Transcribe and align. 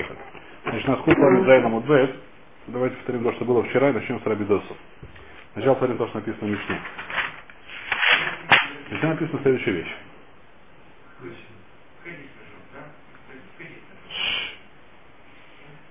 Поехали. 0.00 0.18
Значит, 0.64 0.88
на 0.88 0.96
скуп 0.96 1.18
Ламидзай 1.18 1.60
на 1.60 1.68
Мудбет. 1.68 2.16
Давайте 2.68 2.96
повторим 2.96 3.24
то, 3.24 3.32
что 3.32 3.44
было 3.44 3.62
вчера, 3.64 3.90
и 3.90 3.92
начнем 3.92 4.20
с 4.20 4.26
Рабидосов. 4.26 4.76
Сначала 5.52 5.74
повторим 5.74 5.98
то, 5.98 6.06
что 6.08 6.18
написано 6.18 6.46
в 6.46 6.50
Мишне. 6.50 6.80
Здесь 8.88 9.02
написана 9.02 9.42
следующая 9.42 9.72
вещь. 9.72 9.96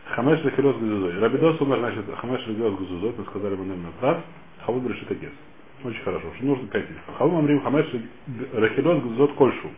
Хамеш 0.06 0.44
Лехилос 0.44 0.78
Гузузой. 0.78 1.20
Рабидос 1.20 1.62
умер, 1.62 1.78
значит, 1.80 2.06
Хамеш 2.18 2.48
Лехилос 2.48 2.80
Гузузой, 2.80 3.14
мы 3.18 3.26
сказали 3.26 3.54
ему, 3.54 3.64
наверное, 3.64 3.92
прав. 4.00 4.24
Халуд 4.66 4.88
решит 4.90 5.12
агес. 5.12 5.32
Очень 5.84 6.04
хорошо. 6.04 6.34
Что 6.36 6.46
нужно 6.46 6.68
пять 6.68 6.86
этих. 6.86 7.02
Халуд 7.18 7.40
Амрим 7.40 7.62
Хамеш 7.62 7.86
Лехилос 8.54 9.04
Гузузот 9.04 9.34
Кольшу. 9.34 9.70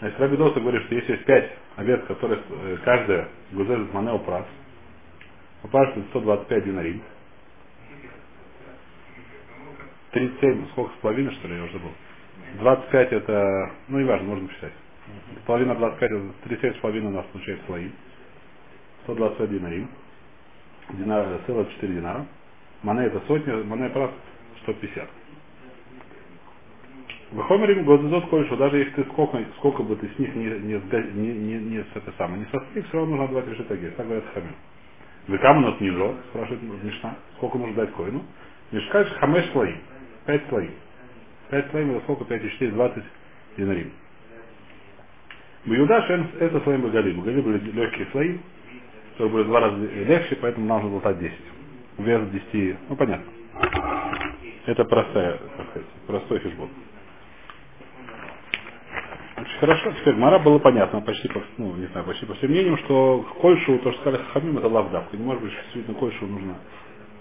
Значит, 0.00 0.20
Рабидоса 0.20 0.60
говорит, 0.60 0.82
что 0.84 0.94
если 0.94 1.12
есть 1.12 1.24
пять 1.24 1.50
овец, 1.76 2.04
которые 2.06 2.40
э, 2.48 2.76
каждая 2.84 3.28
гузелит 3.52 3.92
манео 3.92 4.18
прав, 4.18 4.46
попадает 5.62 5.96
125 6.10 6.64
динарим. 6.64 7.02
37, 10.12 10.68
сколько 10.70 10.92
с 10.94 11.00
половиной, 11.00 11.32
что 11.34 11.48
ли, 11.48 11.56
я 11.56 11.64
уже 11.64 11.72
забыл. 11.72 11.90
25 12.60 13.12
это, 13.12 13.70
ну 13.88 13.98
не 13.98 14.04
важно, 14.04 14.28
можно 14.28 14.46
посчитать. 14.48 14.72
Половина 15.46 15.74
25, 15.74 16.10
это 16.10 16.32
37 16.44 16.74
с 16.74 16.80
половиной 16.80 17.08
у 17.08 17.14
нас 17.14 17.26
получается 17.32 17.64
слои. 17.66 17.88
125 19.04 19.50
динарим. 19.50 19.88
Динар, 20.90 21.40
целых 21.46 21.68
4 21.74 21.94
динара. 21.94 22.26
Мане 22.82 23.06
это 23.06 23.20
сотня, 23.26 23.56
мане 23.64 23.88
прав 23.90 24.10
150. 24.62 25.08
Вахомерим 27.34 27.84
годзот 27.84 28.28
кольшу, 28.28 28.56
даже 28.56 28.78
если 28.78 28.92
ты 28.92 29.04
сколько, 29.10 29.44
сколько 29.58 29.82
бы 29.82 29.96
ты 29.96 30.08
с 30.08 30.18
них 30.20 30.34
не, 30.36 30.44
не, 30.44 30.80
не, 31.14 31.34
не, 31.34 31.58
не, 31.58 31.78
с 31.82 31.86
это 31.96 32.12
самое, 32.16 32.40
не 32.40 32.46
состриг, 32.46 32.86
все 32.86 32.98
равно 32.98 33.16
нужно 33.16 33.24
отдавать 33.24 33.48
решить 33.48 33.70
агес. 33.72 33.92
Так 33.96 34.06
говорят 34.06 34.24
хамим. 34.32 34.54
Вы 35.26 35.38
кому 35.38 35.60
нас 35.62 35.80
низо, 35.80 36.14
спрашивает 36.30 36.62
Мишна, 36.62 37.16
сколько 37.36 37.58
нужно 37.58 37.74
дать 37.74 37.92
коину? 37.94 38.22
Мишка 38.70 39.04
хамеш 39.18 39.50
слои, 39.50 39.74
пять 40.26 40.48
слои. 40.48 40.68
Пять 41.50 41.70
слоим 41.70 41.90
это 41.90 42.02
сколько? 42.02 42.24
5 42.24 42.44
и 42.44 42.50
4, 42.50 42.70
20 42.70 43.04
динарим. 43.56 43.90
Бьюда 45.64 46.02
шен 46.06 46.28
это 46.38 46.60
слоим 46.60 46.82
багали. 46.82 47.12
Багали 47.14 47.40
были 47.40 47.58
легкие 47.72 48.06
слои, 48.12 48.38
которые 49.12 49.32
были 49.32 49.42
в 49.42 49.46
два 49.48 49.60
раза 49.60 49.76
легче, 49.76 50.36
поэтому 50.36 50.66
нам 50.66 50.82
нужно 50.82 51.00
болтать 51.00 51.18
10. 51.18 51.36
Вес 51.98 52.28
10, 52.52 52.76
ну 52.90 52.96
понятно. 52.96 53.32
Это 54.66 54.84
простая, 54.84 55.38
так 55.56 55.68
сказать, 55.70 55.88
простой 56.06 56.38
фишбол. 56.38 56.68
Хорошо. 59.64 59.92
Теперь 59.92 60.14
Мара 60.16 60.38
было 60.40 60.58
понятно, 60.58 61.00
почти 61.00 61.26
по, 61.28 61.40
ну, 61.56 61.74
не 61.76 61.86
знаю, 61.86 62.04
почти 62.04 62.26
по 62.26 62.34
всем 62.34 62.50
мнениям, 62.50 62.76
что 62.80 63.24
Кольшу, 63.40 63.78
то, 63.78 63.92
что 63.92 64.00
сказали 64.02 64.22
Хамим, 64.34 64.58
это 64.58 64.68
лавдавка. 64.68 65.16
Может 65.16 65.42
быть, 65.42 65.52
действительно 65.52 65.98
Кольшу 65.98 66.26
нужно 66.26 66.56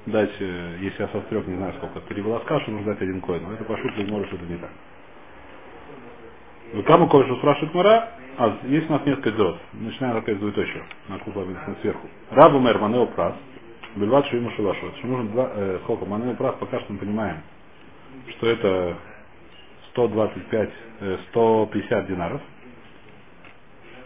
дать, 0.07 0.33
э, 0.41 0.77
если 0.81 1.03
я 1.03 1.07
сострек, 1.07 1.47
не 1.47 1.55
знаю 1.55 1.73
сколько, 1.77 2.01
три 2.01 2.21
волоска, 2.21 2.59
что 2.59 2.71
нужно 2.71 2.91
дать 2.91 3.01
один 3.01 3.21
коин. 3.21 3.43
Но 3.43 3.53
это 3.53 3.63
по 3.63 3.77
шутке 3.77 4.05
может, 4.07 4.33
это 4.33 4.43
не 4.43 4.57
так. 4.57 4.71
Кому 6.85 7.07
Кольшу 7.07 7.37
спрашивает 7.37 7.73
Мара, 7.73 8.09
а 8.37 8.57
есть 8.63 8.89
у 8.89 8.91
нас 8.91 9.05
несколько 9.05 9.31
дот. 9.31 9.59
Начинаем 9.71 10.17
опять 10.17 10.37
с. 10.37 11.09
На 11.09 11.19
купла 11.19 11.45
сверху. 11.81 12.09
Рабу 12.31 12.59
мэр 12.59 12.77
манео 12.77 13.05
прас. 13.05 13.35
Бельват 13.95 14.27
шуиму 14.27 14.51
шулашот. 14.51 14.97
Что 14.97 15.07
нужно 15.07 15.31
два, 15.31 15.49
э, 15.55 15.79
сколько? 15.83 16.03
Манео 16.03 16.35
прас, 16.35 16.55
пока 16.59 16.81
что 16.81 16.91
мы 16.91 16.99
понимаем, 16.99 17.37
что 18.31 18.47
это 18.47 18.97
125, 19.93 20.69
150 21.29 22.07
динаров, 22.07 22.41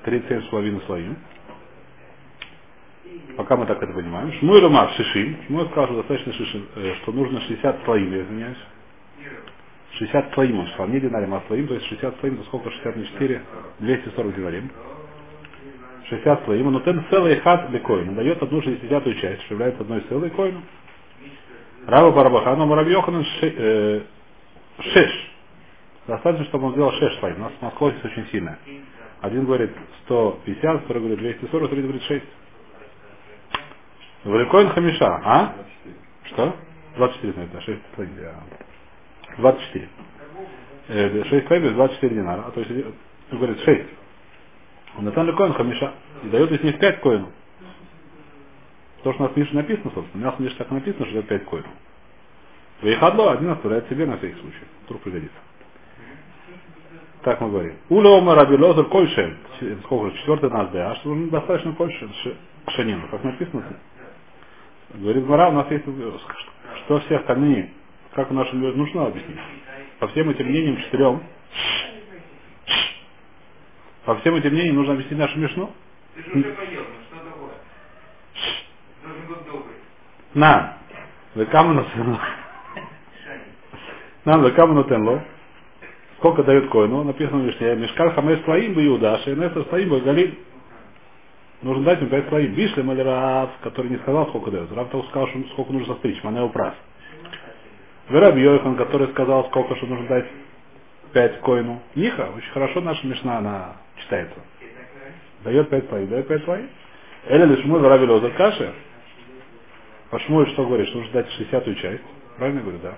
37,5 0.05 0.85
слоим. 0.85 1.17
Пока 3.37 3.55
мы 3.57 3.65
так 3.65 3.81
это 3.81 3.93
понимаем. 3.93 4.31
Шмуй 4.33 4.61
Ромар 4.61 4.89
Шишим. 4.91 5.37
Шмуй 5.47 5.65
сказал, 5.67 5.85
что 5.87 5.95
достаточно 5.97 6.33
шишим, 6.33 6.67
что 7.01 7.11
нужно 7.11 7.41
60 7.41 7.83
слоим, 7.85 8.11
я 8.13 8.21
извиняюсь. 8.23 8.57
60 9.93 10.33
слоим 10.33 10.59
он 10.59 10.67
сказал, 10.67 10.87
не 10.89 10.99
динарим, 10.99 11.33
а 11.33 11.41
слоим, 11.47 11.67
то 11.67 11.73
есть 11.73 11.87
60 11.87 12.19
слоим, 12.19 12.35
это 12.35 12.43
сколько? 12.45 12.69
60 12.69 12.95
на 12.95 13.05
4, 13.05 13.41
240 13.79 14.35
динарим. 14.35 14.71
60 16.09 16.45
слоим, 16.45 16.71
но 16.71 16.79
тен 16.81 17.03
целый 17.09 17.37
хат 17.37 17.69
бекоин, 17.69 18.15
дает 18.15 18.41
одну 18.41 18.61
шестидесятую 18.61 19.15
часть, 19.15 19.41
что 19.43 19.55
является 19.55 19.81
одной 19.81 20.01
целой 20.01 20.29
коину. 20.31 20.61
Рава 21.85 22.11
Барабахана 22.11 22.65
Муравьеханан 22.65 23.25
шеш. 24.81 25.31
Достаточно, 26.07 26.45
чтобы 26.45 26.67
он 26.67 26.71
сделал 26.73 26.91
6 26.91 27.19
слайдов. 27.19 27.39
У 27.39 27.43
нас 27.43 27.53
насквозь 27.61 27.93
очень 28.03 28.27
сильная. 28.27 28.57
Один 29.21 29.45
говорит 29.45 29.71
150, 30.05 30.83
второй 30.83 31.03
говорит 31.03 31.19
240, 31.19 31.69
третий 31.69 31.83
говорит 31.83 32.03
6. 32.03 32.25
Валикоин 34.23 34.69
Хамиша, 34.69 35.05
а? 35.05 35.55
Что? 36.23 36.55
24, 36.95 37.33
наверное, 37.33 37.61
6 37.61 37.81
слайдов. 37.95 38.35
24. 39.37 41.23
6 41.25 41.47
слайдов, 41.47 41.73
24 41.73 42.15
динара. 42.15 42.43
А 42.47 42.51
то 42.51 42.61
есть, 42.61 42.71
он 43.31 43.37
говорит 43.37 43.59
6. 43.59 43.85
Он 44.97 45.05
Натан 45.05 45.27
Ликоин 45.27 45.53
Хамиша. 45.53 45.93
И 46.23 46.29
дает 46.29 46.51
из 46.51 46.63
них 46.63 46.79
5 46.79 47.01
коинов. 47.01 47.29
То, 49.03 49.13
что 49.13 49.23
у 49.23 49.27
нас 49.27 49.35
в 49.35 49.37
Мише 49.37 49.53
написано, 49.55 49.91
собственно, 49.93 50.23
у 50.23 50.31
нас 50.31 50.35
в 50.35 50.39
Мише 50.39 50.55
так 50.55 50.71
написано, 50.71 51.05
что 51.05 51.19
это 51.19 51.27
5 51.27 51.45
коинов. 51.45 51.71
Вейхадло 52.81 53.33
один 53.33 53.49
оставляет 53.49 53.89
себе 53.89 54.05
на 54.05 54.17
всякий 54.17 54.39
случай. 54.39 54.63
Вдруг 54.85 55.01
пригодится. 55.01 55.46
Так 57.27 57.41
мы 57.41 57.49
говорим. 57.49 57.75
Уля 57.89 58.09
ома 58.11 58.35
раби 58.35 58.55
лозер 58.55 58.85
кольше. 58.85 59.35
Сколько? 59.83 60.17
Четвертый 60.17 60.49
нас 60.49 60.69
да. 60.69 60.91
А 60.91 60.95
что 60.95 61.13
ну, 61.13 61.29
достаточно 61.29 61.73
кольше 61.73 62.09
шанин. 62.69 63.05
Как 63.11 63.21
написано. 63.21 63.65
Говорит 64.93 65.27
Мара, 65.27 65.49
у 65.49 65.51
нас 65.51 65.69
есть 65.69 65.83
что 65.83 66.99
все 67.01 67.17
остальные, 67.17 67.71
как 68.13 68.31
нашем 68.31 68.61
мире 68.61 68.77
нужно 68.77 69.07
объяснить. 69.07 69.39
По 69.99 70.07
всем 70.07 70.29
этим 70.29 70.45
мнениям 70.45 70.77
четырем, 70.77 71.21
по 74.05 74.15
всем 74.15 74.35
этим 74.35 74.53
мнениям 74.53 74.77
нужно 74.77 74.93
объяснить 74.93 75.19
нашу 75.19 75.37
мишну. 75.37 75.73
На. 80.33 80.77
Векаму 81.35 81.73
на 81.73 81.85
Нам 84.23 84.45
векаму 84.45 84.75
на 84.75 84.83
тенло. 84.85 85.25
Сколько 86.17 86.43
дает 86.43 86.69
коину? 86.69 87.03
Написано 87.03 87.39
в 87.39 87.45
Мишне. 87.45 87.75
Мешкар 87.75 88.13
хамес 88.13 88.43
слоим 88.43 88.73
бы 88.73 88.85
Иуда, 88.85 89.19
шейнесер 89.19 89.65
слоим 89.69 89.89
бы 89.89 90.01
Галим. 90.01 90.35
Нужно 91.61 91.83
дать 91.83 91.99
ему 91.99 92.09
пять 92.09 92.27
слоим. 92.29 92.53
Бишлем 92.53 92.91
или 92.91 93.01
Рав, 93.01 93.51
который 93.61 93.91
не 93.91 93.97
сказал, 93.97 94.27
сколько 94.29 94.49
дает. 94.49 94.71
Рав 94.71 94.89
только 94.89 95.07
сказал, 95.09 95.27
что 95.29 95.43
сколько 95.53 95.73
нужно 95.73 95.93
состричь. 95.93 96.23
Манео 96.23 96.49
прав. 96.49 96.73
Вераб 98.09 98.35
Йохан, 98.35 98.77
который 98.77 99.09
сказал, 99.09 99.45
сколько 99.49 99.75
что 99.75 99.85
нужно 99.85 100.07
дать 100.07 100.25
пять 101.13 101.39
коину. 101.41 101.81
Ниха, 101.93 102.29
очень 102.35 102.51
хорошо 102.51 102.81
наша 102.81 103.05
Мишна, 103.05 103.37
она 103.37 103.75
читается. 103.97 104.39
Дает 105.43 105.69
пять 105.69 105.87
слоим. 105.87 106.07
Дает 106.07 106.27
пять 106.27 106.43
слоим. 106.45 106.69
Эля 107.27 107.45
лишму 107.45 107.77
Вераб 107.77 108.01
Лозер 108.09 108.31
Каши. 108.33 108.73
Почему 110.09 110.45
что 110.47 110.65
говорит, 110.65 110.87
что 110.87 110.97
нужно 110.97 111.13
дать 111.13 111.29
шестьдесятую 111.31 111.75
часть. 111.75 112.03
Правильно 112.37 112.61
говорю, 112.61 112.79
да. 112.81 112.93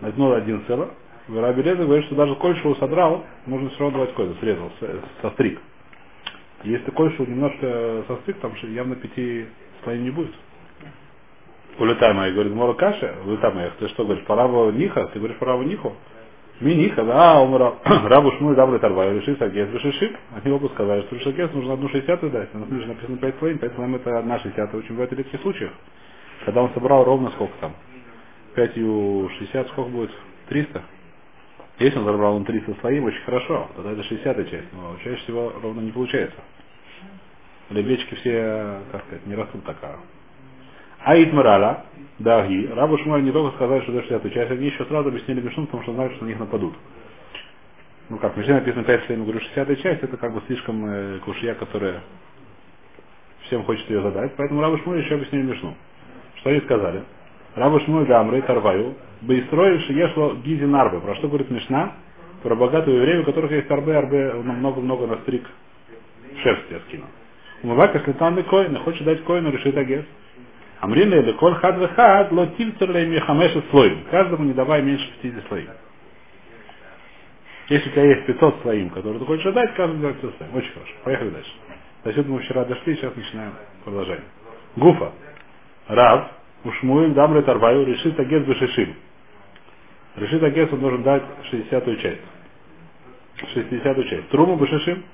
Одно 0.00 0.32
один 0.32 0.64
цело. 0.66 0.90
Раби 1.28 1.62
Леза 1.62 1.84
говорит, 1.84 2.06
что 2.06 2.14
даже 2.14 2.34
кольшу 2.36 2.74
содрал, 2.76 3.24
нужно 3.46 3.68
все 3.70 3.80
равно 3.80 3.98
давать 3.98 4.14
койду, 4.14 4.34
срезал, 4.40 4.72
состриг. 5.20 5.60
Если 6.64 6.90
кольшу 6.90 7.26
немножко 7.26 8.04
состриг, 8.08 8.38
там 8.38 8.54
явно 8.62 8.96
пяти 8.96 9.46
слоев 9.84 10.00
не 10.00 10.10
будет. 10.10 10.34
Улетай 11.78 12.14
моя, 12.14 12.32
говорит, 12.32 12.52
мора 12.54 12.72
каша, 12.72 13.14
улетай 13.24 13.52
моя, 13.52 13.70
ты 13.78 13.88
что 13.88 14.04
говоришь, 14.04 14.24
парава 14.24 14.72
ниха, 14.72 15.06
ты 15.12 15.18
говоришь 15.18 15.36
парава 15.38 15.62
ниху? 15.62 15.94
Ми 16.60 16.74
ниха, 16.74 17.04
да, 17.04 17.40
умра, 17.40 17.74
рабу 17.84 18.32
шмуй 18.32 18.56
дабли 18.56 18.78
тарва, 18.78 19.12
реши 19.12 19.36
сагес, 19.36 19.68
решиши, 19.72 20.16
они 20.34 20.52
оба 20.52 20.66
сказали, 20.68 21.02
что 21.02 21.14
решагес 21.14 21.52
нужно 21.52 21.74
одну 21.74 21.88
шестьдесятую 21.90 22.32
дать, 22.32 22.52
на 22.52 22.66
книжке 22.66 22.88
написано 22.88 23.18
пять 23.18 23.38
слоев, 23.38 23.60
пять 23.60 23.74
слоев 23.74 23.94
это 23.94 24.18
одна 24.18 24.40
шестьдесятая, 24.40 24.80
очень 24.80 24.90
бывает 24.90 25.10
в 25.10 25.14
редких 25.14 25.40
случаях. 25.42 25.70
Когда 26.44 26.62
он 26.62 26.70
собрал 26.72 27.04
ровно 27.04 27.30
сколько 27.30 27.52
там, 27.60 27.74
пятью 28.56 29.30
шестьдесят, 29.38 29.68
сколько 29.68 29.90
будет? 29.90 30.10
Триста? 30.48 30.82
Если 31.78 31.96
он 31.96 32.04
забрал 32.04 32.34
он 32.34 32.44
300 32.44 32.76
слоим, 32.80 33.04
очень 33.04 33.22
хорошо, 33.22 33.68
тогда 33.76 33.92
это 33.92 34.02
60 34.02 34.50
часть, 34.50 34.72
но 34.72 34.96
чаще 35.04 35.22
всего 35.22 35.52
ровно 35.62 35.80
не 35.80 35.92
получается. 35.92 36.38
Ребечки 37.70 38.14
все, 38.16 38.80
как 38.90 39.04
сказать, 39.04 39.26
не 39.26 39.34
растут 39.36 39.64
такая. 39.64 39.98
Аид 41.00 41.32
Морала, 41.32 41.84
Дахи, 42.18 42.66
Рабу 42.72 42.98
Шмуэль 42.98 43.22
не 43.22 43.30
только 43.30 43.54
сказали, 43.56 43.82
что 43.82 43.92
это 43.92 44.02
60 44.02 44.32
часть, 44.32 44.50
они 44.50 44.66
еще 44.66 44.84
сразу 44.86 45.08
объяснили 45.10 45.40
Мишну, 45.40 45.66
потому 45.66 45.84
что 45.84 45.92
знают, 45.92 46.14
что 46.14 46.24
на 46.24 46.28
них 46.28 46.40
нападут. 46.40 46.74
Ну 48.08 48.18
как, 48.18 48.34
в 48.34 48.38
Мишне 48.38 48.54
написано 48.54 48.82
5 48.82 49.04
слоим, 49.04 49.22
говорю, 49.22 49.40
60 49.40 49.80
часть, 49.80 50.02
это 50.02 50.16
как 50.16 50.34
бы 50.34 50.42
слишком 50.46 50.84
э, 50.84 51.18
кушья, 51.20 51.54
которая 51.54 52.02
всем 53.42 53.62
хочет 53.62 53.88
ее 53.88 54.02
задать, 54.02 54.32
поэтому 54.36 54.62
Рабу 54.62 54.78
Шмуэль 54.78 55.04
еще 55.04 55.14
объяснили 55.14 55.42
Мишну. 55.42 55.76
Что 56.36 56.50
они 56.50 56.60
сказали? 56.62 57.04
Рабу 57.54 57.80
Шмуэль 57.80 58.06
Гамрей 58.06 58.42
Тарваю, 58.42 58.94
Бейстроиш 59.22 59.88
ешло 59.88 60.34
Гизин 60.44 60.74
Арбе. 60.74 61.00
Про 61.00 61.16
что 61.16 61.28
говорит 61.28 61.50
Мишна? 61.50 61.92
Про 62.42 62.54
богатую 62.54 62.98
еврею, 62.98 63.22
у 63.22 63.24
которых 63.24 63.50
есть 63.50 63.70
арбе, 63.70 63.96
арбе 63.96 64.32
много-много 64.34 65.06
на 65.06 65.16
стрик 65.18 65.44
шерсти 66.42 66.72
я 66.72 66.80
скину. 66.80 67.04
Умывака 67.62 68.00
слетан 68.00 68.42
коина, 68.44 68.78
хочет 68.80 69.04
дать 69.04 69.24
коину 69.24 69.50
решит 69.50 69.76
агес. 69.76 70.04
Амрин 70.80 71.10
ли 71.10 71.32
коль 71.32 71.54
хад 71.54 71.76
хад 71.96 72.30
ло 72.30 72.46
тильтер 72.56 72.90
ли 72.92 73.06
мехамеша 73.06 73.62
слоим. 73.70 74.04
Каждому 74.10 74.44
не 74.44 74.52
давай 74.52 74.82
меньше 74.82 75.10
50 75.22 75.48
слоим. 75.48 75.68
Если 77.68 77.88
у 77.88 77.92
тебя 77.92 78.04
есть 78.04 78.26
500 78.26 78.62
слоим, 78.62 78.90
которые 78.90 79.18
ты 79.18 79.26
хочешь 79.26 79.46
отдать, 79.46 79.74
каждому 79.74 80.00
давай 80.00 80.14
500 80.14 80.36
слоим. 80.36 80.56
Очень 80.56 80.72
хорошо. 80.72 80.92
Поехали 81.02 81.30
дальше. 81.30 81.50
До 82.04 82.12
сюда 82.12 82.30
мы 82.30 82.38
вчера 82.38 82.64
дошли, 82.64 82.94
сейчас 82.94 83.16
начинаем 83.16 83.52
продолжение. 83.84 84.24
Гуфа. 84.76 85.12
Рав. 85.88 86.30
Ушмуим 86.64 87.14
дамры 87.14 87.42
тарваю 87.42 87.86
решит 87.86 88.18
агес 88.18 88.44
бешишим. 88.44 88.94
Решит 90.16 90.42
агес 90.42 90.72
он 90.72 90.80
должен 90.80 91.02
дать 91.02 91.22
60-ю 91.52 91.96
часть. 91.96 92.20
60-ю 93.54 94.04
часть. 94.04 94.28
Труму 94.30 94.56
בשישים. 94.56 95.04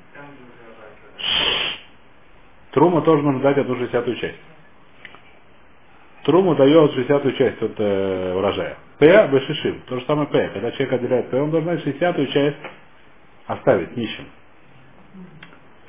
Труму 2.70 3.02
тоже 3.02 3.22
нужно 3.22 3.40
дать 3.40 3.58
одну 3.58 3.74
60-ю 3.76 4.16
часть. 4.16 4.38
Труму 6.24 6.54
дает 6.54 6.92
60-ю 6.92 7.32
часть 7.32 7.62
от 7.62 7.74
э, 7.78 8.34
урожая. 8.34 8.78
פאה 8.98 9.28
בשישים. 9.28 9.82
То 9.86 9.98
же 9.98 10.06
самое 10.06 10.26
פאה. 10.28 10.48
Когда 10.54 10.70
человек 10.72 10.94
отделяет 10.94 11.30
פאה, 11.30 11.40
он 11.40 11.50
должен 11.50 11.68
60-ю 11.74 12.26
часть 12.28 12.56
оставить 13.46 13.94
нищим. 13.96 14.24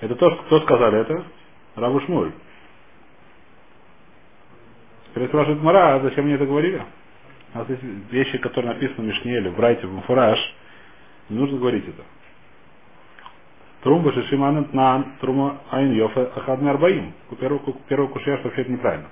Это 0.02 0.16
то, 0.16 0.30
кто 0.36 0.60
сказали 0.62 1.00
это? 1.00 1.24
Рав 1.76 2.02
у-Шмуэль. 2.02 2.34
Теперь 5.16 5.30
спрашивает 5.30 5.64
Гемара, 5.64 5.96
а 5.96 6.00
зачем 6.02 6.26
мне 6.26 6.36
это 6.36 6.46
говорили? 6.46 6.84
У 7.54 7.58
нас 7.58 7.70
есть 7.70 7.82
вещи, 8.12 8.38
которые 8.38 8.74
написаны 8.74 8.98
в 8.98 9.08
Мишне 9.08 9.50
в 9.50 9.56
Брайте, 9.56 9.88
в 9.88 9.94
Муфураж. 9.94 10.38
Не 11.30 11.40
нужно 11.40 11.58
говорить 11.58 11.88
это. 11.88 12.04
Трумба 13.82 14.12
шишиманет 14.12 14.74
на 14.74 15.06
трума 15.22 15.62
айн 15.72 15.94
йофа 15.94 16.34
ахадми 16.36 16.70
арбаим. 16.70 17.14
Первый, 17.40 17.62
первый 17.88 18.10
кушья, 18.10 18.36
что 18.40 18.50
вообще 18.50 18.64
это 18.64 18.74
неправильно. 18.74 19.08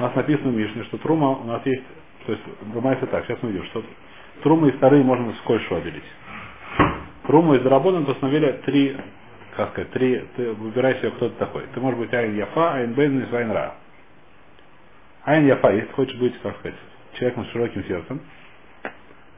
У 0.00 0.02
нас 0.02 0.14
написано 0.16 0.50
в 0.50 0.56
Мишне, 0.56 0.82
что 0.84 0.98
трума 0.98 1.28
у 1.30 1.44
нас 1.44 1.64
есть, 1.64 1.84
то 2.26 2.32
есть 2.32 2.44
бывает 2.74 2.98
так, 3.08 3.24
сейчас 3.26 3.38
мы 3.42 3.52
видим, 3.52 3.66
что 3.66 3.84
трума 4.42 4.66
и 4.66 4.72
вторые 4.72 5.04
можно 5.04 5.32
сколько 5.44 5.76
отделить. 5.76 6.02
Труму 7.28 7.54
из 7.54 7.62
Дарабона 7.62 8.04
постановили 8.04 8.60
три, 8.66 8.96
как 9.56 9.70
сказать, 9.70 9.92
три, 9.92 10.24
ты 10.34 10.52
выбирай 10.54 10.96
себе, 10.96 11.10
кто 11.12 11.28
ты 11.28 11.36
такой. 11.36 11.62
Ты 11.72 11.80
можешь 11.80 12.00
быть 12.00 12.12
Айн 12.12 12.34
Яфа, 12.34 12.74
Айн 12.74 12.94
Бен 12.94 13.20
и 13.20 13.32
Айн 13.36 13.52
Ра. 13.52 13.74
Айн 15.24 15.46
Яфа, 15.46 15.72
если 15.72 15.90
хочешь 15.92 16.16
быть, 16.18 16.38
как 16.42 16.56
сказать, 16.58 16.78
человеком 17.14 17.46
с 17.46 17.50
широким 17.50 17.84
сердцем, 17.84 18.20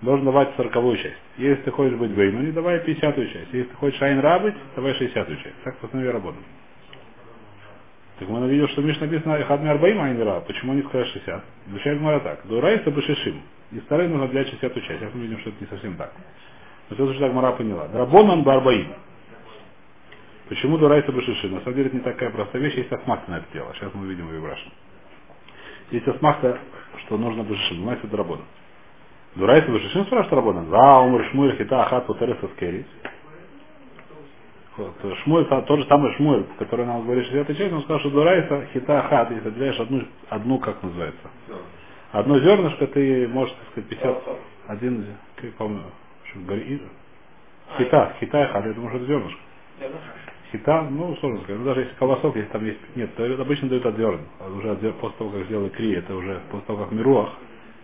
должен 0.03 0.25
давать 0.25 0.55
сороковую 0.57 0.97
часть. 0.97 1.17
Если 1.39 1.63
ты 1.63 1.71
хочешь 1.71 1.97
быть 1.97 2.11
Бейну, 2.11 2.43
не 2.43 2.53
давай 2.53 2.81
пятьдесятую 2.81 3.29
часть. 3.29 3.53
Если 3.53 3.69
ты 3.69 3.77
хочешь 3.77 4.01
Айн 4.03 4.21
Ра 4.21 4.39
быть, 4.41 4.55
давай 4.75 4.95
шестьдесятую 4.95 5.39
часть. 5.39 5.63
Так 5.65 5.77
постановили 5.79 6.13
работу. 6.13 6.39
Так 8.19 8.29
мы 8.29 8.43
увидели, 8.45 8.67
что 8.69 8.81
в 8.81 8.85
Миш 8.85 8.99
написано 8.99 9.43
Хадми 9.45 9.69
Арбаим 9.69 10.01
Айн 10.01 10.21
Ра. 10.23 10.41
Почему 10.41 10.73
не 10.73 10.83
сказать 10.83 11.09
60? 11.09 11.45
Изучает 11.69 12.01
Мара 12.01 12.21
так. 12.21 12.47
Дурайса 12.47 12.91
Башишим. 12.91 13.43
И 13.73 13.81
старый 13.81 14.09
нужно 14.09 14.29
для 14.29 14.45
60 14.45 14.75
часть. 14.75 14.87
Сейчас 14.87 15.15
мы 15.15 15.23
видим, 15.23 15.39
что 15.41 15.51
это 15.51 15.59
не 15.61 15.67
совсем 15.67 15.97
так. 15.97 16.13
Но 16.89 16.95
это 16.95 17.05
уже 17.05 17.21
так 17.21 17.33
Мара 17.33 17.53
поняла. 17.53 17.89
Драбонан 17.89 18.43
Барбаим. 18.43 18.93
Почему 20.49 20.79
Дурайса 20.79 21.13
Башишим? 21.13 21.53
На 21.53 21.61
самом 21.61 21.75
деле 21.77 21.89
это 21.89 21.97
не 21.97 22.03
такая 22.03 22.31
простая 22.31 22.63
вещь, 22.63 22.75
есть 22.75 22.93
асмахта 22.93 23.31
на 23.31 23.37
это 23.37 23.47
дело. 23.53 23.73
Сейчас 23.75 23.93
мы 23.93 24.07
увидим 24.07 24.29
в 24.29 24.37
Ибрашем. 24.37 24.73
Есть 25.91 26.09
асмахта, 26.09 26.59
что 27.07 27.17
нужно 27.17 27.45
Башишим. 27.45 27.79
Называется 27.79 28.07
Драбонан. 28.09 28.45
Дурайса 29.37 29.71
Башишим 29.71 30.07
спрашивает 30.07 30.31
Драбонан. 30.31 30.67
За 30.71 30.99
умр 31.01 31.25
шмуэль 31.31 31.57
хита 31.57 31.83
ахат 31.83 32.07
путереса 32.07 32.49
скерис. 32.57 32.87
Шмуэль, 35.25 35.47
тот 35.47 35.79
же 35.81 35.87
самый 35.87 36.13
Шмуэль, 36.17 36.45
который 36.59 36.85
нам 36.85 37.05
говорит 37.05 37.25
60 37.27 37.57
часть, 37.57 37.73
он 37.73 37.81
сказал, 37.83 38.01
что 38.01 38.11
Дурайса 38.11 38.67
хита 38.75 39.03
хат, 39.09 39.31
если 39.31 39.49
отделяешь 39.49 39.81
одну, 39.81 40.05
одну, 40.29 40.59
как 40.59 40.83
называется. 40.83 41.31
Одно 42.13 42.39
зернышко 42.41 42.87
ты 42.89 43.27
можешь, 43.29 43.55
так 43.55 43.69
сказать, 43.71 43.89
51, 43.89 45.17
как 45.37 45.55
помню, 45.55 45.83
хита, 47.79 48.15
хита 48.21 48.45
и 48.45 48.47
хат, 48.49 48.67
я 48.67 48.73
думаю, 48.75 48.91
что 48.91 48.99
это 48.99 49.07
зернышко. 49.07 49.41
Хита, 50.53 50.83
ну, 50.83 51.17
сложно 51.17 51.41
сказать, 51.43 51.61
ну, 51.61 51.67
даже 51.67 51.81
если 51.81 51.95
колосок, 51.95 52.37
если 52.37 52.51
там 52.51 52.65
есть, 52.65 52.79
нет, 52.95 53.15
то 53.17 53.25
обычно 53.25 53.69
дают 53.69 53.87
от 53.87 53.97
зерн, 53.97 54.21
а 54.41 54.49
уже 54.51 54.71
от, 54.71 54.81
после 54.99 55.19
того, 55.19 55.31
как 55.31 55.45
сделали 55.47 55.69
кри, 55.71 55.95
это 55.95 56.15
уже 56.15 56.41
после 56.51 56.67
того, 56.67 56.85
как 56.85 56.93
мируах, 56.93 57.31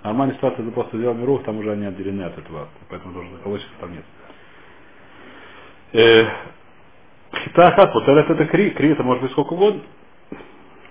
нормальная 0.04 0.36
ситуация, 0.36 0.64
это 0.64 0.72
после 0.72 0.98
сделал 0.98 1.14
мируах, 1.14 1.44
там 1.44 1.58
уже 1.58 1.72
они 1.72 1.86
отделены 1.86 2.22
от 2.22 2.38
этого, 2.38 2.68
поэтому 2.88 3.14
тоже 3.14 3.28
колосиков 3.42 3.76
там 3.80 3.92
нет. 3.92 4.04
Э, 5.92 6.26
Хитахат, 7.34 7.94
вот 7.94 8.08
это 8.08 8.44
кри, 8.46 8.70
кри 8.70 8.90
это 8.90 9.02
может 9.02 9.22
быть 9.22 9.32
сколько 9.32 9.54
угодно. 9.54 9.82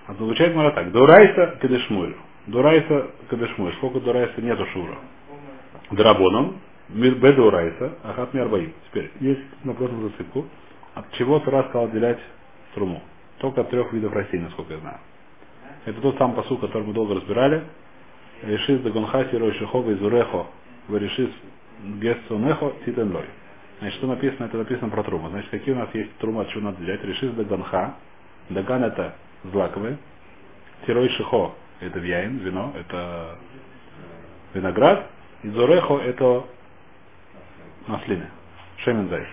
А 0.06 0.14
звучит 0.14 0.54
мара 0.54 0.72
так. 0.72 0.90
Дурайса 0.90 1.58
кадешмуль. 1.60 2.14
Дурайса 2.46 3.10
кадешмуль. 3.28 3.72
Сколько 3.74 4.00
дурайса 4.00 4.40
нету 4.40 4.66
шура. 4.72 4.98
Драбоном, 5.90 6.60
бедурайса, 6.88 7.98
ахат 8.02 8.34
миарбаим. 8.34 8.72
Теперь, 8.88 9.10
есть 9.20 9.42
на 9.64 9.74
засыпку. 9.74 10.46
От 10.94 11.10
чего 11.12 11.40
Тура 11.40 11.64
стал 11.70 11.84
отделять 11.86 12.18
труму? 12.74 13.02
Только 13.38 13.62
от 13.62 13.70
трех 13.70 13.92
видов 13.92 14.12
растений, 14.12 14.44
насколько 14.44 14.74
я 14.74 14.80
знаю. 14.80 14.98
Это 15.84 16.00
тот 16.00 16.16
самый 16.18 16.36
посуд, 16.36 16.60
который 16.60 16.86
мы 16.86 16.92
долго 16.92 17.14
разбирали. 17.14 17.64
Решис 18.42 18.80
дагонха 18.82 19.24
сирой 19.30 19.52
шихова 19.54 19.90
из 19.90 20.02
урехо. 20.02 20.46
Решис 20.88 21.30
гессонехо 22.00 22.72
титенлой. 22.84 23.24
Значит, 23.78 23.98
что 23.98 24.06
написано? 24.06 24.46
Это 24.46 24.58
написано 24.58 24.90
про 24.90 25.02
труму. 25.02 25.28
Значит, 25.30 25.50
какие 25.50 25.74
у 25.74 25.78
нас 25.78 25.88
есть 25.94 26.16
трумы, 26.18 26.42
от 26.42 26.50
чего 26.50 26.62
надо 26.62 26.82
взять? 26.82 27.02
Решис 27.04 27.32
даганха. 27.32 27.94
Даган 28.50 28.84
это 28.84 29.14
злаковые. 29.44 29.98
Тирой 30.86 31.08
шихо 31.10 31.52
это 31.80 31.98
вяин, 31.98 32.38
вино, 32.38 32.72
это 32.76 33.38
виноград. 34.54 35.06
И 35.42 35.48
зурехо 35.48 35.98
это 35.98 36.44
маслины. 37.88 38.28
Шемензай. 38.78 39.26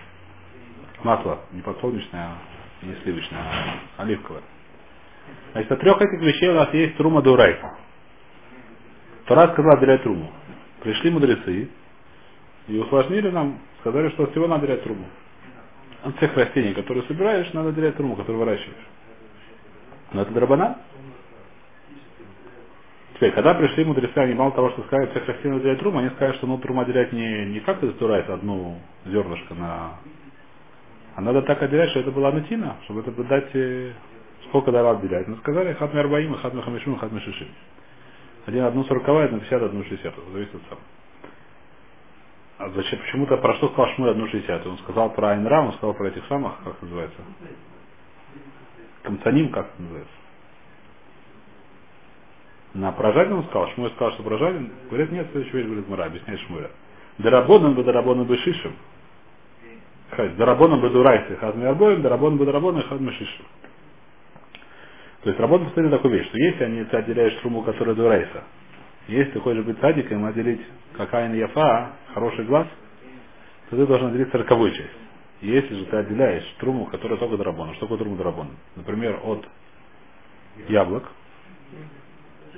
Масло. 1.04 1.38
Не 1.52 1.62
подсолнечное, 1.62 2.28
а 2.82 2.86
не 2.86 2.94
сливочное, 3.02 3.40
а 3.96 4.02
оливковое. 4.02 4.42
Значит, 5.52 5.72
от 5.72 5.80
трех 5.80 6.00
этих 6.00 6.20
вещей 6.20 6.48
у 6.50 6.54
нас 6.54 6.72
есть 6.74 6.96
трума 6.96 7.22
дурай. 7.22 7.58
Тора 9.26 9.52
сказал 9.52 9.76
отделять 9.76 10.02
труму. 10.02 10.30
Пришли 10.82 11.10
мудрецы 11.10 11.68
и 12.68 12.78
усложнили 12.78 13.30
нам 13.30 13.60
Сказали, 13.80 14.10
что 14.10 14.26
всего 14.30 14.46
надо 14.46 14.66
делять 14.66 14.82
трубу. 14.82 15.04
От 16.02 16.16
всех 16.16 16.36
растений, 16.36 16.74
которые 16.74 17.02
собираешь, 17.04 17.52
надо 17.54 17.72
делять 17.72 17.96
трубу, 17.96 18.14
которую 18.14 18.40
выращиваешь. 18.40 18.86
Но 20.12 20.22
это 20.22 20.32
драбана. 20.32 20.78
Теперь, 23.14 23.32
когда 23.32 23.54
пришли 23.54 23.84
мудрецы, 23.84 24.16
они 24.16 24.34
мало 24.34 24.52
того, 24.52 24.70
что 24.70 24.82
сказали, 24.82 25.10
всех 25.10 25.26
растений 25.26 25.52
надо 25.54 25.64
делять 25.64 25.78
трубу, 25.80 25.98
они 25.98 26.10
сказали, 26.10 26.36
что 26.36 26.46
ну 26.46 26.58
трубу 26.58 26.80
отделять 26.80 27.12
не, 27.12 27.46
не 27.46 27.60
как 27.60 27.80
ты 27.80 27.86
затурается 27.86 28.34
одну 28.34 28.78
зернышко 29.06 29.54
на... 29.54 29.98
А 31.16 31.20
надо 31.20 31.42
так 31.42 31.62
отделять, 31.62 31.90
что 31.90 32.00
это 32.00 32.10
была 32.10 32.32
натина, 32.32 32.76
чтобы 32.84 33.00
это 33.00 33.10
дать 33.24 33.54
э, 33.54 33.92
сколько 34.48 34.70
дала 34.70 34.92
отделять. 34.92 35.28
Но 35.28 35.36
сказали, 35.36 35.72
хатмер 35.74 36.08
баим, 36.08 36.34
хатмер 36.36 36.62
хамишум, 36.62 36.98
хатмер 36.98 37.22
шишим. 37.22 37.48
Один 38.46 38.64
одну 38.64 38.84
сороковая, 38.84 39.26
одну 39.26 39.40
пятьдесят, 39.40 39.62
одну 39.62 39.82
шестьдесят. 39.84 40.14
Зависит 40.32 40.54
от 40.54 40.62
самого. 40.62 40.84
А 42.58 42.68
зачем? 42.70 42.98
Почему-то 42.98 43.36
про 43.38 43.54
что 43.54 43.68
сказал 43.68 43.88
Шмуль 43.94 44.10
одну 44.10 44.26
шестьдесятую? 44.28 44.72
Он 44.72 44.78
сказал 44.78 45.10
про 45.10 45.30
Айнра, 45.30 45.62
он 45.62 45.72
сказал 45.74 45.94
про 45.94 46.08
этих 46.08 46.26
самых, 46.26 46.62
как 46.62 46.80
называется? 46.82 47.18
Камцаним, 49.02 49.50
как 49.50 49.66
это 49.66 49.82
называется? 49.82 50.14
На 52.74 52.92
прожарин 52.92 53.32
он 53.32 53.44
сказал, 53.44 53.68
Шмуль 53.70 53.90
сказал, 53.92 54.12
что 54.12 54.22
прожарин. 54.22 54.70
Говорит, 54.88 55.10
нет, 55.10 55.28
следующая 55.32 55.58
вещь, 55.58 55.66
говорит 55.66 55.88
Мара, 55.88 56.04
объясняет 56.04 56.40
Шмуля. 56.40 56.70
Дарабоном 57.18 57.74
бы 57.74 57.82
дарабоном 57.82 58.26
бы 58.26 58.36
шишим. 58.36 58.74
Дарабоном 60.28 60.80
бы 60.80 60.90
дурайсы, 60.90 61.36
хазми 61.36 61.66
арбоем, 61.66 62.02
дарабоном 62.02 62.38
бы 62.38 62.46
дарабоном, 62.46 62.82
хазми 62.82 63.10
шишим. 63.10 63.46
То 65.22 65.30
есть 65.30 65.40
работа 65.40 65.64
постоянно 65.66 65.96
такую 65.96 66.14
вещь, 66.14 66.26
что 66.28 66.38
если 66.38 66.64
они, 66.64 66.84
ты 66.84 66.96
отделяешь 66.96 67.34
труму, 67.40 67.62
которая 67.62 67.94
дурайса, 67.94 68.44
если 69.08 69.32
ты 69.32 69.40
хочешь 69.40 69.64
быть 69.64 69.78
садиком, 69.80 70.24
отделить 70.24 70.60
какая 70.96 71.34
яфа, 71.34 71.92
хороший 72.14 72.44
глаз, 72.44 72.66
то 73.68 73.76
ты 73.76 73.86
должен 73.86 74.08
отделить 74.08 74.30
сороковую 74.30 74.72
часть. 74.72 74.90
Если 75.42 75.74
же 75.74 75.84
ты 75.86 75.96
отделяешь 75.96 76.44
труму, 76.58 76.86
которая 76.86 77.18
только 77.18 77.36
драбона, 77.36 77.72
что 77.74 77.82
такое 77.82 77.98
труму 77.98 78.16
драбона? 78.16 78.50
Например, 78.76 79.20
от 79.24 79.46
яблок, 80.68 81.10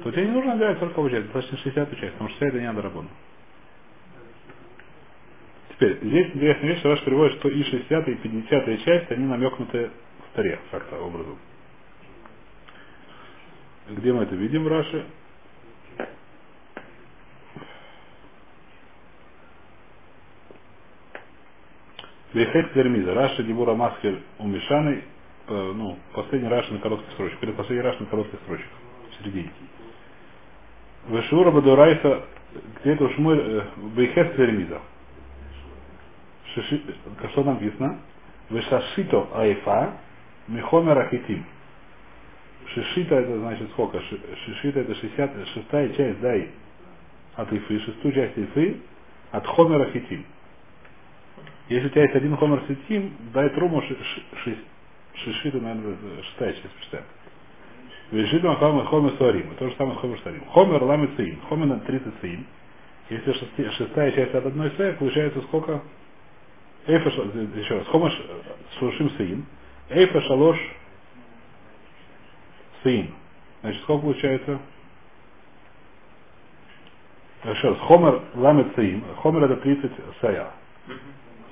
то 0.02 0.10
тебе 0.10 0.26
не 0.26 0.32
нужно 0.32 0.54
отделять 0.54 0.78
сороковую 0.78 1.10
часть, 1.10 1.24
достаточно 1.26 1.58
60 1.58 1.98
часть, 1.98 2.12
потому 2.12 2.30
что 2.30 2.36
вся 2.38 2.48
это 2.48 2.60
не 2.60 2.72
драбона. 2.72 3.08
Теперь, 5.82 5.98
здесь 6.00 6.28
интересная 6.28 6.74
вещь, 6.74 6.84
Раш 6.84 7.02
переводит, 7.02 7.38
что 7.40 7.48
и 7.48 7.64
60 7.64 8.08
и 8.08 8.14
50 8.14 8.84
часть, 8.84 9.10
они 9.10 9.24
намекнуты 9.24 9.90
в 10.30 10.36
таре, 10.36 10.60
как-то 10.70 10.96
образом. 10.96 11.36
Где 13.90 14.12
мы 14.12 14.22
это 14.22 14.36
видим 14.36 14.62
в 14.62 14.68
Раше? 14.68 15.04
Бехет 22.32 22.76
Вермиза. 22.76 23.12
Раша 23.12 23.42
Дибура 23.42 23.74
Маскель 23.74 24.22
Умешаны 24.38 25.02
э, 25.48 25.72
ну, 25.74 25.98
последний 26.14 26.48
раш 26.48 26.70
на 26.70 26.78
коротких 26.78 27.10
строчках, 27.14 27.42
или 27.42 27.50
последний 27.50 27.82
раш 27.82 27.98
на 27.98 28.06
коротких 28.06 28.38
строчках, 28.44 28.70
в 29.10 29.20
середине. 29.20 29.50
Вешура 31.08 31.50
Бадурайса, 31.50 32.24
где-то 32.84 33.04
уж 33.04 33.18
мы 33.18 33.66
Бейхес 33.96 34.28
Вермиза. 36.56 37.28
Что 37.30 37.44
написано? 37.44 38.00
Вешашито 38.50 39.28
Айфа 39.34 39.94
Михомер 40.48 40.98
Ахитим. 40.98 41.44
Шишита 42.74 43.16
это 43.16 43.38
значит 43.38 43.70
сколько? 43.70 44.00
Шишита 44.00 44.80
это 44.80 44.94
66 44.94 45.96
часть 45.96 46.20
дай 46.20 46.50
от 47.36 47.52
Ифы, 47.52 47.80
шестую 47.80 48.14
часть 48.14 48.38
Ифы 48.38 48.80
от 49.30 49.46
Хомера 49.46 49.90
Хитим. 49.90 50.24
Если 51.68 51.86
у 51.86 51.90
тебя 51.90 52.02
есть 52.02 52.14
один 52.14 52.36
Хомер 52.36 52.62
Хитим, 52.68 53.14
дай 53.32 53.48
труму 53.50 53.82
шишита, 53.82 55.58
наверное, 55.58 55.96
шестая 56.22 56.52
часть 56.52 56.70
представь. 56.70 57.04
Вешит 58.10 58.42
Махамад 58.42 58.86
Хомер 58.88 59.12
Суарим. 59.16 59.54
То 59.58 59.68
же 59.68 59.74
самое 59.76 59.96
Хомер 59.96 60.18
Суарим. 60.22 60.44
Хомер 60.50 60.82
Ламит 60.82 61.10
Саим. 61.16 61.40
Хомер 61.48 61.66
на 61.66 61.80
30 61.80 62.12
Саим. 62.20 62.46
Если 63.08 63.32
шестая 63.70 64.12
часть 64.12 64.34
от 64.34 64.46
одной 64.46 64.70
сая, 64.76 64.92
получается 64.94 65.40
сколько? 65.42 65.82
Эйфа, 66.86 67.10
еще 67.10 67.78
раз, 67.78 67.86
Хомер 67.88 68.12
Шушим 68.78 69.10
Саим. 69.16 69.46
Эйфа 69.90 70.20
Шалош 70.22 70.58
Саим. 72.82 73.14
Значит, 73.62 73.82
сколько 73.82 74.02
получается? 74.02 74.60
Еще 77.44 77.68
раз, 77.70 77.78
Хомер 77.80 78.22
Ламит 78.34 78.74
Саим. 78.74 79.04
Хомер 79.22 79.44
это 79.44 79.56
30 79.62 79.92
сая. 80.20 80.52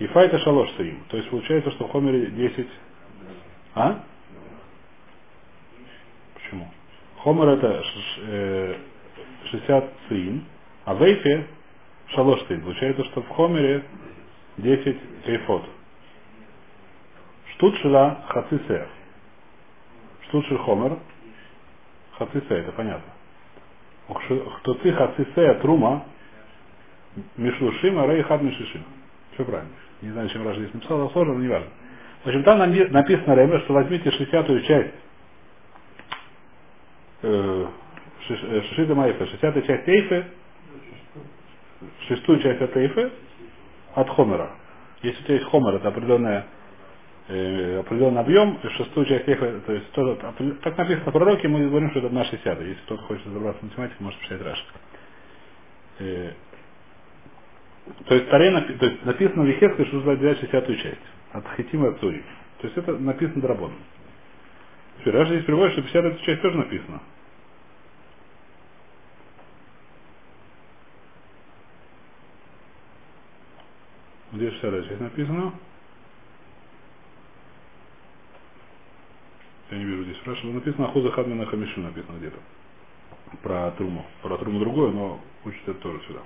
И 0.00 0.06
Фа 0.08 0.22
это 0.22 0.38
Шалош 0.40 0.70
Саим. 0.76 1.04
То 1.08 1.16
есть 1.16 1.30
получается, 1.30 1.70
что 1.72 1.86
в 1.86 1.92
Хомере 1.92 2.26
10 2.30 2.68
а? 3.74 4.04
Почему? 6.34 6.68
Хомер 7.18 7.48
это 7.50 7.82
60 9.50 9.92
цин, 10.08 10.44
а 10.84 10.94
в 10.94 11.02
эйфе 11.02 11.46
шалош 12.08 12.42
цин. 12.48 12.62
Получается, 12.62 13.04
что 13.06 13.22
в 13.22 13.28
Хомере 13.28 13.84
10 14.62 14.96
эйфот. 15.26 15.64
Штутшила 17.54 18.24
хацисе. 18.28 18.88
Штутшил 20.28 20.58
Хомер 20.58 20.98
хацисе, 22.18 22.54
это 22.54 22.72
понятно. 22.72 23.12
Кто 24.60 24.74
ты 24.74 24.92
хацисе 24.92 25.54
трума 25.54 26.04
мишлушим, 27.36 27.98
а 27.98 28.06
рей 28.06 28.22
хад 28.22 28.42
мишишим. 28.42 28.84
Все 29.34 29.44
правильно. 29.44 29.72
Не 30.02 30.10
знаю, 30.10 30.28
чем 30.30 30.46
Раша 30.46 30.60
здесь 30.60 30.74
написал, 30.74 31.10
сложно, 31.10 31.34
но 31.34 31.40
не 31.40 31.48
важно. 31.48 31.68
В 32.24 32.26
общем, 32.26 32.42
там 32.44 32.58
написано, 32.58 33.34
Рэбе, 33.34 33.60
что 33.60 33.72
возьмите 33.74 34.10
60-ю 34.10 34.60
часть 34.62 34.94
э, 37.22 37.66
Шишида 38.26 38.94
Майфа, 38.94 39.26
60 39.26 39.66
часть 39.66 39.88
Эйфы, 39.88 40.26
шестую 42.08 42.40
часть 42.40 42.60
от 42.60 42.76
Эйфы, 42.76 43.10
от 43.94 44.08
Хомера. 44.10 44.50
Если 45.02 45.20
у 45.22 45.24
тебя 45.24 45.34
есть 45.36 45.48
Хомер, 45.50 45.74
это 45.76 45.88
определенная 45.88 46.46
э, 47.28 47.80
определенный 47.80 48.20
объем, 48.20 48.58
шестую 48.76 49.06
часть 49.06 49.28
Эйфы, 49.28 49.60
то 49.66 49.72
есть 49.72 49.90
тоже, 49.92 50.16
как 50.62 50.76
написано 50.78 51.10
в 51.10 51.12
пророке, 51.12 51.48
мы 51.48 51.68
говорим, 51.68 51.90
что 51.90 52.00
это 52.00 52.08
одна 52.08 52.24
шестьдесятая. 52.24 52.66
Если 52.66 52.82
кто-то 52.82 53.02
хочет 53.04 53.26
разобраться 53.26 53.60
в 53.60 53.64
математике, 53.64 53.96
может 54.00 54.18
почитать 54.20 54.42
Раш. 54.42 54.66
Э, 56.00 56.32
то 58.06 58.14
есть, 58.14 58.30
таре, 58.30 58.60
то 58.60 58.86
есть 58.86 59.04
написано 59.04 59.42
в 59.42 59.48
Ехеске, 59.48 59.84
что 59.86 59.96
нужно 59.96 60.12
отделять 60.12 60.38
шестьдесятую 60.38 60.78
часть. 60.78 61.00
От 61.32 61.44
Хитима 61.56 61.88
от 61.88 62.00
Тури. 62.00 62.22
То 62.60 62.66
есть 62.66 62.76
это 62.76 62.92
написано 62.98 63.40
драбоном. 63.40 63.78
Даже 65.04 65.34
здесь 65.34 65.44
приводит, 65.46 65.72
что 65.72 65.82
50 65.82 66.04
эту 66.04 66.24
часть 66.24 66.42
тоже 66.42 66.58
написано. 66.58 67.00
Где 74.32 74.50
60 74.50 74.88
часть 74.88 75.00
написано? 75.00 75.52
Я 79.70 79.78
не 79.78 79.84
вижу 79.84 80.04
здесь 80.04 80.16
спрашиваю. 80.18 80.54
Написано 80.54 80.88
Ахуза 80.88 81.10
Хадмина 81.10 81.46
Хамишу 81.46 81.80
написано 81.80 82.18
где-то. 82.18 82.38
Про 83.42 83.70
Труму. 83.72 84.06
Про 84.22 84.38
Труму 84.38 84.60
другое, 84.60 84.92
но 84.92 85.20
учит 85.44 85.62
это 85.68 85.80
тоже 85.80 86.00
сюда. 86.06 86.20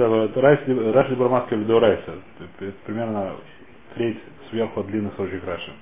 Да, 0.00 0.28
Раши 0.40 1.14
Барматка 1.14 1.54
Лидорайса. 1.56 2.14
Примерно 2.86 3.34
треть 3.94 4.18
сверху 4.48 4.80
от 4.80 4.86
длинных 4.86 5.12
строчек 5.12 5.44
Раши. 5.44 5.72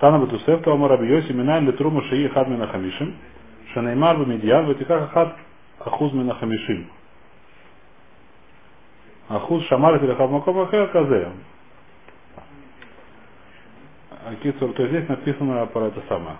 Тана 0.00 0.18
Батусев, 0.18 0.62
Тома 0.62 0.88
Раби 0.88 1.06
Йоси, 1.06 1.32
Минайн 1.32 1.64
Летруму 1.64 2.02
Шии 2.02 2.26
Хад 2.28 2.48
Мина 2.48 2.66
Хамишим, 2.66 3.14
Шанеймар 3.72 4.16
Бамидьян, 4.16 4.66
Ватиках 4.66 5.12
Хад 5.12 5.36
Ахуз 5.78 6.12
Мина 6.12 6.34
Хамишим. 6.34 6.90
Ахуз 9.28 9.64
Шамар 9.66 10.00
Филахав 10.00 10.28
Маком 10.28 10.58
Ахер 10.58 10.88
Казе. 10.88 11.30
Акицур, 14.26 14.72
то 14.72 14.88
здесь 14.88 15.08
написано 15.08 15.66
про 15.66 15.86
это 15.86 16.02
самое, 16.08 16.36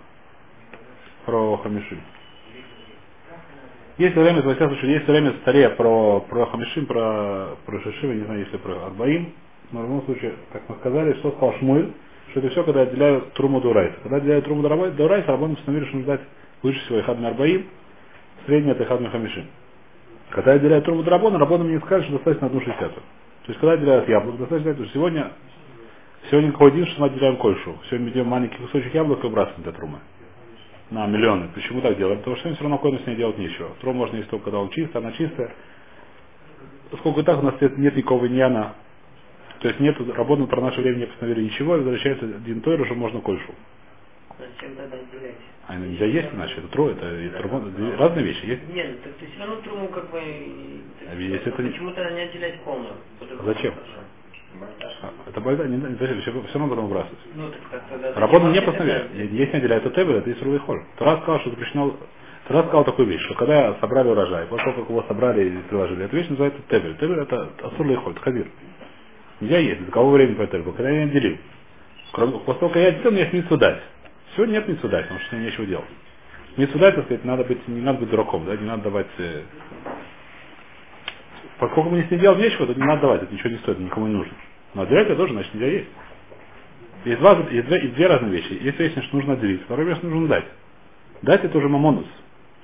про 1.25 1.57
Хамишим. 1.59 2.01
Есть 3.99 4.15
время, 4.15 4.43
во 4.43 4.55
всяком 4.55 4.77
есть 4.83 5.09
время 5.09 5.33
в 5.33 5.77
про, 5.77 6.21
про 6.21 6.47
Хамишим, 6.47 6.85
про, 6.85 7.57
про 7.65 7.81
Шишим, 7.81 8.19
не 8.19 8.25
знаю, 8.27 8.41
если 8.41 8.59
про 8.59 8.87
Арбаим, 8.89 9.33
но 9.73 9.81
в 9.81 9.83
любом 9.85 10.03
случае, 10.05 10.35
как 10.53 10.69
мы 10.69 10.75
сказали, 10.77 11.15
что 11.15 11.31
сказал 11.31 11.55
Шмуль, 11.55 11.93
что 12.31 12.41
это 12.41 12.51
все, 12.51 12.63
когда 12.65 12.83
отделяют 12.83 13.33
Труму 13.33 13.63
Дурайса. 13.63 13.97
Когда 14.03 14.19
отделяют 14.19 14.45
Труму 14.45 14.63
Дурайса, 14.63 15.29
Рабон 15.29 15.53
установили, 15.53 15.87
что 15.87 15.97
нужно 15.97 16.13
дать 16.13 16.27
лучше 16.63 16.79
всего 16.81 17.01
Ихадми 17.01 17.27
Арбаим, 17.27 17.67
средний 18.45 18.73
это 18.73 18.83
Ихадми 18.83 19.07
Хамишим. 19.09 19.47
Когда 20.29 20.53
отделяют 20.53 20.85
Труму 20.85 21.03
Драбона, 21.03 21.39
Рабоном 21.39 21.73
не 21.73 21.81
скажут, 21.81 22.05
что 22.09 22.17
достаточно 22.17 22.49
одну 22.49 22.61
шестьдесятую. 22.61 23.03
То 23.47 23.49
есть, 23.49 23.61
когда 23.61 23.73
отделяют 23.73 24.09
яблок, 24.11 24.37
достаточно, 24.37 24.75
то 24.75 24.85
сегодня, 24.93 25.33
сегодня 26.31 26.53
какой 26.53 26.73
день, 26.73 26.87
что 26.87 27.01
мы 27.01 27.07
отделяем 27.07 27.39
кольшу. 27.39 27.79
Сегодня 27.87 28.09
мы 28.09 28.13
делаем 28.13 28.31
маленький 28.31 28.59
кусочек 28.59 28.93
яблока 28.93 29.23
и 29.23 29.31
выбрасываем 29.31 29.63
для 29.63 29.73
Трумы 29.73 30.01
на 30.91 31.07
миллионы. 31.07 31.49
Почему 31.55 31.81
так 31.81 31.97
делаем? 31.97 32.19
Потому 32.19 32.37
что 32.37 32.49
им 32.49 32.55
все 32.55 32.63
равно 32.65 32.79
койну 32.79 32.99
с 33.01 33.07
ней 33.07 33.17
делать 33.17 33.39
нечего. 33.39 33.71
Тру 33.81 33.93
можно 33.93 34.17
есть 34.17 34.29
только, 34.31 34.45
когда 34.47 34.59
он 34.59 34.71
чистый, 34.71 34.97
она 34.99 35.13
чистая. 35.13 35.55
Поскольку 36.91 37.21
и 37.21 37.25
так 37.25 37.39
у 37.39 37.43
нас 37.43 37.61
нет, 37.61 37.77
нет 37.79 37.97
никакого 37.97 38.27
иньяна, 38.27 38.75
то 39.61 39.69
есть 39.69 39.81
нет, 39.81 39.97
работы 40.15 40.47
про 40.47 40.61
наше 40.61 40.81
время 40.81 40.99
не 40.99 41.07
постановили 41.07 41.45
ничего, 41.45 41.73
возвращается 41.73 42.27
один 42.27 42.61
тойр, 42.61 42.81
уже 42.81 42.95
можно 42.95 43.21
кольшу. 43.21 43.55
Зачем 44.39 44.77
тогда 44.77 44.97
отделять? 44.97 45.35
А 45.67 45.75
нельзя 45.77 46.05
есть 46.05 46.29
иначе, 46.33 46.55
это 46.59 46.69
трое, 46.69 46.93
это, 46.93 47.07
это 47.07 47.39
трумон, 47.39 47.75
разные 47.97 48.25
вещи 48.25 48.45
есть. 48.45 48.69
Нет, 48.73 49.03
так 49.03 49.15
ты 49.15 49.27
все 49.27 49.41
равно 49.41 49.57
труму 49.63 49.89
как 49.89 50.11
бы... 50.11 50.21
А 50.21 51.15
если 51.15 51.37
это... 51.37 51.51
Почему 51.51 51.91
тогда 51.93 52.11
не 52.11 52.21
отделять 52.21 52.61
полную? 52.61 52.95
Зачем? 53.45 53.75
А, 53.75 54.01
это 55.27 55.41
байда, 55.41 55.67
не, 55.67 55.77
не, 55.77 55.97
все, 55.97 56.31
все 56.31 56.59
равно 56.59 56.69
потом 56.69 56.87
выбрасывать. 56.87 57.19
Ну, 57.35 57.51
Работа 58.15 58.47
не 58.47 58.61
постановляет. 58.61 59.15
Есть 59.15 59.53
не 59.53 59.59
отделяет, 59.59 59.87
это 59.87 59.95
тебель, 59.95 60.17
это 60.17 60.31
есть 60.31 60.43
рулый 60.43 60.61
холь. 60.61 60.83
Тарас 60.99 61.21
сказал, 61.23 61.41
что 61.41 61.51
запрещено 61.51 61.97
Тарас 62.49 62.67
сказал 62.67 62.85
такую 62.85 63.09
вещь, 63.09 63.23
что 63.23 63.35
когда 63.35 63.75
собрали 63.81 64.09
урожай, 64.09 64.47
после 64.47 64.67
того, 64.67 64.83
как 64.83 64.91
его 64.91 65.03
собрали 65.09 65.49
и 65.49 65.59
приложили, 65.69 66.05
эту 66.05 66.17
вещь 66.17 66.29
называется 66.29 66.61
тебель. 66.71 66.97
Тебель 66.97 67.19
это 67.19 67.51
асурлый 67.63 67.97
холь, 67.97 68.15
хазир. 68.21 68.47
Нельзя 69.41 69.59
есть, 69.59 69.85
до 69.85 69.91
кого 69.91 70.11
времени 70.11 70.37
по 70.37 70.47
тебель, 70.47 70.73
когда 70.73 70.91
я 70.91 71.05
не 71.05 71.11
отделил. 71.11 71.39
Кроме, 72.13 72.39
после 72.39 72.61
того, 72.61 72.73
как 72.73 72.83
я 72.83 72.89
отделил, 72.89 73.11
мне 73.11 73.21
есть 73.23 73.33
митцу 73.33 73.57
дать. 73.57 73.81
Сегодня 74.35 74.55
нет 74.55 74.69
митцу 74.69 74.89
дать, 74.89 75.03
потому 75.05 75.21
что 75.21 75.37
нечего 75.37 75.67
делать. 75.67 75.87
Митцу 76.57 76.79
дать, 76.79 76.95
так 76.95 77.05
сказать, 77.07 77.25
надо 77.25 77.45
быть, 77.45 77.67
не 77.67 77.81
надо 77.81 77.99
быть 77.99 78.11
дураком, 78.11 78.45
да, 78.47 78.57
не 78.57 78.65
надо 78.65 78.85
давать 78.85 79.09
э, 79.19 79.43
Поскольку 81.59 81.91
мы 81.91 82.07
не 82.11 82.19
делать 82.19 82.39
нечего, 82.39 82.67
то 82.67 82.75
не 82.75 82.85
надо 82.85 83.03
давать, 83.03 83.23
это 83.23 83.33
ничего 83.33 83.51
не 83.51 83.59
стоит, 83.59 83.79
никому 83.79 84.07
не 84.07 84.15
нужно. 84.15 84.35
Но 84.75 84.83
отделять 84.83 85.07
это 85.07 85.17
тоже, 85.17 85.33
значит, 85.33 85.55
нельзя 85.55 85.69
есть. 85.69 85.89
Есть, 87.05 87.19
два, 87.21 87.39
есть, 87.51 87.67
две, 87.67 87.83
есть 87.83 87.95
две 87.95 88.07
разные 88.07 88.33
вещи. 88.33 88.59
Есть 88.61 88.79
вещь, 88.79 88.93
что 88.93 89.17
нужно 89.17 89.35
отделить, 89.35 89.63
вторая 89.63 89.87
вещь 89.87 89.99
нужно 90.03 90.29
дать. 90.29 90.45
Дать 91.23 91.45
это 91.45 91.57
уже 91.57 91.69
мамонус. 91.69 92.07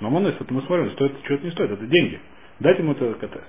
Мамонус, 0.01 0.35
это 0.39 0.53
мы 0.53 0.63
смотрим, 0.63 0.91
стоит, 0.91 1.13
что-то 1.25 1.45
не 1.45 1.53
стоит, 1.53 1.71
это 1.71 1.87
деньги. 1.87 2.21
Дать 2.61 2.79
ему 2.79 2.93
это, 2.93 3.07
это 3.07 3.41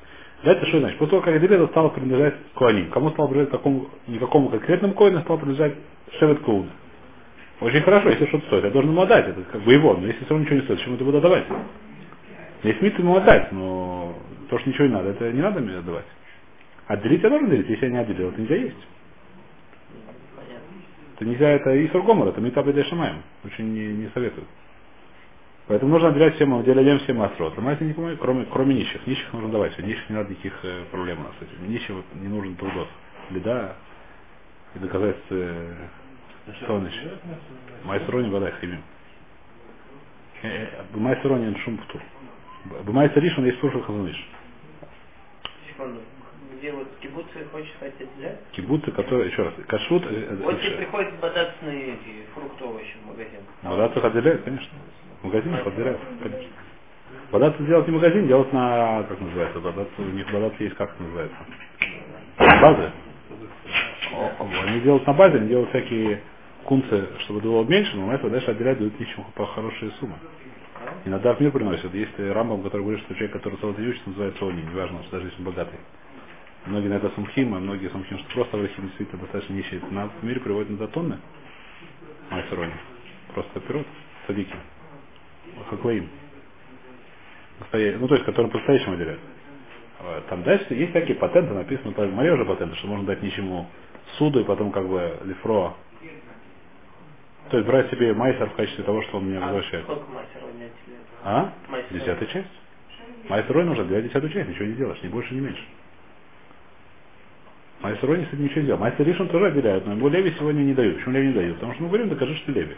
Дать 0.43 0.57
это 0.57 0.65
что 0.67 0.79
значит? 0.79 0.97
После 0.97 1.11
того, 1.11 1.21
как 1.23 1.35
отделили, 1.35 1.55
это 1.55 1.67
стало 1.67 1.89
принадлежать 1.89 2.35
Куаним. 2.53 2.89
Кому 2.91 3.11
стало 3.11 3.27
принадлежать 3.27 3.51
такому, 3.51 3.89
никакому 4.07 4.49
конкретному 4.49 4.93
коину, 4.93 5.21
стало 5.21 5.37
принадлежать 5.37 5.73
Шевет 6.19 6.39
Кууда. 6.39 6.69
Очень 7.61 7.81
хорошо, 7.81 8.09
если 8.09 8.25
что-то 8.25 8.45
стоит. 8.47 8.63
Я 8.65 8.69
должен 8.71 8.91
ему 8.91 9.01
отдать, 9.01 9.27
это 9.27 9.41
как 9.43 9.61
бы 9.61 9.73
его, 9.73 9.93
но 9.93 10.07
если 10.07 10.25
все 10.25 10.29
равно 10.29 10.43
ничего 10.43 10.57
не 10.57 10.63
стоит, 10.63 10.79
почему 10.79 10.97
ты 10.97 11.05
буду 11.05 11.17
отдавать? 11.19 11.45
Есть 12.63 12.79
смысл 12.79 12.97
ему 12.99 13.15
отдать, 13.15 13.51
но 13.51 14.02
то, 14.53 14.59
что 14.59 14.69
ничего 14.69 14.85
не 14.85 14.93
надо, 14.93 15.09
это 15.09 15.31
не 15.31 15.41
надо 15.41 15.61
мне 15.61 15.77
отдавать. 15.77 16.05
Отделить 16.85 17.23
я 17.23 17.29
должен 17.29 17.49
делить, 17.49 17.67
если 17.67 17.85
я 17.87 17.91
не 17.91 17.97
отделил, 17.97 18.29
это 18.29 18.39
нельзя 18.39 18.55
есть. 18.55 18.87
Это 21.15 21.25
нельзя, 21.25 21.49
это 21.49 21.73
и 21.73 21.87
Гомор, 21.87 22.27
это 22.27 22.39
Митаб 22.39 22.67
и 22.67 22.83
Шамаем. 22.83 23.23
Очень 23.43 23.73
не, 23.73 23.87
не 23.93 24.09
советуют. 24.09 24.47
Поэтому 25.65 25.93
нужно 25.93 26.09
отделять 26.09 26.35
всем, 26.35 26.53
отделяем 26.53 26.99
всем 26.99 27.19
острот. 27.23 27.55
Понимаете, 27.55 27.95
кроме, 28.19 28.45
кроме 28.45 28.75
нищих. 28.75 29.07
Нищих 29.07 29.33
нужно 29.33 29.49
давать. 29.49 29.75
Нищих 29.79 30.07
не 30.11 30.17
надо 30.17 30.29
никаких 30.29 30.53
э, 30.61 30.83
проблем 30.91 31.21
у 31.21 31.23
нас 31.23 31.33
с 31.39 31.41
этим. 31.41 31.71
Нищего 31.71 32.03
не 32.13 32.27
нужен 32.27 32.55
трудов. 32.55 32.87
Беда 33.31 33.75
и 34.75 34.79
доказательства. 34.79 35.35
Э, 35.35 35.73
что 36.61 36.75
он 36.75 36.85
еще? 36.85 37.17
Майсрони 37.85 38.29
вода 38.29 38.51
химия. 38.61 38.81
Бумайсрони 40.93 41.57
шум 41.63 41.77
птур. 41.77 42.01
Бумайса 42.83 43.19
ришон 43.19 43.45
есть 43.45 43.59
слушал 43.59 43.81
хазуныш. 43.81 44.42
Где 46.57 46.71
вот 46.71 46.87
кибуцы 47.01 47.45
хочешь 47.51 47.71
сказать 47.75 47.95
отделять? 47.99 48.39
Кибуцы, 48.53 48.91
которые, 48.91 49.29
еще 49.29 49.43
раз, 49.43 49.53
кашрут, 49.67 50.03
э, 50.05 50.37
Вот 50.43 50.55
э, 50.55 50.59
тебе 50.59 50.77
приходят 50.77 51.19
бодацные 51.19 51.95
эти 51.95 52.25
фрукты, 52.33 52.63
овощи 52.63 52.95
в 53.03 53.07
магазин. 53.07 53.41
Бадаться 53.63 53.99
их 53.99 54.05
отделяют, 54.05 54.43
конечно. 54.43 54.69
В 55.21 55.25
магазине 55.25 55.57
отделяют, 55.57 55.99
конечно. 56.21 56.49
Бадаться 57.31 57.63
делать 57.63 57.87
не 57.87 57.93
магазин, 57.93 58.27
делать 58.27 58.53
на, 58.53 59.03
как 59.09 59.19
называется, 59.19 59.59
бадаться, 59.59 59.93
у 60.01 60.03
них 60.03 60.31
бадаться 60.31 60.63
есть, 60.63 60.75
как 60.75 60.91
это 60.93 61.03
называется? 61.03 61.37
Базы. 62.37 62.91
Они 64.67 64.79
делают 64.81 65.05
на 65.07 65.13
базе, 65.13 65.37
они 65.37 65.49
делают 65.49 65.69
всякие 65.69 66.21
кунцы, 66.63 67.07
чтобы 67.21 67.41
было 67.41 67.63
меньше, 67.63 67.95
но 67.97 68.07
на 68.07 68.13
это 68.13 68.29
дальше 68.29 68.51
отделяют, 68.51 68.79
дают 68.79 68.99
ничего 68.99 69.25
по 69.35 69.45
хорошие 69.47 69.91
суммы. 69.99 70.15
Иногда 71.05 71.33
в 71.33 71.41
мир 71.41 71.51
приносят. 71.51 71.93
Есть 71.93 72.17
Рамбам, 72.17 72.63
который 72.63 72.83
говорит, 72.83 73.03
что 73.03 73.13
человек, 73.15 73.33
который 73.33 73.57
целый 73.59 73.89
учится, 73.89 74.09
называется 74.09 74.47
они, 74.47 74.61
неважно, 74.63 75.03
что 75.03 75.11
даже 75.13 75.27
если 75.27 75.43
богатый. 75.43 75.79
Многие 76.65 76.87
на 76.87 76.93
это 76.93 77.09
сумхим, 77.09 77.53
а 77.55 77.59
многие 77.59 77.89
сумхим, 77.89 78.17
что 78.19 78.33
просто 78.33 78.57
аврахим 78.57 78.85
действительно 78.87 79.21
достаточно 79.21 79.53
нищие. 79.53 79.81
На, 79.91 80.07
в 80.07 80.23
мире 80.23 80.39
приводят 80.39 80.69
на 80.69 80.87
тонны 80.87 81.19
майсерони. 82.29 82.73
Просто 83.33 83.59
пирот, 83.59 83.85
садики. 84.27 84.55
Хаклаим. 85.69 86.09
Ну, 87.73 88.07
то 88.07 88.15
есть, 88.15 88.25
которые 88.25 88.51
по-настоящему 88.51 88.95
отделяют. 88.95 89.19
А, 89.99 90.21
Там 90.29 90.43
дальше 90.43 90.73
есть 90.73 90.93
такие 90.93 91.15
патенты, 91.19 91.53
написано, 91.53 91.91
по 91.93 92.05
море 92.05 92.33
уже 92.33 92.45
патенты, 92.45 92.75
что 92.77 92.87
можно 92.87 93.05
дать 93.05 93.21
ничему 93.21 93.67
суду 94.17 94.39
и 94.41 94.43
потом 94.43 94.71
как 94.71 94.87
бы 94.87 95.19
лифро. 95.25 95.75
То 97.49 97.57
есть 97.57 97.67
брать 97.67 97.89
себе 97.91 98.13
майсер 98.13 98.49
в 98.49 98.53
качестве 98.55 98.83
того, 98.83 99.01
что 99.03 99.17
он 99.17 99.25
мне 99.25 99.37
А 99.37 99.41
возвращает. 99.41 99.83
сколько 99.83 100.01
отделяют? 100.01 101.07
А? 101.23 101.53
Майсер. 101.69 101.99
Десятая 101.99 102.25
часть. 102.27 102.47
Майсер 103.29 103.63
нужно 103.65 103.85
для 103.85 104.01
десятую 104.01 104.31
часть, 104.31 104.49
ничего 104.49 104.65
не 104.65 104.73
делаешь, 104.73 105.01
ни 105.03 105.07
больше, 105.07 105.33
ни 105.33 105.39
меньше. 105.39 105.63
Майсер 107.81 108.07
Рой 108.07 108.25
с 108.25 108.33
этим 108.33 108.43
ничего 108.43 108.61
не 108.61 108.67
делал. 108.67 108.79
Майсер 108.79 109.05
Ришон 109.05 109.27
тоже 109.27 109.47
отделяют, 109.47 109.85
но 109.85 109.93
ему 109.93 110.07
Леви 110.07 110.33
сегодня 110.39 110.61
не 110.61 110.73
дают. 110.73 110.95
Почему 110.97 111.15
Леви 111.15 111.27
не 111.27 111.33
дают? 111.33 111.55
Потому 111.55 111.73
что 111.73 111.83
мы 111.83 111.89
говорим, 111.89 112.09
докажи, 112.09 112.35
что 112.37 112.45
ты 112.47 112.59
Леви. 112.59 112.75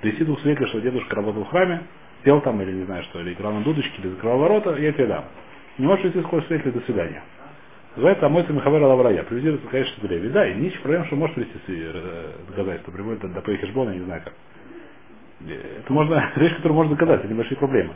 Привести 0.00 0.24
двух 0.24 0.40
свидетелей, 0.40 0.68
что 0.68 0.80
дедушка 0.80 1.16
работал 1.16 1.44
в 1.44 1.48
храме, 1.48 1.82
пел 2.22 2.40
там, 2.40 2.60
или 2.62 2.70
не 2.72 2.84
знаю 2.84 3.02
что, 3.04 3.20
или 3.20 3.32
играл 3.32 3.52
на 3.52 3.62
дудочке, 3.62 3.92
или 4.00 4.10
закрывал 4.10 4.38
ворота, 4.38 4.76
я 4.76 4.92
тебе 4.92 5.06
дам. 5.06 5.24
Не 5.78 5.86
можешь 5.86 6.04
идти 6.06 6.20
сквозь 6.22 6.46
свидетелей, 6.46 6.72
до 6.72 6.80
свидания. 6.82 7.22
Называется 7.96 8.26
Амойца 8.26 8.52
Михавера 8.52 8.86
Лаврая. 8.86 9.24
Скажешь, 9.24 9.88
что 9.88 10.02
ты 10.02 10.08
Леви. 10.08 10.30
Да, 10.30 10.48
и 10.48 10.54
ничего 10.56 10.82
проблем, 10.82 11.06
что 11.06 11.16
можешь 11.16 11.36
привести 11.36 11.58
э, 11.68 12.32
доказательства. 12.48 12.92
Приводит 12.92 13.32
до 13.32 13.40
Пейхешбона, 13.42 13.90
я 13.90 13.96
не 13.98 14.04
знаю 14.04 14.22
как. 14.24 14.34
Э, 15.48 15.80
Это 15.80 15.92
можно, 15.92 16.32
вещь, 16.36 16.56
которую 16.56 16.76
можно 16.76 16.94
доказать, 16.96 17.20
это 17.20 17.28
небольшие 17.32 17.58
проблемы. 17.58 17.94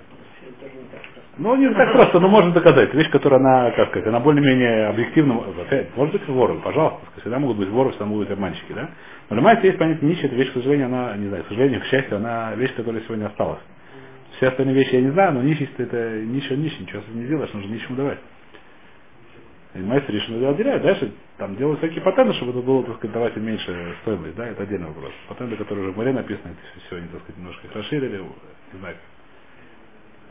Ну, 1.39 1.57
не 1.57 1.73
так 1.75 1.93
просто, 1.93 2.21
но 2.21 2.29
можно 2.29 2.53
доказать. 2.53 2.95
Вещь, 2.95 3.11
которая, 3.11 3.41
она, 3.41 3.71
как 3.73 3.91
сказать, 3.91 4.09
она 4.09 4.21
более-менее 4.21 4.89
объективна. 4.89 5.41
Опять, 5.63 5.97
может 5.97 6.15
быть, 6.15 6.29
воры, 6.29 6.61
пожалуйста. 6.61 7.01
Всегда 7.21 7.39
могут 7.41 7.59
быть 7.59 7.69
воры, 7.71 7.91
всегда 7.91 8.07
могут 8.07 8.27
быть 8.29 8.33
обманщики, 8.37 8.73
да? 8.73 8.91
Но 9.31 9.37
понимаете, 9.37 9.69
есть 9.69 9.79
понятие 9.79 10.11
нищая, 10.11 10.27
это 10.27 10.37
вещь, 10.37 10.51
к 10.51 10.55
сожалению, 10.55 10.87
она, 10.89 11.17
не 11.17 11.29
знаю, 11.29 11.45
к 11.45 11.49
сожалению, 11.49 11.81
к 11.81 11.87
счастью, 11.87 12.19
она 12.19 12.55
вещь, 12.57 12.75
которая 12.75 13.03
сегодня 13.03 13.27
осталась. 13.27 13.61
Все 14.37 14.49
остальные 14.49 14.77
вещи 14.77 14.95
я 14.97 15.03
не 15.03 15.11
знаю, 15.11 15.35
но 15.35 15.43
нищесть 15.43 15.73
это 15.79 16.21
нищий, 16.23 16.57
нищий, 16.57 16.83
ничего 16.83 17.03
с 17.03 17.05
этим 17.07 17.21
не 17.21 17.27
сделаешь, 17.27 17.53
нужно 17.55 17.73
нищему 17.73 17.97
давать. 17.97 18.19
И 19.75 19.79
мастер 19.81 20.15
решил 20.15 20.49
отделяют. 20.49 20.83
Дальше 20.83 21.13
там 21.37 21.57
делают 21.57 21.79
всякие 21.81 22.01
патенты, 22.01 22.35
чтобы 22.35 22.53
это 22.53 22.63
было, 22.63 22.85
так 22.85 22.97
сказать, 22.97 23.15
давать 23.15 23.37
меньше 23.37 23.97
стоимость, 24.03 24.35
да, 24.35 24.47
это 24.47 24.63
отдельный 24.63 24.89
вопрос. 24.89 25.13
Патенты, 25.29 25.57
которые 25.57 25.85
уже 25.85 25.93
в 25.93 25.97
море 25.97 26.13
написаны, 26.13 26.53
это 26.53 26.87
все, 26.87 26.97
они, 26.97 27.09
так 27.09 27.21
сказать, 27.23 27.37
немножко 27.37 27.67
их 27.67 27.75
расширили, 27.75 28.25
не 28.73 28.79
знаю, 28.81 28.97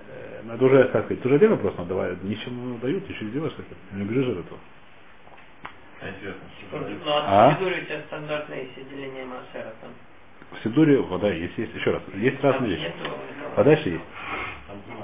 Э, 0.08 0.54
это 0.54 0.65
уже, 0.65 0.84
как 0.86 1.06
сказать, 1.06 1.19
это 1.19 1.28
уже 1.28 1.36
отдельный 1.36 1.56
вопрос, 1.56 1.73
но 1.78 1.86
давай, 1.86 2.15
ничему 2.23 2.78
дают, 2.80 3.08
ничего 3.10 3.26
не 3.26 3.32
делаешь, 3.32 3.54
как 3.56 3.65
это, 3.65 3.95
не 3.95 4.04
убежишь 4.04 4.28
от 4.28 4.45
этого. 4.45 4.60
Ну, 6.71 6.80
А? 7.08 7.47
а 7.47 7.50
в 7.50 7.58
Сидуре 7.58 7.82
у 7.82 7.86
тебя 7.86 8.02
стандартное 8.08 8.62
есть 8.62 8.78
отделение 8.78 9.26
Массера 9.26 9.73
там. 9.82 9.89
В 10.52 10.63
Сидуре 10.63 11.02
вода 11.02 11.32
есть, 11.32 11.58
есть, 11.58 11.73
еще 11.73 11.91
раз, 11.91 12.04
есть 12.13 12.41
разные 12.41 12.71
вещи. 12.71 12.84
Нету, 12.84 13.12
Подальше 13.56 13.89
есть. 13.89 14.04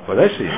Подальше 0.05 0.43
есть. 0.43 0.55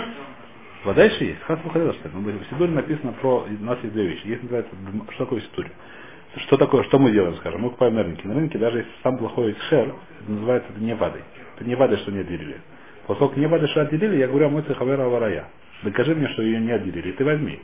Подальше 0.86 1.24
есть. 1.24 1.42
Хас 1.42 1.60
выходила, 1.64 1.94
что 1.94 2.08
ли? 2.08 2.14
Ну, 2.14 2.22
В 2.22 2.46
Сидуре 2.52 2.72
написано 2.72 3.14
про, 3.14 3.48
у 3.50 3.64
нас 3.64 3.80
есть 3.82 3.94
две 3.94 4.08
вещи. 4.08 4.28
Есть 4.28 4.44
называется, 4.44 4.72
что 5.14 5.26
такое 5.26 5.42
Сидуре? 5.42 5.72
Что 6.38 6.58
такое, 6.58 6.84
что 6.84 7.00
мы 7.00 7.12
делаем, 7.12 7.36
скажем? 7.38 7.62
Мы 7.62 7.70
покупаем 7.70 7.96
на 7.96 8.04
рынке. 8.04 8.28
На 8.28 8.36
рынке, 8.36 8.58
даже 8.60 8.80
если 8.80 8.92
сам 9.04 9.18
плохой 9.18 9.56
шер, 9.70 9.96
называется 10.28 10.70
это 10.72 10.82
не 10.82 10.94
вадой. 10.96 11.22
Это 11.56 11.66
не 11.66 11.76
вадой, 11.76 11.98
что 11.98 12.12
не 12.12 12.20
отделили. 12.20 12.58
Поскольку 13.08 13.40
не 13.40 13.48
вадой, 13.48 13.68
что 13.70 13.82
отделили, 13.82 14.18
я 14.18 14.28
говорю, 14.28 14.48
а 14.48 14.50
мой 14.50 14.64
хавера 14.64 15.06
аварая. 15.06 15.48
Докажи 15.84 16.14
мне, 16.16 16.28
что 16.30 16.44
ее 16.44 16.60
не 16.60 16.72
отделили, 16.72 17.14
ты 17.14 17.26
возьми. 17.26 17.60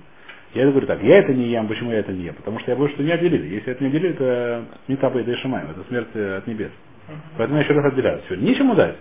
Я 0.54 0.70
говорю 0.70 0.88
так, 0.88 1.02
я 1.04 1.20
это 1.20 1.34
не 1.34 1.48
ем, 1.50 1.68
почему 1.68 1.92
я 1.92 2.00
это 2.00 2.12
не 2.12 2.24
ем? 2.24 2.36
Потому 2.36 2.60
что 2.60 2.72
я 2.72 2.78
боюсь, 2.78 2.94
что 2.94 3.04
не 3.04 3.12
отделили. 3.12 3.56
Если 3.56 3.72
это 3.72 3.84
не 3.84 3.90
отделили, 3.90 4.14
это 4.14 4.66
не 4.88 4.96
таба 4.98 5.22
и 5.22 5.24
дешимаем, 5.24 5.70
это 5.72 5.84
смерть 5.88 6.10
э, 6.14 6.38
от 6.38 6.48
небес. 6.48 6.72
Поэтому 7.38 7.60
я 7.60 7.64
еще 7.64 7.74
раз 7.74 7.94
отделяю. 7.94 8.22
Все, 8.26 8.36
ничему 8.36 8.76
дать. 8.76 8.98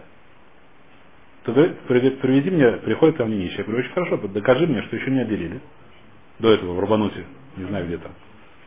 Приведи, 1.45 2.11
приведи 2.11 2.51
мне, 2.51 2.73
приходит 2.73 3.17
ко 3.17 3.25
мне 3.25 3.37
нищий. 3.37 3.59
Я 3.59 3.65
говорю, 3.65 3.81
очень 3.81 3.93
хорошо, 3.93 4.17
докажи 4.29 4.67
мне, 4.67 4.83
что 4.83 4.97
еще 4.97 5.11
не 5.11 5.21
отделили. 5.21 5.61
До 6.39 6.53
этого 6.53 6.75
в 6.75 6.81
Рабануте, 6.81 7.25
не 7.57 7.65
знаю 7.67 7.87
где 7.87 7.99
там, 7.99 8.13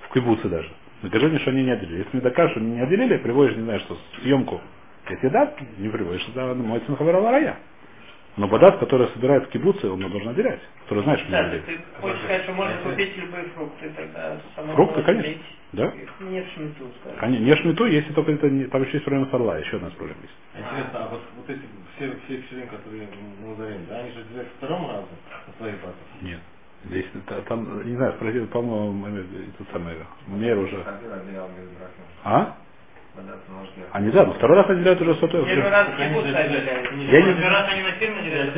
в 0.02 0.14
Кибуце 0.14 0.48
даже. 0.50 0.70
Докажи 1.04 1.28
мне, 1.28 1.40
что 1.40 1.52
они 1.52 1.64
не 1.64 1.72
отделили. 1.72 2.00
Если 2.00 2.10
мне 2.14 2.22
докажешь, 2.22 2.52
что 2.52 2.62
они 2.62 2.72
не 2.72 2.82
отделили, 2.82 3.18
приводишь, 3.18 3.56
не 3.58 3.64
знаю, 3.64 3.80
что 3.82 3.98
съемку. 4.22 4.62
Если 5.10 5.28
да, 5.30 5.54
не 5.78 5.90
приводишь, 5.90 6.24
тогда 6.26 6.54
мой 6.54 6.82
сын 6.88 6.96
рая. 7.00 7.58
Но 8.38 8.48
бадат, 8.48 8.80
который 8.80 9.08
собирает 9.10 9.46
в 9.46 9.50
кибуце, 9.50 9.88
он 9.90 10.00
его 10.00 10.10
должен 10.10 10.30
отделять. 10.30 10.60
Который 10.84 11.04
знает, 11.04 11.20
что 11.20 11.30
не 11.30 11.34
Да, 11.34 11.40
отделили. 11.46 11.62
ты 11.66 11.80
хочешь 12.02 12.20
сказать, 12.20 12.44
что 12.44 12.54
можно 12.54 12.78
купить 12.84 13.18
любые 13.18 13.44
фрукты, 13.50 13.92
тогда 13.96 14.38
Фрукты, 14.74 15.04
конечно. 15.04 15.34
Да? 15.74 15.86
Их 15.88 16.10
нет 16.22 16.46
шмиту, 16.56 16.92
скажем. 17.02 17.20
Конечно, 17.20 17.44
не 17.46 17.56
шмиту, 17.56 17.86
если 17.86 18.14
только 18.14 18.32
это 18.34 18.50
не, 18.50 18.66
там 18.66 18.82
еще 18.84 18.94
есть 18.94 19.06
проблема 19.06 19.30
с 19.30 19.34
орла, 19.34 19.58
еще 19.58 19.78
одна 19.78 19.90
проблема 19.90 20.22
есть. 20.22 20.34
Интересно, 20.56 20.92
а 21.06 21.08
вот, 21.10 21.22
вот 21.36 21.50
эти 21.50 21.62
все, 21.96 22.16
все 22.26 22.38
пчелин, 22.44 22.68
которые 22.68 23.08
мы 23.42 23.50
назовем, 23.50 23.86
да, 23.88 24.00
они 24.00 24.12
же 24.12 24.20
отделяют 24.22 24.50
второму 24.58 24.88
разу 24.90 25.08
на 25.48 25.54
своей 25.58 25.76
базе? 25.78 25.96
Нет. 26.22 26.40
Здесь 26.86 27.06
та- 27.28 27.42
там, 27.42 27.88
не 27.88 27.96
знаю, 27.96 28.14
спросил, 28.14 28.48
по-моему, 28.48 29.08
э, 29.08 29.26
этот 29.54 29.72
самый 29.72 29.96
мер 30.28 30.58
уже. 30.60 30.86
А? 32.24 32.58
Они 33.92 34.10
да, 34.12 34.26
но 34.26 34.34
второй 34.34 34.58
раз 34.58 34.70
отделяют 34.70 35.02
уже 35.02 35.16
сотой. 35.16 35.46
Первый 35.46 35.70
раз 35.70 35.88
кибуцы 35.98 36.28
же 36.30 36.36
отделяют. 36.36 36.92
Я 36.94 37.22
не- 37.22 37.34
Первый 37.34 37.50
раз 37.50 37.66
они 37.72 37.82
на 37.84 37.92
фирме 37.92 38.20
отделяют. 38.20 38.54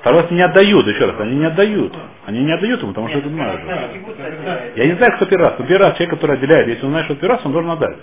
Второй 0.00 0.22
раз 0.22 0.30
не 0.30 0.42
отдают, 0.42 0.86
еще 0.86 1.04
раз, 1.06 1.20
они 1.20 1.36
не 1.36 1.44
отдают. 1.46 1.94
Они 2.26 2.40
не 2.44 2.52
отдают 2.52 2.80
ему, 2.82 2.90
потому 2.92 3.08
что 3.08 3.18
это 3.18 3.28
отделяют. 3.28 4.76
Я 4.76 4.86
не 4.86 4.92
знаю, 4.94 5.12
кто 5.16 5.26
первый 5.26 5.44
раз. 5.44 5.58
Но 5.58 5.66
первый 5.66 5.88
раз 5.88 5.96
человек, 5.98 6.14
который 6.14 6.36
отделяет, 6.36 6.68
если 6.68 6.84
он 6.84 6.90
знает, 6.90 7.06
что 7.06 7.14
первый 7.16 7.36
раз, 7.36 7.46
он 7.46 7.52
должен 7.52 7.70
отдать. 7.70 7.98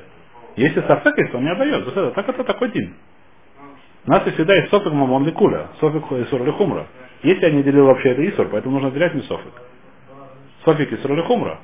Если 0.56 0.82
сарсек 0.82 1.18
есть, 1.18 1.34
он 1.34 1.44
не 1.44 1.52
отдает. 1.52 1.86
Вот 1.86 1.98
это- 1.98 2.12
Так 2.12 2.30
это 2.30 2.44
такой 2.44 2.72
день. 2.72 2.94
У 4.06 4.12
нас 4.12 4.26
и 4.28 4.32
всегда 4.32 4.56
есть 4.56 4.70
софик 4.70 4.92
мамон 4.94 5.26
ликуля, 5.26 5.68
софик 5.80 6.04
исур 6.12 6.42
или 6.44 6.52
хумра. 6.52 6.88
Если 7.24 7.46
я 7.46 7.52
не 7.52 7.64
делил 7.64 7.86
вообще 7.86 8.10
это 8.12 8.28
исур, 8.30 8.48
поэтому 8.50 8.74
нужно 8.76 8.90
отделять 8.90 9.14
мне 9.14 9.24
софик. 9.24 9.54
Софик 10.66 10.92
исур 10.94 11.14
или 11.14 11.22
хумра. 11.22 11.60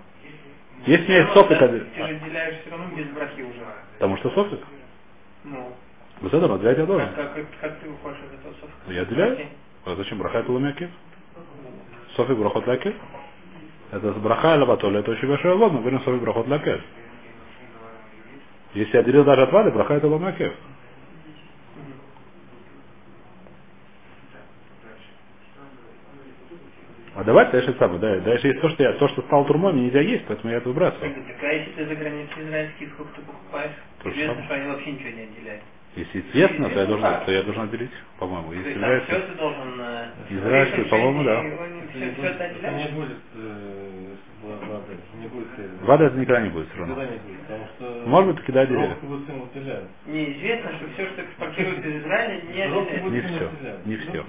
Если 0.85 1.03
у 1.05 1.07
меня 1.07 1.17
есть 1.21 1.33
софик, 1.33 1.57
Ты 1.57 1.65
отде- 1.65 1.95
же 1.95 2.03
отделяешь 2.03 2.61
все 2.61 2.69
равно 2.71 2.95
без 2.95 3.07
брахи 3.07 3.41
уже. 3.41 3.65
потому 3.93 4.17
что 4.17 4.29
софик. 4.31 4.59
Ну, 5.43 5.75
Вот 6.21 6.33
это 6.33 6.53
отделять 6.53 6.77
я 6.77 6.85
должен. 6.85 7.09
как, 7.13 7.33
как, 7.33 7.45
как 7.61 7.79
ты 7.79 7.89
выходишь 7.89 8.19
из 8.19 8.39
этого 8.39 8.53
софика? 8.53 8.91
Я 8.93 9.01
отделяю. 9.01 9.37
А 9.85 9.95
зачем 9.95 10.17
браха 10.19 10.39
это 10.39 10.51
ломякив? 10.51 10.89
Софик 12.15 12.37
брахот 12.37 12.67
лакев. 12.67 12.95
Это 13.91 14.13
с 14.13 14.15
браха 14.17 14.55
или 14.55 14.99
это 14.99 15.11
очень 15.11 15.27
большой 15.27 15.53
лом, 15.53 15.73
мы 15.73 15.79
говорим 15.81 16.01
софик 16.01 16.21
брахот 16.21 16.47
лакев. 16.47 16.81
Если 18.73 18.93
я 18.93 18.99
отделил 19.01 19.23
даже 19.23 19.43
от 19.43 19.51
вады, 19.51 19.71
браха 19.71 19.93
это 19.95 20.07
ломякев. 20.07 20.53
А 27.15 27.23
давать 27.23 27.49
дальше 27.51 27.73
самое, 27.79 27.99
да, 27.99 28.19
дальше 28.19 28.47
есть 28.47 28.59
то, 28.59 28.69
что 28.69 28.83
я, 28.83 28.91
то, 28.93 29.07
что 29.07 29.21
стал 29.21 29.45
турмой, 29.45 29.71
мне 29.71 29.85
нельзя 29.85 30.01
есть, 30.01 30.25
поэтому 30.27 30.51
я 30.51 30.57
это 30.57 30.67
выбрасываю. 30.67 31.13
Так 31.15 31.43
а 31.43 31.53
если 31.53 31.71
ты 31.71 31.85
за 31.85 31.95
границей 31.95 32.43
израильские 32.43 32.89
фрукты 32.89 33.21
покупаешь, 33.21 33.71
То 34.03 34.09
известно, 34.09 34.43
что 34.43 34.53
они 34.53 34.67
вообще 34.67 34.91
ничего 34.91 35.09
не 35.09 35.21
отделяют. 35.23 35.63
Если 35.95 36.19
известно, 36.19 36.69
то 36.69 36.77
я 36.77 36.85
должен, 36.85 37.07
то 37.25 37.31
я 37.31 37.43
должен 37.43 37.63
отделить, 37.63 37.91
по-моему. 38.19 38.49
То 38.49 38.55
Если 38.55 38.67
есть 38.67 38.81
там 38.81 39.01
все 39.01 39.27
ты 39.27 39.39
должен... 39.39 39.79
э, 39.79 40.07
Израильский, 40.29 40.83
по-моему, 40.89 41.23
да. 41.23 41.41
Все, 41.41 42.11
все 42.11 42.27
это 42.27 42.43
Это 42.43 42.71
не 42.71 42.87
будет, 42.99 43.17
э, 43.33 44.15
воды, 44.43 44.97
не 45.21 45.27
будет 45.27 45.47
э, 45.57 45.69
вода 45.85 46.05
это 46.07 46.17
никогда 46.17 46.41
не 46.41 46.49
будет 46.49 46.67
все 46.67 46.79
равно. 46.79 47.01
не 47.01 47.09
будет. 47.11 48.07
Может 48.07 48.35
быть, 48.35 48.49
отделяют. 48.49 49.03
Им 49.03 49.43
отделяют. 49.43 49.89
Неизвестно, 50.05 50.71
что 50.73 50.87
все, 50.95 51.07
что 51.07 51.21
экспортируется 51.21 51.87
из 51.87 52.01
Израиля, 52.01 52.41
не 52.41 52.67
будут 52.67 53.13
Не 53.13 53.19
отделяют. 53.19 53.85
не 53.85 53.95
всё. 53.95 54.25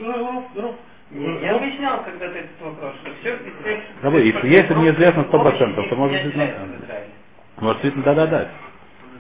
Ну, 1.11 1.39
Я 1.41 1.57
объяснял 1.57 2.03
когда-то 2.03 2.37
этот 2.37 2.61
вопрос, 2.61 2.95
что 3.03 3.11
все... 3.21 3.39
Забыл, 4.03 4.19
если- 4.19 4.49
если 4.49 4.75
неизвестно 4.75 5.21
100%, 5.23 5.89
то 5.89 5.97
может 5.97 6.25
быть, 6.25 6.35
ну, 6.37 6.43
в. 6.47 7.63
Может, 7.63 7.83
действительно, 7.83 8.05
да, 8.05 8.15
да, 8.15 8.27
дать. 8.27 8.49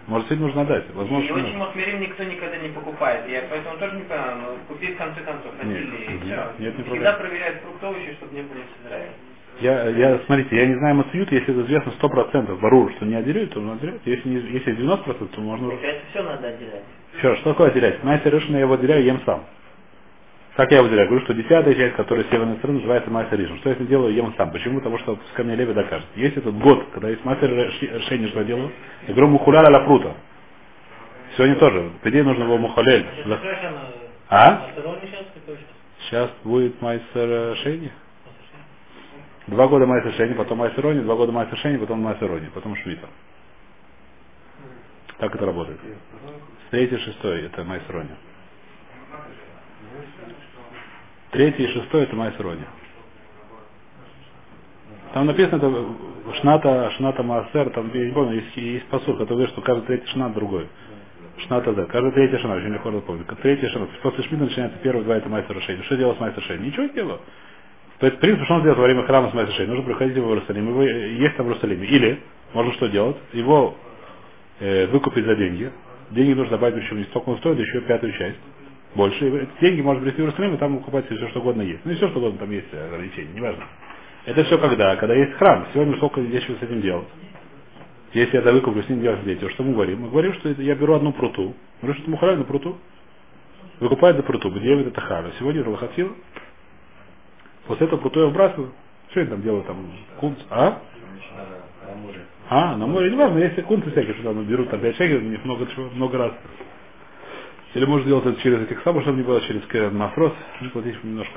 Может, 0.09 0.29
действительно 0.29 0.47
нужно 0.49 0.65
дать. 0.67 0.85
И 0.89 0.93
Возможно, 0.93 1.35
очень 1.35 1.47
нет. 1.47 1.57
махмерим 1.57 2.01
никто 2.01 2.25
никогда 2.25 2.57
не 2.59 2.69
покупает. 2.69 3.29
Я 3.29 3.43
поэтому 3.49 3.79
тоже 3.79 3.97
не 3.97 4.03
понимаю, 4.03 4.37
но 4.39 4.47
купить 4.69 4.95
в 4.95 4.99
конце 4.99 5.21
концов 5.21 5.53
Нет, 5.65 5.81
и 5.83 6.19
все. 6.19 6.53
нет, 6.59 6.79
не 6.79 6.85
Всегда 6.85 7.13
проверяют 7.15 7.59
фрукты, 7.63 7.87
овощи, 7.87 8.13
чтобы 8.15 8.35
не 8.35 8.43
были 8.43 8.61
Израиля. 8.85 9.11
Я, 9.61 9.89
я, 9.89 10.19
смотрите, 10.27 10.55
я 10.57 10.67
не 10.67 10.75
знаю 10.75 10.97
Мацьют, 10.97 11.33
если 11.33 11.55
это 11.55 11.63
известно 11.63 11.93
100%, 12.01 12.61
барур, 12.61 12.93
что 12.97 13.07
не 13.07 13.15
отделяют, 13.15 13.53
то 13.55 13.61
нужно 13.61 13.77
отделять. 13.77 14.01
Если, 14.05 14.29
не, 14.29 14.37
если 14.37 14.77
90%, 14.77 15.29
то 15.29 15.41
можно... 15.41 15.69
Мне 15.69 15.77
кажется, 15.79 16.03
все 16.11 16.23
надо 16.23 16.49
отделять. 16.49 16.83
Раз, 17.23 17.39
что 17.39 17.51
такое 17.53 17.69
отделять? 17.69 18.05
Майса 18.05 18.29
решена, 18.29 18.57
я 18.57 18.63
его 18.63 18.75
отделяю, 18.75 19.03
ем 19.05 19.21
сам. 19.25 19.45
Как 20.57 20.71
я 20.71 20.79
его 20.79 20.87
отделяю? 20.87 21.09
Говорю, 21.09 21.25
что 21.27 21.35
десятая 21.35 21.75
часть, 21.75 21.97
которая 21.97 22.25
с 22.25 22.31
северной 22.31 22.57
стороны, 22.57 22.79
называется 22.79 23.11
майса 23.11 23.37
решен. 23.37 23.59
Что 23.59 23.69
я 23.71 23.77
с 23.77 23.79
ней 23.79 23.89
делаю, 23.89 24.15
ем 24.15 24.35
сам. 24.39 24.51
Почему? 24.51 24.79
Потому 24.79 24.99
что 25.01 25.19
ко 25.35 25.45
мне 25.45 25.55
Леви 25.55 25.75
докажет. 25.75 26.07
Есть 26.17 26.39
этот 26.39 26.57
год, 26.59 26.87
когда 26.95 27.11
есть 27.11 27.23
майса 27.27 27.45
решение, 27.45 28.29
что 28.29 28.41
я 28.41 28.45
делаю, 28.47 28.73
я 29.07 29.13
говорю, 29.13 29.29
мухуляля 29.29 29.71
ла 29.71 29.81
прута. 29.81 30.15
Сегодня 31.37 31.57
тоже. 31.57 31.91
По 32.03 32.09
идее 32.09 32.23
нужно 32.23 32.47
было 32.47 32.57
мухалель. 32.57 33.07
А? 34.31 34.71
Сейчас 36.09 36.31
будет 36.43 36.81
майса 36.81 37.05
решение. 37.15 37.93
Два 39.49 39.69
года 39.69 39.87
майса 39.87 40.09
решение, 40.09 40.35
потом 40.35 40.59
майса 40.59 40.81
рони, 40.81 41.01
два 41.01 41.17
года 41.17 41.33
майса 41.33 41.55
решение, 41.55 41.79
потом 41.79 42.01
майса 42.01 42.27
рони, 42.27 42.49
потом 42.55 42.75
швита. 42.77 43.09
Так 45.19 45.35
это 45.35 45.45
работает. 45.45 45.79
Третий, 46.71 46.97
шестой 46.97 47.43
это 47.43 47.63
майса 47.63 47.93
рони. 47.93 48.11
Третий 51.37 51.65
и 51.65 51.69
шестой 51.69 52.05
это 52.05 52.17
майса 52.17 52.43
рони. 52.43 52.65
Там 55.13 55.27
написано 55.27 55.57
это 55.57 56.35
шната, 56.41 56.91
шната 56.97 57.23
маасер, 57.23 57.69
там 57.71 57.91
я 57.93 58.07
не 58.07 58.13
помню, 58.13 58.37
есть, 58.37 58.57
есть 58.57 58.87
посуд, 58.87 59.19
который 59.19 59.35
говорит, 59.35 59.51
что 59.51 59.61
каждый 59.61 59.85
третий 59.85 60.07
шнат 60.13 60.33
другой. 60.33 60.67
Шната 61.47 61.75
да, 61.75 61.85
каждый 61.85 62.13
третий 62.13 62.39
шнат, 62.39 62.57
очень 62.57 62.73
легко 62.73 62.91
запомнить. 62.91 63.27
Третий 63.43 63.69
шнат. 63.69 63.91
После 64.03 64.25
шмита 64.25 64.45
начинается 64.45 64.79
первые 64.79 65.05
два 65.05 65.19
это 65.19 65.29
майса 65.29 65.53
решение. 65.53 65.85
Что 65.85 65.99
делать 65.99 66.17
с 66.17 66.21
майса 66.21 66.41
решением? 66.41 66.69
Ничего 66.69 66.85
не 66.85 66.95
делаю. 66.95 67.21
То 67.99 68.07
есть, 68.07 68.17
в 68.17 68.21
принципе, 68.21 68.45
что 68.47 68.55
он 68.55 68.63
делает 68.63 68.79
во 68.79 68.85
время 68.85 69.03
храма 69.03 69.31
с 69.31 69.35
майса 69.35 69.53
решением? 69.53 69.77
Нужно 69.77 69.93
приходить 69.93 70.17
в 70.17 70.27
Иерусалим, 70.27 70.69
его 70.71 70.83
есть 70.85 71.37
там 71.37 71.45
в 71.45 71.49
Иерусалиме. 71.51 71.87
Или, 71.87 72.21
можно 72.55 72.73
что 72.73 72.87
делать? 72.87 73.17
Его 73.35 73.77
э, 74.61 74.87
выкупить 74.87 75.27
за 75.27 75.37
деньги. 75.37 75.71
Деньги 76.13 76.33
нужно 76.33 76.53
добавить, 76.53 76.77
причем 76.77 76.97
не 76.97 77.05
столько 77.05 77.29
он 77.29 77.39
стоит, 77.41 77.59
еще 77.59 77.83
пятую 77.83 78.15
часть. 78.15 78.39
Больше. 78.95 79.49
Деньги 79.61 79.81
можно 79.83 80.03
прийти 80.03 80.19
в 80.19 80.21
Иерусалим, 80.21 80.55
и 80.55 80.59
там 80.59 80.79
покупать 80.79 81.07
все, 81.07 81.29
что 81.29 81.41
угодно 81.41 81.63
есть. 81.63 81.81
Ну 81.85 81.93
и 81.93 81.97
все, 81.97 82.09
что 82.09 82.19
угодно 82.19 82.39
там 82.39 82.51
есть 82.51 82.73
ограничения, 82.73 83.33
неважно. 83.35 83.65
Это 84.25 84.45
все 84.45 84.59
когда? 84.59 84.97
Когда 84.97 85.15
есть 85.15 85.35
храм. 85.35 85.67
Сегодня 85.73 85.97
сколько 85.97 86.23
здесь 86.23 86.45
с 86.45 86.63
этим 86.63 86.81
делать? 86.81 87.07
Если 88.13 88.35
я 88.35 88.41
это 88.41 88.53
выкуплю, 88.53 88.83
с 88.83 88.89
ним 88.89 89.03
делать 89.03 89.25
дети, 89.25 89.49
что 89.51 89.63
мы 89.63 89.75
говорим? 89.75 90.03
Мы 90.03 90.09
говорим, 90.11 90.33
что 90.35 90.49
я 90.49 90.75
беру 90.75 90.95
одну 90.95 91.13
пруту. 91.13 91.55
Говорю, 91.83 91.99
что 92.01 92.11
мухаляль 92.11 92.39
на 92.39 92.45
пруту. 92.45 92.79
Выкупает 93.81 94.17
за 94.17 94.23
пруту, 94.23 94.51
где 94.51 94.81
это 94.81 95.01
хара. 95.01 95.31
Сегодня 95.39 95.63
Рулахатил. 95.63 96.17
После 97.67 97.87
этого 97.87 98.01
пруту 98.01 98.21
я 98.21 98.27
выбрасываю. 98.27 98.73
Что 99.11 99.21
я 99.21 99.27
там 99.27 99.43
делаю? 99.43 99.65
Там 99.65 99.93
кунц, 100.19 100.39
а? 100.51 100.81
А, 102.49 102.77
на 102.77 102.87
море, 102.87 103.11
не 103.11 103.17
важно, 103.17 103.39
если 103.39 103.61
кунцы 103.63 103.91
всякие, 103.91 104.15
что 104.15 104.23
там 104.23 104.45
берут 104.45 104.71
там 104.71 104.81
5 104.81 104.97
шекелей, 104.97 105.19
у 105.19 105.31
них 105.31 105.45
много 105.45 105.67
много 105.95 106.19
раз. 106.19 106.33
Или 107.77 107.85
можно 107.85 108.07
сделать 108.07 108.27
это 108.27 108.41
через 108.41 108.63
этих 108.63 108.83
самых, 108.85 109.03
чтобы 109.03 109.19
не 109.19 109.25
было 109.25 109.41
через 109.43 109.93
мафрос, 109.93 110.33
ну, 110.63 110.71
платить 110.71 111.05
немножко, 111.05 111.35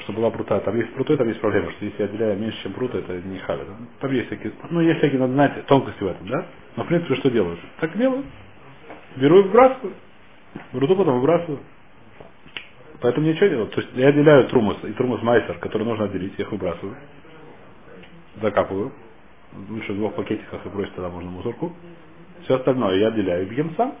чтобы 0.00 0.18
была 0.18 0.30
прута. 0.32 0.58
Там 0.60 0.76
есть 0.76 0.92
прутой, 0.94 1.16
там 1.16 1.28
есть 1.28 1.40
проблема, 1.40 1.70
что 1.72 1.84
если 1.84 1.98
я 2.02 2.06
отделяю 2.06 2.38
меньше, 2.40 2.62
чем 2.64 2.72
прута, 2.72 2.98
это 2.98 3.22
не 3.22 3.38
хави. 3.38 3.62
Там 4.00 4.12
есть 4.12 4.26
всякие, 4.26 4.52
ну, 4.70 4.80
есть 4.80 4.98
всякие, 4.98 5.20
надо 5.20 5.34
знать 5.34 5.66
тонкости 5.66 6.02
в 6.02 6.08
этом, 6.08 6.26
да? 6.28 6.46
Но, 6.74 6.82
в 6.84 6.88
принципе, 6.88 7.14
что 7.14 7.30
делают? 7.30 7.60
Так 7.80 7.96
делаю. 7.96 8.24
Беру 9.16 9.38
и 9.38 9.42
выбрасываю. 9.44 9.94
Пруту 10.72 10.96
потом 10.96 11.20
выбрасываю. 11.20 11.60
Поэтому 13.00 13.28
ничего 13.28 13.46
делать. 13.46 13.70
То 13.70 13.80
есть 13.80 13.92
я 13.94 14.08
отделяю 14.08 14.48
трумус 14.48 14.78
и 14.82 14.92
трумус 14.92 15.22
майсер, 15.22 15.56
который 15.58 15.84
нужно 15.84 16.06
отделить, 16.06 16.34
я 16.36 16.46
их 16.46 16.52
выбрасываю. 16.52 16.96
Закапываю. 18.42 18.92
Лучше 19.70 19.92
в 19.92 19.96
двух 19.96 20.14
пакетиках 20.14 20.66
и 20.66 20.68
бросить 20.68 20.94
тогда 20.96 21.10
можно 21.10 21.30
мусорку. 21.30 21.72
Все 22.44 22.56
остальное 22.56 22.96
я 22.96 23.08
отделяю 23.08 23.48
и 23.48 23.54
ем 23.54 23.72
сам. 23.76 23.94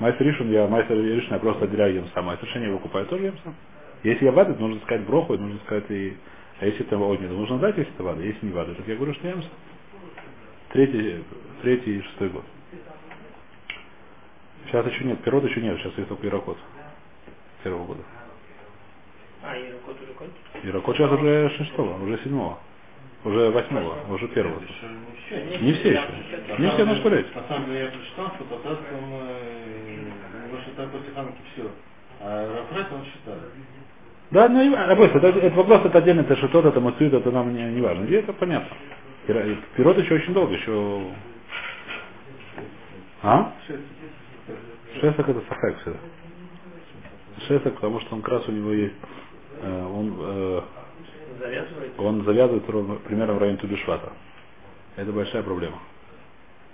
Майсер 0.00 0.26
Ришин, 0.26 0.50
я 0.50 0.66
майсер 0.66 0.96
Ришин, 0.96 1.32
я 1.34 1.38
просто 1.38 1.64
отделяю 1.64 1.94
ем 1.94 2.08
сам. 2.14 2.24
Майсер 2.26 2.48
Шен 2.48 2.62
я 2.62 2.70
выкупаю, 2.72 3.06
тоже 3.06 3.24
ем 3.24 3.38
сам. 3.44 3.54
Если 4.02 4.24
я 4.24 4.32
вады, 4.32 4.54
нужно 4.54 4.80
сказать 4.82 5.06
броху, 5.06 5.36
нужно 5.38 5.58
сказать 5.64 5.90
и... 5.90 6.16
А 6.60 6.66
если 6.66 6.86
это 6.86 6.98
огненно, 6.98 7.28
то 7.30 7.34
нужно 7.34 7.58
дать, 7.58 7.76
если 7.76 7.92
это 7.94 8.02
вады. 8.02 8.22
Если 8.24 8.46
не 8.46 8.52
вады, 8.52 8.74
так 8.74 8.86
я 8.86 8.96
говорю, 8.96 9.14
что 9.14 9.28
ем 9.28 9.42
сам. 9.42 9.52
Третий, 10.70 11.24
третий 11.62 11.98
и 11.98 12.02
шестой 12.02 12.28
год. 12.30 12.44
Сейчас 14.66 14.86
еще 14.86 15.04
нет, 15.04 15.22
пирот 15.22 15.44
еще 15.44 15.60
нет, 15.60 15.78
сейчас 15.78 15.96
есть 15.96 16.08
только 16.08 16.26
ирокот. 16.26 16.58
Первого 17.62 17.86
года. 17.86 18.00
А, 19.42 19.56
Иракот 19.56 20.00
уже 20.02 20.12
кончился? 20.14 20.68
Ирокот 20.68 20.96
сейчас 20.96 21.12
уже 21.12 21.50
шестого, 21.56 22.02
уже 22.02 22.18
седьмого. 22.24 22.58
Уже 23.24 23.50
восьмого, 23.50 23.96
уже 24.12 24.28
первого. 24.28 24.60
Не 24.60 25.72
все. 25.74 25.92
Еще. 25.92 26.08
Не 26.58 26.70
все, 26.70 26.84
ну 26.84 26.94
что 26.96 27.08
лезть. 27.10 27.34
На 27.34 27.46
самом 27.48 27.66
деле 27.66 27.84
я 27.84 27.90
прочитал, 27.90 28.32
что 28.34 28.44
по 28.44 28.56
после 30.76 31.12
Ханки 31.14 31.38
все. 31.54 31.70
А 32.20 32.56
Рафред 32.70 32.92
он 32.92 33.04
считает. 33.06 33.42
Да, 34.30 34.48
ну, 34.48 34.62
и- 34.62 34.96
просто, 34.96 35.18
это, 35.18 35.38
это 35.40 35.56
вопрос, 35.56 35.82
это 35.86 35.98
отдельно, 35.98 36.22
это 36.22 36.36
что-то, 36.36 36.68
это 36.68 36.80
мацуит, 36.80 37.12
это 37.14 37.30
нам 37.30 37.54
не, 37.54 37.64
не 37.64 37.80
важно. 37.80 38.04
Где 38.04 38.20
это 38.20 38.32
понятно. 38.34 38.76
Пирот 39.76 39.98
еще 39.98 40.14
очень 40.14 40.34
долго, 40.34 40.54
еще... 40.54 41.12
А? 43.22 43.52
Шесок 45.00 45.28
это 45.28 45.42
сахак 45.48 45.80
всегда. 45.82 45.98
Шесок, 47.48 47.74
потому 47.76 48.00
что 48.00 48.16
он 48.16 48.22
как 48.22 48.32
раз 48.34 48.48
у 48.48 48.52
него 48.52 48.72
есть, 48.72 48.94
э, 49.62 49.84
он, 49.84 50.16
э, 50.20 50.62
Завязывает? 51.40 52.00
он 52.00 52.24
завязывает 52.24 52.68
ровно- 52.70 52.96
примерно 53.00 53.34
в 53.34 53.38
районе 53.38 53.58
Тубишвата. 53.58 54.12
Это 54.96 55.12
большая 55.12 55.42
проблема. 55.44 55.80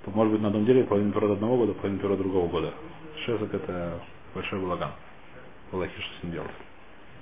Может 0.07 0.33
быть 0.33 0.43
на 0.43 0.49
одном 0.49 0.65
деле 0.65 0.85
половина 0.85 1.13
пирот 1.13 1.33
одного 1.33 1.59
года, 1.59 1.75
половина 1.75 2.01
пирот 2.01 2.19
другого 2.19 2.49
года. 2.49 2.73
Шесок 3.25 3.53
это 3.53 4.01
большой 4.35 4.61
балаган. 4.61 4.91
Аллахи, 5.73 5.93
что 6.01 6.21
с 6.21 6.23
ним 6.23 6.33
делать. 6.33 6.51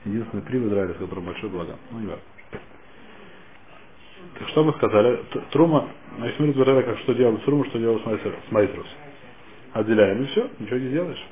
Единственный 0.05 0.43
при 0.43 0.59
Израиле, 0.59 0.95
с 0.95 0.99
которым 0.99 1.25
большой 1.25 1.51
балаган. 1.51 1.77
Ну, 1.91 1.99
не 2.01 2.07
важно. 2.07 2.23
Так 4.39 4.49
что 4.49 4.65
мы 4.65 4.73
сказали? 4.75 5.25
Трума, 5.51 5.89
значит, 6.17 6.39
мы 6.41 6.49
разбирали, 6.49 6.83
как 6.83 6.99
что 6.99 7.15
делать 7.15 7.41
с 7.41 7.45
Труму, 7.45 7.65
что 7.67 7.79
делать 7.79 8.03
с 8.03 8.07
Майсер- 8.07 8.39
с 8.49 8.53
Майсерус. 8.53 8.87
Отделяем, 9.73 10.23
и 10.23 10.27
все, 10.27 10.49
ничего 10.59 10.79
не 10.79 10.89
сделаешь. 10.89 11.27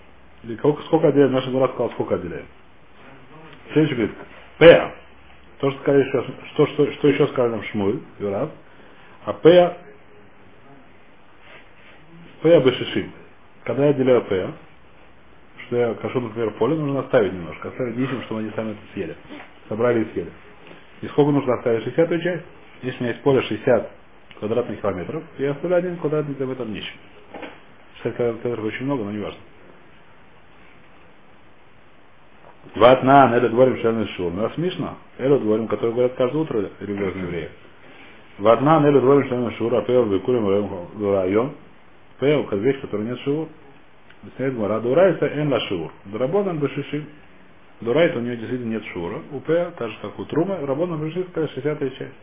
Или 0.45 0.57
сколько, 0.57 0.83
сколько 0.83 1.09
отделяем? 1.09 1.33
Наш 1.33 1.47
Мурат 1.47 1.73
сказал, 1.73 1.91
сколько 1.93 2.17
отделяем. 2.17 2.47
Следующий 3.73 3.95
говорит, 3.95 4.17
П. 4.59 4.95
То, 5.59 5.71
что, 5.71 5.81
сказали 5.81 6.05
еще, 6.05 6.25
что, 6.55 6.67
что, 6.67 6.93
что 6.93 7.09
еще 7.09 7.27
сказали 7.29 7.53
нам 7.53 7.63
Шмуль, 7.65 8.01
Юрав. 8.19 8.51
А 9.25 9.33
П. 9.33 9.77
П 12.43 12.61
Бешишим. 12.61 13.13
Когда 13.65 13.85
я 13.85 13.91
отделяю 13.91 14.23
П, 14.23 14.53
что 15.67 15.77
я 15.77 15.95
кашу, 15.95 16.21
например, 16.21 16.53
поле, 16.53 16.77
нужно 16.77 17.01
оставить 17.01 17.33
немножко. 17.33 17.69
Оставить 17.69 17.97
нищим, 17.97 18.23
чтобы 18.23 18.41
они 18.41 18.51
сами 18.51 18.73
это 18.73 18.81
съели. 18.95 19.17
Собрали 19.69 20.05
и 20.05 20.13
съели. 20.13 20.31
И 21.03 21.09
сколько 21.09 21.33
нужно 21.33 21.55
оставить? 21.55 21.85
60 21.85 22.23
часть? 22.23 22.45
Если 22.83 22.99
у 22.99 23.03
меня 23.03 23.13
есть 23.13 23.23
поле 23.23 23.43
60 23.43 23.91
квадратных 24.39 24.81
километров, 24.81 25.23
я 25.39 25.53
оставляю 25.53 25.81
один 25.81 25.97
квадратный 25.97 26.35
километр 26.35 26.67
нищим. 26.67 26.97
60 28.03 28.17
квадратных 28.17 28.65
очень 28.65 28.85
много, 28.85 29.05
но 29.05 29.11
не 29.11 29.19
важно. 29.19 29.41
Ватнан, 32.75 33.33
это 33.33 33.49
говорим 33.49 33.79
шальный 33.79 34.07
шур. 34.09 34.33
Ну, 34.33 34.45
а 34.45 34.51
смешно. 34.51 34.99
Это 35.19 35.39
говорим, 35.39 35.69
который 35.69 35.93
говорят 35.93 36.15
каждое 36.15 36.43
утро 36.43 36.71
религиозные 36.81 37.25
евреи. 37.25 37.49
Ватнан, 38.39 38.85
это 38.85 39.01
говорим 39.01 39.29
шальный 39.29 39.53
шур, 39.55 39.75
а 39.75 39.83
пел 39.83 40.05
выкурим 40.05 40.47
район. 41.15 41.53
Пел, 42.21 42.45
как 42.45 42.59
вещь, 42.61 42.81
которая 42.81 43.07
нет 43.07 43.19
шур. 43.21 43.49
Объясняет 44.23 44.55
Гмара, 44.55 44.81
Дурайта 44.81 45.27
эн 45.27 45.51
ла 45.53 45.61
шур. 45.61 45.93
Дурабонан 46.07 46.59
бешишим. 46.59 47.07
Дурайта 47.81 48.19
у 48.19 48.23
нее 48.23 48.37
действительно 48.37 48.71
нет 48.71 48.85
шура. 48.87 49.23
У 49.33 49.41
П, 49.41 49.73
так 49.79 49.91
же 49.91 49.97
как 50.03 50.19
у 50.19 50.25
Трума, 50.25 50.59
Рабонан 50.67 51.05
бешишим, 51.05 51.29
сказать 51.31 51.51
60 51.53 51.79
часть. 51.97 52.15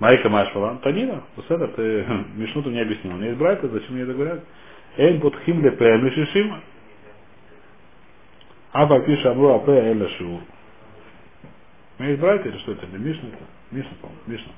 Майка 0.00 0.28
Машвала, 0.28 0.78
Танина, 0.82 1.24
это 1.36 1.68
ты 1.68 2.06
Мишну 2.36 2.62
ты 2.62 2.70
мне 2.70 2.82
объяснил. 2.82 3.14
У 3.14 3.16
меня 3.16 3.28
есть 3.28 3.38
братья, 3.38 3.68
зачем 3.68 3.94
мне 3.94 4.02
это 4.02 4.14
говорят? 4.14 4.44
Эйн 4.96 5.20
под 5.20 5.36
химле 5.44 5.72
П, 5.72 5.98
Мишишим, 5.98 6.54
Аба 8.72 9.00
пиша 9.00 9.30
амру 9.32 9.54
апе 9.54 9.72
эля 9.72 10.08
шиур. 10.10 10.40
У 11.98 12.02
меня 12.02 12.10
есть 12.10 12.20
братья 12.20 12.50
или 12.50 12.58
что 12.58 12.72
это? 12.72 12.86
Или 12.86 13.12
это? 13.12 13.44
Мишна, 13.70 13.90
по-моему, 14.00 14.22
Мишна. 14.26 14.52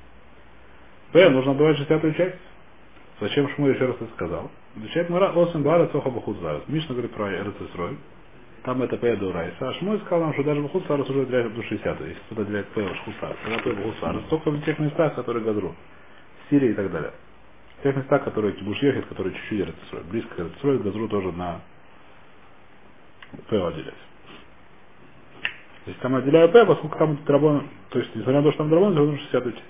П 1.11 1.29
нужно 1.29 1.55
давать 1.55 1.77
шестьдесятую 1.77 2.13
часть. 2.15 2.35
Зачем 3.21 3.47
Шму 3.49 3.67
еще 3.67 3.85
раз 3.85 3.95
это 3.99 4.11
сказал? 4.15 4.51
Отвечает 4.75 5.09
Мара, 5.09 5.31
Осен 5.35 5.63
Бара 5.63 5.87
Цоха 5.87 6.09
Бахут 6.09 6.39
Зарас. 6.39 6.63
Мишна 6.67 6.93
говорит 6.93 7.13
про 7.13 7.31
Эрцесрой. 7.31 7.97
Там 8.63 8.81
это 8.83 8.97
П 8.97 9.15
до 9.15 9.31
Райса. 9.31 9.69
А 9.69 9.73
Шмой 9.73 9.99
сказал 9.99 10.21
нам, 10.21 10.33
что 10.33 10.43
даже 10.43 10.61
Бахут 10.61 10.85
Сарас 10.87 11.09
уже 11.09 11.21
отделяет 11.21 11.53
до 11.53 11.63
60 11.63 12.01
Если 12.01 12.13
кто-то 12.25 12.41
отделяет 12.41 12.67
П 12.67 12.81
Бахут 12.81 13.15
Сарас. 13.19 13.37
Когда 13.43 13.59
П 13.63 13.73
Бахут 13.73 13.95
Сарас. 13.99 14.23
Только 14.29 14.51
в 14.51 14.61
тех 14.63 14.79
местах, 14.79 15.15
которые 15.15 15.43
Гадру. 15.43 15.75
Сирия 16.49 16.71
и 16.71 16.73
так 16.73 16.91
далее. 16.91 17.11
В 17.79 17.83
тех 17.83 17.95
местах, 17.95 18.23
которые 18.23 18.53
Кибуш 18.53 18.77
ехает, 18.83 19.05
которые 19.07 19.33
чуть-чуть 19.33 19.61
Эрцесрой. 19.61 20.03
Близко 20.09 20.35
к 20.35 20.39
Эрцесрой, 20.39 20.79
Газру 20.79 21.07
тоже 21.07 21.31
на 21.31 21.61
П 23.49 23.67
отделять. 23.67 23.93
То 25.85 25.89
есть 25.89 25.99
там 25.99 26.15
отделяю 26.15 26.49
П, 26.49 26.65
поскольку 26.65 26.97
там 26.97 27.17
драбон, 27.25 27.67
то 27.89 27.97
есть, 27.97 28.15
несмотря 28.15 28.41
на 28.41 28.43
то, 28.43 28.51
что 28.51 28.59
там 28.59 28.69
драбон, 28.69 28.91
все 28.93 28.99
равно 28.99 29.17
60 29.17 29.45
уйти. 29.45 29.61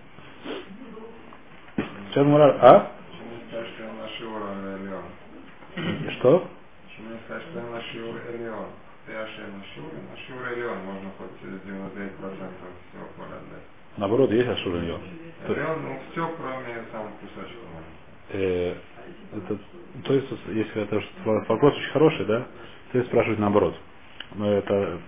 Сейчас 2.10 2.26
мы 2.26 2.44
а? 2.44 2.92
Почему 3.10 3.30
не 3.32 3.48
сказать, 3.48 3.68
что 3.68 3.84
он 3.88 3.98
на 3.98 4.10
Шиур, 4.10 4.42
а 4.44 4.56
не 4.56 4.84
Элеон? 4.84 6.08
И 6.08 6.11
что? 6.22 6.48
Почему 6.86 7.10
не 7.14 7.20
сказать, 7.26 7.44
что 7.50 7.60
он 7.60 7.72
на 7.72 7.82
Шиур 7.82 8.16
Элеон? 8.30 8.70
Ты 9.06 9.14
Ашем 9.14 9.58
на 9.58 9.66
Шиур, 9.74 9.92
на 9.94 10.18
Шиур 10.18 10.54
Элеон 10.54 10.78
можно 10.86 11.10
хоть 11.18 11.32
99% 11.42 12.22
всего 12.22 13.06
поля 13.18 13.38
отдать. 13.42 13.66
Наоборот, 13.98 14.32
есть 14.32 14.48
Ашуриньон. 14.48 15.02
Элеон, 15.48 15.84
ну 15.84 16.00
все, 16.12 16.34
кроме 16.38 16.86
самого 16.92 17.12
кусочка. 17.20 17.58
Э, 18.30 18.76
это, 19.34 19.60
то 20.06 20.14
есть, 20.14 20.28
если 20.48 20.84
это 20.84 21.02
вопрос 21.26 21.76
очень 21.76 21.92
хороший, 21.92 22.26
да, 22.26 22.48
то 22.92 22.98
есть 23.00 23.10
спрашивать 23.10 23.40
наоборот. 23.40 23.76
Но 24.36 24.50
это, 24.50 25.00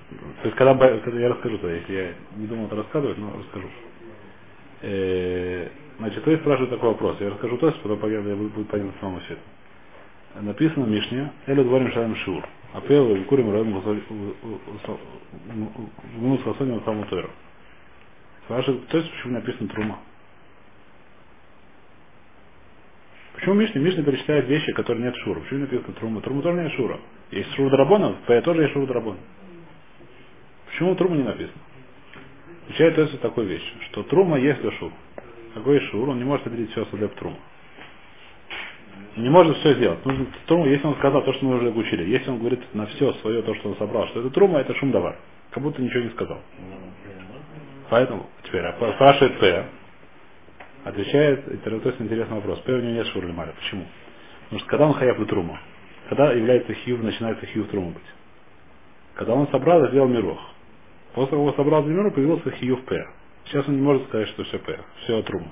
то 0.42 0.46
есть, 0.46 0.58
когда, 0.58 0.72
я 0.72 1.30
расскажу, 1.30 1.58
то 1.60 1.70
если 1.70 1.94
я 1.94 2.14
не 2.36 2.48
думал 2.48 2.66
это 2.66 2.78
рассказывать, 2.78 3.18
но 3.20 3.34
расскажу. 3.38 3.70
Э, 4.82 5.70
значит, 6.00 6.24
то 6.24 6.32
есть 6.32 6.42
спрашивают 6.42 6.72
такой 6.72 6.90
вопрос. 6.90 7.18
Я 7.22 7.30
расскажу 7.30 7.58
то 7.58 7.68
есть, 7.68 7.82
потом 7.82 8.00
будет, 8.00 8.52
будет 8.54 8.68
понятно 8.68 8.94
самому 9.00 9.22
свету. 9.22 9.42
Написано 10.42 10.86
в 10.86 10.90
Мишне, 10.90 11.32
Элю 11.46 11.64
дворим 11.64 11.92
шалем 11.92 12.16
шиур. 12.18 12.44
А 12.74 12.82
пел 12.82 13.16
и 13.16 13.24
курим 13.26 13.52
раем 13.52 13.72
гнус 16.18 16.42
хасоним 16.44 16.84
саму 16.84 17.06
тойру. 17.06 17.30
Спрашивают, 18.46 18.88
то 18.88 18.98
есть 18.98 19.12
почему 19.12 19.34
написано 19.34 19.70
трума? 19.70 20.00
Почему 23.36 23.56
Мишна? 23.56 23.80
Мишна 23.80 24.04
перечисляет 24.04 24.48
вещи, 24.48 24.72
которые 24.74 25.04
нет 25.06 25.16
шура. 25.18 25.40
Почему 25.42 25.60
написано 25.62 25.94
трума? 25.94 26.22
Трума 26.22 26.42
тоже 26.42 26.62
нет 26.64 26.72
шура. 26.74 27.00
Есть 27.30 27.54
шур 27.54 27.70
драбона, 27.70 28.16
в 28.26 28.42
тоже 28.42 28.62
есть 28.64 28.74
шур 28.74 28.88
драбон. 28.88 29.18
Почему 30.68 30.96
трума 30.96 31.16
не 31.16 31.24
написано? 31.24 31.62
Отвечает 32.66 32.96
то 32.96 33.02
есть 33.02 33.22
такую 33.22 33.48
вещь, 33.48 33.74
что 33.92 34.04
трума 34.04 34.40
есть 34.40 34.62
для 34.62 34.72
шур. 34.72 34.92
Какой 35.54 35.80
шур, 35.92 36.10
он 36.10 36.18
не 36.18 36.24
может 36.24 36.48
определить 36.48 36.72
все 36.72 36.86
для 36.86 37.08
трума. 37.10 37.38
Не 39.16 39.30
может 39.30 39.58
все 39.58 39.76
сделать. 39.76 40.04
Нужно 40.06 40.26
труму, 40.48 40.66
если 40.66 40.88
он 40.88 40.96
сказал 40.96 41.24
то, 41.24 41.34
что 41.34 41.46
мы 41.46 41.58
уже 41.58 41.70
учили, 41.70 42.10
если 42.10 42.32
он 42.32 42.40
говорит 42.40 42.62
на 42.74 42.88
все 42.88 43.14
свое 43.14 43.44
то, 43.44 43.54
что 43.56 43.70
он 43.70 43.78
собрал, 43.78 44.08
что 44.08 44.22
это 44.22 44.30
трума, 44.32 44.60
это 44.60 44.74
шум 44.76 44.92
давар. 44.92 45.18
Как 45.52 45.62
будто 45.62 45.82
ничего 45.82 46.04
не 46.04 46.10
сказал. 46.10 46.40
Поэтому 47.90 48.28
теперь 48.44 48.62
а 48.66 48.74
спрашивает 48.96 49.40
П, 49.40 49.66
отвечает, 50.86 51.48
это 51.48 51.80
то 51.80 51.90
есть 51.90 52.02
интересный 52.02 52.36
вопрос. 52.36 52.60
П 52.62 52.74
у 52.74 52.82
него 52.82 52.92
нет 52.92 53.08
шур 53.08 53.24
маля. 53.28 53.54
Почему? 53.54 53.86
Потому 54.46 54.60
что 54.60 54.70
когда 54.70 54.86
он 54.88 54.94
хаяв 54.94 55.20
и 55.20 55.26
трума, 55.26 55.60
когда 56.10 56.32
является 56.34 56.74
хиюв, 56.74 57.04
начинается 57.04 57.46
хиюв 57.46 57.70
труму 57.70 57.92
быть. 57.92 58.04
Когда 59.16 59.36
он 59.36 59.48
собрал, 59.50 59.88
сделал 59.90 60.08
мирох. 60.08 60.40
После 61.14 61.32
того, 61.32 61.46
как 61.46 61.60
он 61.60 61.66
собрал 61.66 61.84
מירוח, 61.84 62.16
появился 62.16 62.50
חיוב 62.52 62.84
פאה. 62.86 63.08
Сейчас 63.46 63.68
он 63.68 63.76
не 63.76 63.82
может 63.82 64.08
сказать, 64.08 64.28
что 64.30 64.44
все 64.44 64.58
פאה, 64.58 64.80
все 65.04 65.22
трума. 65.22 65.52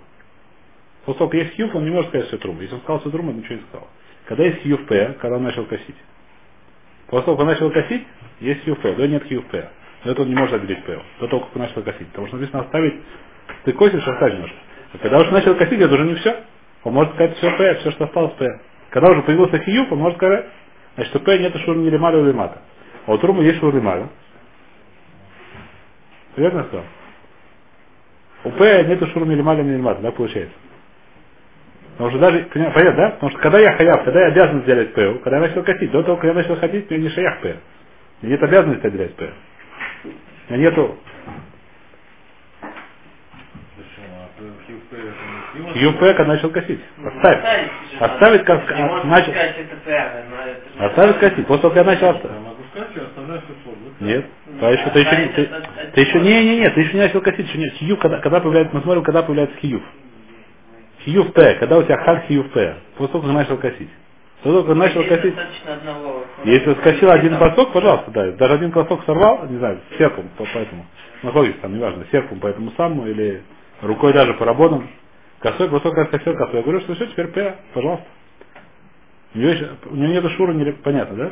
После 1.05 1.17
того, 1.19 1.29
как 1.31 1.39
есть 1.39 1.55
חיוב, 1.55 1.75
он 1.75 1.83
не 1.83 1.91
может 1.91 2.09
сказать 2.09 2.27
все 2.27 2.37
трума. 2.37 2.61
Если 2.61 2.75
он 2.75 2.81
сказал 2.81 2.99
все 2.99 3.09
трума, 3.09 3.29
он 3.29 3.37
ничего 3.37 3.55
не 3.55 3.61
сказал. 3.69 3.87
Когда 4.25 4.43
есть 4.43 4.61
חיוב 4.61 4.85
פאה, 4.85 5.15
когда 5.19 5.37
он 5.37 5.43
начал 5.43 5.65
косить. 5.65 5.95
После 7.07 7.25
того, 7.25 7.37
как 7.37 7.41
он 7.41 7.47
начал 7.47 7.71
косить, 7.71 8.05
есть 8.39 8.63
חיוב 8.63 8.79
פאה, 8.79 8.93
да 8.93 9.07
нет 9.07 9.23
חיוב 9.23 9.45
פאה. 9.47 9.69
Но 10.03 10.11
это 10.11 10.21
он 10.21 10.29
не 10.29 10.35
может 10.35 10.53
отделить 10.53 10.83
פאה. 10.85 10.99
До 11.19 11.27
того, 11.27 11.43
как 11.43 11.55
он 11.55 11.61
начал 11.63 11.81
косить. 11.81 12.07
Потому 12.09 12.27
что 12.27 12.37
написано 12.37 12.63
оставить, 12.63 12.95
ты 13.63 13.73
косишь, 13.73 14.07
оставить 14.07 14.39
нужно. 14.39 14.57
А 14.93 14.97
когда 14.99 15.19
уже 15.19 15.31
начал 15.31 15.55
косить, 15.55 15.79
это 15.79 15.93
уже 15.93 16.05
не 16.05 16.15
все. 16.15 16.43
Он 16.83 16.93
может 16.93 17.13
сказать 17.13 17.37
все 17.37 17.57
פאה, 17.57 17.75
все, 17.75 17.91
что 17.91 18.05
осталось 18.05 18.33
פאה. 18.33 18.61
Когда 18.91 19.11
уже 19.11 19.23
появился 19.23 19.59
חיוב, 19.59 19.91
он 19.91 19.99
может 19.99 20.17
сказать, 20.17 20.45
значит, 20.95 21.09
что 21.11 21.19
П 21.19 21.37
нет 21.39 21.55
шур 21.57 21.77
ни 21.77 21.89
лималя, 21.89 22.21
ни 22.21 22.27
лимата. 22.27 22.61
А 23.07 23.13
у 23.13 23.17
трума 23.17 23.41
есть 23.43 23.59
шур 23.59 23.73
лималя. 23.73 24.09
Верно 26.35 26.63
сказал? 26.65 26.85
У 28.43 28.51
П 28.51 28.83
нету 28.85 29.07
шур 29.07 29.25
ни 29.25 29.35
лималя, 29.35 29.63
ни 29.63 29.71
лимата, 29.71 30.01
да, 30.01 30.11
получается? 30.11 30.55
Потому 32.01 32.17
что 32.17 32.19
даже, 32.31 32.45
понятно, 32.49 32.93
да? 32.95 33.09
Потому 33.11 33.29
что 33.31 33.39
когда 33.41 33.59
я 33.59 33.73
хаяв, 33.77 34.03
когда 34.03 34.21
я 34.21 34.27
обязан 34.29 34.63
сделать 34.63 34.91
П, 34.95 35.19
когда 35.19 35.37
я 35.37 35.41
начал 35.47 35.63
косить, 35.63 35.91
до 35.91 36.01
того, 36.01 36.17
как 36.17 36.25
я 36.25 36.33
начал 36.33 36.55
ходить, 36.55 36.89
мне 36.89 36.99
не 36.99 37.09
шаях 37.09 37.41
П. 37.41 37.57
У 38.21 38.25
меня 38.25 38.37
нет 38.37 38.43
обязанности 38.43 38.87
отделять 38.87 39.15
П. 39.17 39.29
У 40.49 40.53
меня 40.53 40.69
нету 40.71 40.97
ЮП, 45.75 45.99
когда 45.99 46.25
начал 46.25 46.49
косить. 46.49 46.79
Оставь. 47.05 47.69
Оставить, 47.99 48.45
как 48.45 48.65
Ты 48.67 48.75
можешь 48.75 49.05
начал. 49.05 49.31
Оставить 50.79 51.19
косить. 51.19 51.45
После 51.47 51.61
того, 51.61 51.75
как 51.75 51.85
я 51.85 51.91
начал 51.91 52.09
оставить. 52.09 52.37
Нет. 53.99 54.25
Ну, 54.47 54.65
А 54.67 54.71
еще, 54.71 54.89
ты 54.89 54.99
еще, 55.01 55.17
не- 55.17 55.23
оставить 55.25 55.93
ты, 55.93 56.01
еще, 56.01 56.19
не, 56.21 56.45
не, 56.45 56.59
не, 56.61 56.69
ты 56.71 56.81
еще 56.81 56.93
не 56.93 57.01
начал 57.01 57.21
косить, 57.21 57.47
еще. 57.47 57.69
Хиюв, 57.77 57.99
когда, 57.99 58.17
когда 58.21 58.39
появляется, 58.39 58.75
мы 58.75 58.81
смотрим, 58.81 59.03
когда 59.03 59.21
появляется 59.21 59.55
хиюв. 59.59 59.83
П, 61.33 61.55
когда 61.59 61.79
у 61.79 61.83
тебя 61.83 61.97
хиюв 62.27 62.51
П. 62.51 62.77
После 62.97 63.13
того, 63.13 63.23
как 63.25 63.33
начал 63.33 63.57
косить. 63.57 63.89
После 64.43 64.51
того, 64.61 64.63
как 64.67 64.77
начал 64.77 65.03
косить. 65.05 65.35
одного. 65.67 66.25
Если 66.45 66.73
скосил 66.75 67.11
один 67.11 67.37
классок, 67.37 67.73
пожалуйста, 67.73 68.11
да. 68.11 68.31
Даже 68.33 68.55
один 68.55 68.71
классок 68.71 69.01
сорвал, 69.05 69.47
не 69.49 69.57
знаю, 69.59 69.81
серпом, 69.97 70.29
по- 70.37 70.47
поэтому. 70.53 70.85
Находится 71.23 71.61
там, 71.61 71.75
неважно, 71.75 72.05
серпом 72.11 72.39
по 72.39 72.47
этому 72.47 72.71
самому 72.73 73.07
или 73.07 73.43
рукой 73.81 74.13
даже 74.13 74.35
поработан. 74.35 74.89
Косой, 75.41 75.69
кусок 75.69 75.95
раз 75.95 76.09
косил, 76.09 76.35
косой. 76.35 76.57
Я 76.57 76.63
говорю, 76.63 76.81
что 76.81 76.95
все, 76.95 77.07
теперь 77.07 77.29
П, 77.29 77.55
пожалуйста. 77.73 78.05
У 79.35 79.39
нее, 79.39 79.51
еще- 79.53 79.71
у 79.85 79.95
нее 79.95 80.09
нету 80.09 80.29
шура, 80.31 80.53
не, 80.53 80.71
понятно, 80.73 81.17
да? 81.17 81.31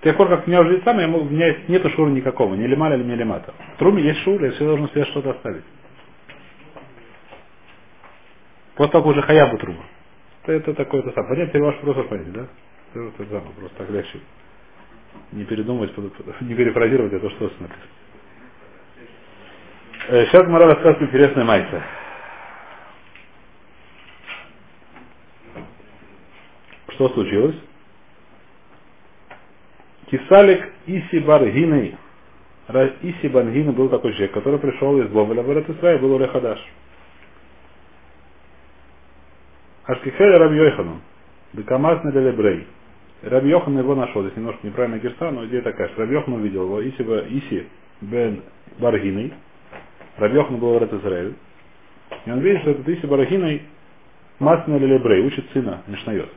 С 0.00 0.04
тех 0.04 0.16
пор, 0.16 0.28
как 0.28 0.46
у 0.46 0.50
меня 0.50 0.60
уже 0.62 0.74
есть 0.74 0.84
сам, 0.84 0.98
я 1.00 1.08
могу, 1.08 1.26
у 1.26 1.30
меня 1.30 1.54
нету 1.68 1.90
шура 1.90 2.10
никакого, 2.10 2.54
ни 2.54 2.66
лималя, 2.66 2.96
ни 2.98 3.14
лимата. 3.14 3.54
В 3.76 3.78
труме 3.78 4.02
есть 4.02 4.20
шур, 4.22 4.42
я 4.44 4.52
все 4.52 4.64
должен 4.66 4.88
себе 4.90 5.04
что-то 5.06 5.32
оставить. 5.32 5.64
После 8.76 8.92
того, 8.92 9.10
уже 9.10 9.22
хаяба 9.22 9.58
труба. 9.58 9.84
Это, 10.44 10.52
это 10.52 10.74
такое-то 10.74 11.12
сам. 11.12 11.28
Понять, 11.28 11.50
теперь 11.50 11.62
ваш 11.62 11.76
вопрос 11.82 12.08
понять, 12.08 12.32
да? 12.32 12.48
Это, 12.94 13.00
это 13.08 13.24
самое, 13.26 13.54
просто 13.58 13.78
так 13.78 13.90
легче. 13.90 14.20
Не 15.32 15.44
передумывать, 15.44 15.96
не 16.42 16.54
перефразировать 16.54 17.12
это, 17.14 17.30
что 17.30 17.44
написано. 17.44 17.70
Э, 20.08 20.26
Сейчас 20.26 20.46
Мара 20.48 20.66
рассказывает 20.66 21.02
интересная 21.02 21.44
майса. 21.44 21.82
Что 26.90 27.10
случилось? 27.10 27.56
Кисалик 30.10 30.68
Иси 30.86 31.18
Баргиной. 31.20 31.96
Ра- 32.68 32.94
Иси 33.02 33.28
Баргина 33.28 33.72
был 33.72 33.88
такой 33.88 34.12
человек, 34.12 34.32
который 34.32 34.58
пришел 34.58 35.00
из 35.00 35.08
Бовеля 35.08 35.42
в 35.42 35.70
Израиль, 35.70 36.00
был 36.00 36.14
Урехадаш. 36.14 36.58
Ашкихель 39.84 40.36
Раби 40.36 40.56
Йохану. 40.56 41.00
Декамас 41.54 42.04
на 42.04 42.12
Делебрей. 42.12 42.66
Раби 43.22 43.48
Йохан 43.50 43.78
его 43.78 43.94
нашел. 43.94 44.22
Здесь 44.22 44.36
немножко 44.36 44.66
неправильная 44.66 45.00
герса, 45.00 45.30
но 45.30 45.46
идея 45.46 45.62
такая, 45.62 45.88
что 45.88 46.02
Раби 46.02 46.14
Йохан 46.14 46.34
увидел 46.34 46.64
его 46.64 46.86
Иси, 46.86 47.02
ба- 47.02 47.24
Иси 47.28 47.66
бен 48.02 48.42
Баргиной. 48.78 49.32
Раби 50.18 50.36
Йохан 50.36 50.58
был 50.58 50.78
в 50.78 50.82
Израиль. 50.82 51.34
И 52.26 52.30
он 52.30 52.40
видит, 52.40 52.60
что 52.62 52.70
этот 52.72 52.88
Иси 52.88 53.06
Баргиной 53.06 53.62
Масна 54.38 54.76
Лелебрей 54.76 55.26
учит 55.26 55.50
сына 55.52 55.82
Мишнает. 55.86 56.28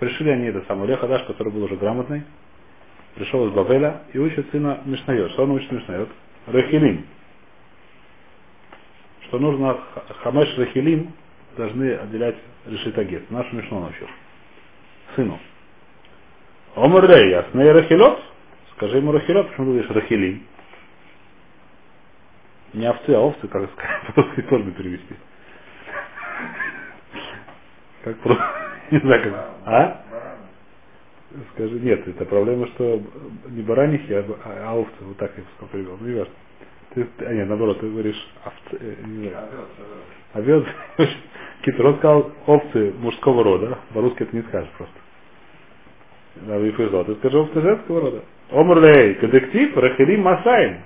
Пришли 0.00 0.30
они 0.30 0.46
это 0.46 0.64
самое 0.66 0.90
Лехадаш, 0.90 1.24
который 1.24 1.52
был 1.52 1.64
уже 1.64 1.76
грамотный, 1.76 2.22
пришел 3.16 3.46
из 3.46 3.52
Бавеля 3.52 4.00
и 4.14 4.18
учит 4.18 4.50
сына 4.50 4.80
Мишнает. 4.86 5.30
Что 5.32 5.42
он 5.42 5.50
учит 5.50 5.70
Мишнает? 5.70 6.08
Рахилим. 6.46 7.04
Что 9.24 9.38
нужно 9.38 9.78
хамеш 10.22 10.56
рахилим 10.56 11.12
должны 11.54 11.92
отделять 11.96 12.36
решитагет. 12.64 13.30
Нашу 13.30 13.54
Мишну 13.54 13.80
научил. 13.80 14.08
Сыну. 15.16 15.38
Омар 16.76 17.06
Лей, 17.06 17.32
ясный 17.32 17.70
рахилот? 17.70 18.22
Скажи 18.76 18.96
ему 18.96 19.12
рахилот, 19.12 19.50
почему 19.50 19.66
ты 19.66 19.72
говоришь 19.72 19.90
рахилим? 19.90 20.46
Не 22.72 22.88
овцы, 22.88 23.10
а 23.10 23.20
овцы, 23.20 23.48
как 23.48 23.70
сказать, 23.72 24.06
по-русски 24.14 24.48
сложно 24.48 24.70
перевести. 24.70 25.14
Как 28.02 28.18
про... 28.20 28.59
Не 28.92 29.00
как... 29.00 29.50
А? 29.66 30.02
Скажи, 31.54 31.78
нет, 31.78 32.08
это 32.08 32.24
проблема, 32.24 32.66
что 32.68 33.00
не 33.50 33.62
баранихи, 33.62 34.12
а, 34.12 34.24
а 34.44 34.74
овцы, 34.74 34.92
вот 35.00 35.16
так 35.16 35.30
я 35.36 35.66
привел. 35.68 35.96
Ну, 36.00 36.08
не 36.08 36.18
важно. 36.18 36.34
Ты, 36.92 37.06
а 37.20 37.32
нет, 37.32 37.48
наоборот, 37.48 37.78
ты 37.78 37.88
говоришь 37.88 38.20
овцы, 38.44 38.84
э, 38.84 38.94
не 39.06 39.28
знаю, 39.28 39.46
овец. 40.32 40.64
Китер, 41.62 41.86
он 41.86 41.98
сказал 41.98 42.32
овцы 42.46 42.92
мужского 42.98 43.44
рода, 43.44 43.78
по-русски 43.94 44.24
это 44.24 44.34
не 44.34 44.42
скажешь 44.42 44.70
просто. 44.76 44.94
Да, 46.34 46.54
повезло. 46.54 47.04
Ты 47.04 47.14
скажи 47.16 47.38
овцы 47.38 47.60
женского 47.60 48.00
рода. 48.00 48.22
Омрлей, 48.50 49.14
кадектив, 49.14 49.76
рахилим 49.76 50.22
масаем. 50.22 50.80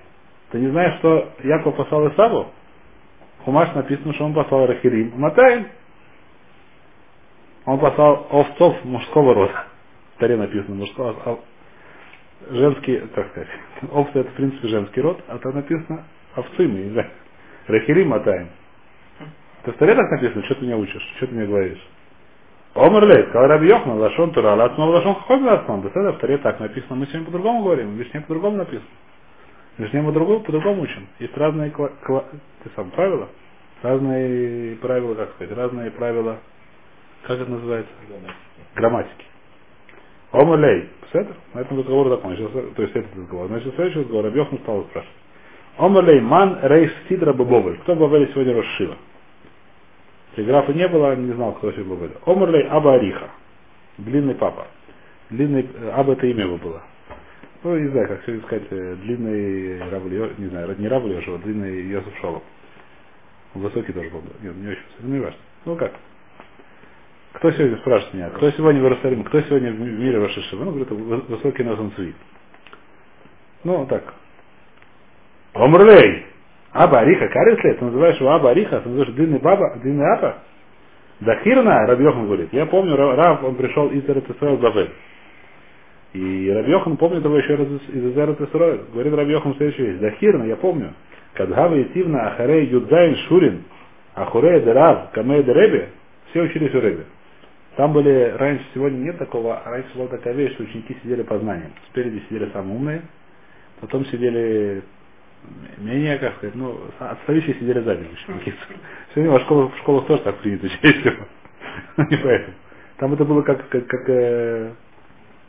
Ты 0.51 0.59
не 0.59 0.69
знаешь, 0.69 0.99
что 0.99 1.33
Яков 1.43 1.77
послал 1.77 2.09
Исаву? 2.11 2.49
Хумаш 3.45 3.75
написано, 3.75 4.13
что 4.15 4.25
он 4.25 4.35
послал 4.35 4.67
Рахилим 4.67 5.13
Матаем. 5.17 5.69
Он 7.67 7.79
послал 7.79 8.27
овцов 8.31 8.85
мужского 8.85 9.35
рода. 9.35 9.65
В 10.17 10.21
Таре 10.21 10.37
написано 10.37 10.77
мужского, 10.77 11.17
а 11.25 11.39
женский, 12.51 12.99
так 13.15 13.29
сказать, 13.31 13.49
овцы 13.93 14.19
это 14.21 14.31
в 14.31 14.35
принципе 14.35 14.69
женский 14.69 15.01
род, 15.01 15.23
а 15.29 15.39
там 15.39 15.55
написано 15.55 16.05
овцы, 16.37 16.69
мы 16.69 16.79
не 16.81 16.91
знаю. 16.91 17.11
Рахилим 17.67 18.09
Матаем. 18.09 18.49
Ты 19.65 19.73
в 19.73 19.77
Таре 19.77 19.95
так 19.95 20.11
написано, 20.11 20.45
что 20.45 20.57
ты 20.57 20.65
меня 20.67 20.77
учишь, 20.77 21.03
что 21.17 21.27
ты 21.27 21.35
мне 21.35 21.47
говоришь? 21.47 21.81
Омрлей, 22.75 23.25
сказал 23.29 23.49
Раби 23.49 23.69
Йохна, 23.69 23.95
Лашон 23.95 24.33
Тура, 24.33 24.55
Лацмал 24.55 24.91
Лашон 24.91 25.15
Хохом 25.15 25.47
Лацмал. 25.47 25.81
Да 25.83 25.89
это 25.89 26.13
в 26.13 26.19
Таре 26.19 26.39
так 26.39 26.61
написано, 26.61 26.97
мы 26.97 27.07
сегодня 27.07 27.27
по-другому 27.27 27.63
говорим, 27.65 27.95
в 27.95 27.99
Вишне 27.99 28.21
по-другому 28.21 28.59
написано. 28.59 28.89
В 29.79 29.83
Вишне 29.83 30.03
мы 30.03 30.13
другому, 30.13 30.41
по-другому 30.41 30.83
учим. 30.83 31.07
Есть 31.19 31.37
разные 31.37 31.71
кла- 31.71 31.93
кла- 32.07 32.27
ты 32.65 32.71
сам, 32.77 32.91
правила, 32.91 33.29
разные 33.83 34.77
правила, 34.77 35.15
как 35.15 35.31
сказать, 35.35 35.57
разные 35.57 35.91
правила, 35.93 36.39
как 37.27 37.41
это 37.41 37.51
называется? 37.51 37.93
Грамматики. 38.75 39.25
На 41.55 41.61
этом 41.61 41.79
разговор 41.79 42.09
закончился, 42.09 42.63
то 42.75 42.83
есть 42.83 42.97
этот 42.97 43.17
разговор. 43.17 43.47
Значит, 43.49 43.75
следующий 43.75 44.01
разговор, 44.01 44.27
Йохна 44.35 44.59
стал 44.59 44.85
спрашивать. 44.85 45.17
Омрлей, 45.77 46.21
ман 46.21 46.59
рейс 46.63 46.93
сидра 47.09 47.33
бабовель. 47.33 47.79
Кто 47.79 47.95
в 47.95 47.99
Бабеле 47.99 48.29
сегодня 48.33 48.55
Рошива? 48.55 48.97
Телеграфа 50.37 50.73
не 50.73 50.89
было, 50.89 51.15
не 51.17 51.33
знал, 51.33 51.53
кто 51.55 51.73
сегодня 51.73 51.95
был. 51.95 52.11
Омрлей 52.27 52.67
Аба 52.69 52.95
Ариха. 52.95 53.31
Длинный 53.99 54.35
папа. 54.35 54.67
Длинный, 55.31 55.69
э, 55.73 55.91
Аба 55.95 56.15
это 56.15 56.27
имя 56.27 56.45
его 56.45 56.57
было. 56.59 56.83
Ну, 57.63 57.79
не 57.79 57.89
знаю, 57.89 58.09
как 58.09 58.23
сегодня 58.27 58.45
сказать, 58.45 58.67
э, 58.71 58.97
длинный 58.97 59.89
Равль, 59.89 60.35
не 60.37 60.49
знаю, 60.49 60.75
не 60.79 60.87
Равль, 60.87 61.17
а 61.17 61.39
длинный 61.39 61.83
Йосиф 61.87 62.15
Шолом. 62.21 62.43
Высокий 63.55 63.93
тоже 63.93 64.11
был. 64.11 64.23
Нет, 64.43 64.55
не 64.57 64.69
очень 64.69 64.83
высокий, 64.83 65.03
ну 65.03 65.15
не 65.15 65.21
важно. 65.21 65.39
Ну 65.65 65.77
как? 65.77 65.93
Кто 67.35 67.51
сегодня 67.53 67.77
спрашивает 67.79 68.15
меня? 68.15 68.31
Кто 68.31 68.51
сегодня 68.53 68.81
в 68.81 68.85
Иерусалиме? 68.85 69.25
Кто 69.25 69.41
сегодня 69.43 69.73
в 69.73 69.81
мире 69.81 70.19
Рошишива? 70.19 70.65
Ну, 70.65 70.71
говорит, 70.71 70.91
вы- 70.91 71.21
высокий 71.37 71.65
Носан 71.65 71.93
Цви. 71.97 72.15
Ну, 73.65 73.87
так. 73.87 74.15
Омрлей. 75.55 76.27
Аба 76.73 77.01
Ариха, 77.01 77.29
Карисли, 77.29 77.73
ты 77.75 77.85
называешь 77.85 78.17
его 78.19 78.31
Аба 78.33 78.51
Ариха, 78.51 78.81
ты 78.81 78.89
называешь 78.89 79.15
длинный 79.15 79.39
баба, 79.39 79.77
длинный 79.83 80.07
Аба. 80.15 80.39
Дахирна, 81.21 81.87
Рабьехан 81.87 82.27
говорит, 82.27 82.53
я 82.53 82.67
помню, 82.67 82.97
Ра- 82.97 83.15
Рав, 83.15 83.45
он 83.45 83.55
пришел 83.55 83.89
из 83.91 84.09
Эрцисроил 84.09 84.57
Бавель. 84.59 84.91
И 86.15 86.51
Рабьехан 86.51 86.97
помнит 86.97 87.25
его 87.25 87.37
еще 87.39 87.55
раз 87.55 87.69
из 87.69 88.17
Эрцисроил. 88.17 88.85
Говорит 88.93 89.15
Рабьехан 89.15 89.55
следующую 89.57 89.93
вещь. 89.93 90.01
Дахирна, 90.01 90.45
я 90.45 90.57
помню, 90.57 90.95
כד 91.35 91.58
הוה 91.58 91.81
יתיבנא 91.83 92.29
אחרי 92.29 92.67
י"ז 92.67 93.17
שורן, 93.29 93.65
אחוריה 94.15 94.61
דרב, 94.63 95.11
קמיה 95.13 95.43
דרבי, 95.45 95.89
все 96.31 96.43
учились 96.43 96.75
у 96.75 96.81
Реби. 96.81 97.03
Там 97.77 97.93
были, 97.93 98.35
раньше 98.37 98.65
сегодня 98.73 98.99
нет 98.99 99.19
такого, 99.19 99.59
а 99.59 99.71
раньше 99.71 99.97
была 99.97 100.07
такая 100.09 100.35
вещь, 100.35 100.55
что 100.55 100.63
ученики 100.63 100.97
сидели 101.03 101.23
по 101.23 101.39
знаниям. 101.39 101.73
Спереди 101.91 102.23
сидели 102.29 102.51
самые 102.53 102.77
умные, 102.77 103.03
потом 103.81 104.05
сидели 104.07 104.83
менее, 105.79 106.19
как 106.19 106.37
сказать, 106.37 106.55
ну, 106.55 106.81
отстававшие 106.99 107.55
сидели 107.55 107.81
сзади 107.81 108.09
ученики. 108.13 108.55
Сегодня 109.15 109.33
во 109.33 109.41
школах, 109.41 109.75
в 109.75 109.79
школах 109.79 110.07
тоже 110.07 110.23
так 110.23 110.39
принято, 110.39 110.69
чаще 110.69 111.01
всего. 111.01 111.27
Не 112.11 112.17
поэтому. 112.17 112.55
Там 112.99 113.13
это 113.15 113.25
было 113.25 113.43
как, 113.43 113.69
как, 113.69 113.87
как 113.89 114.09
э, 114.09 114.73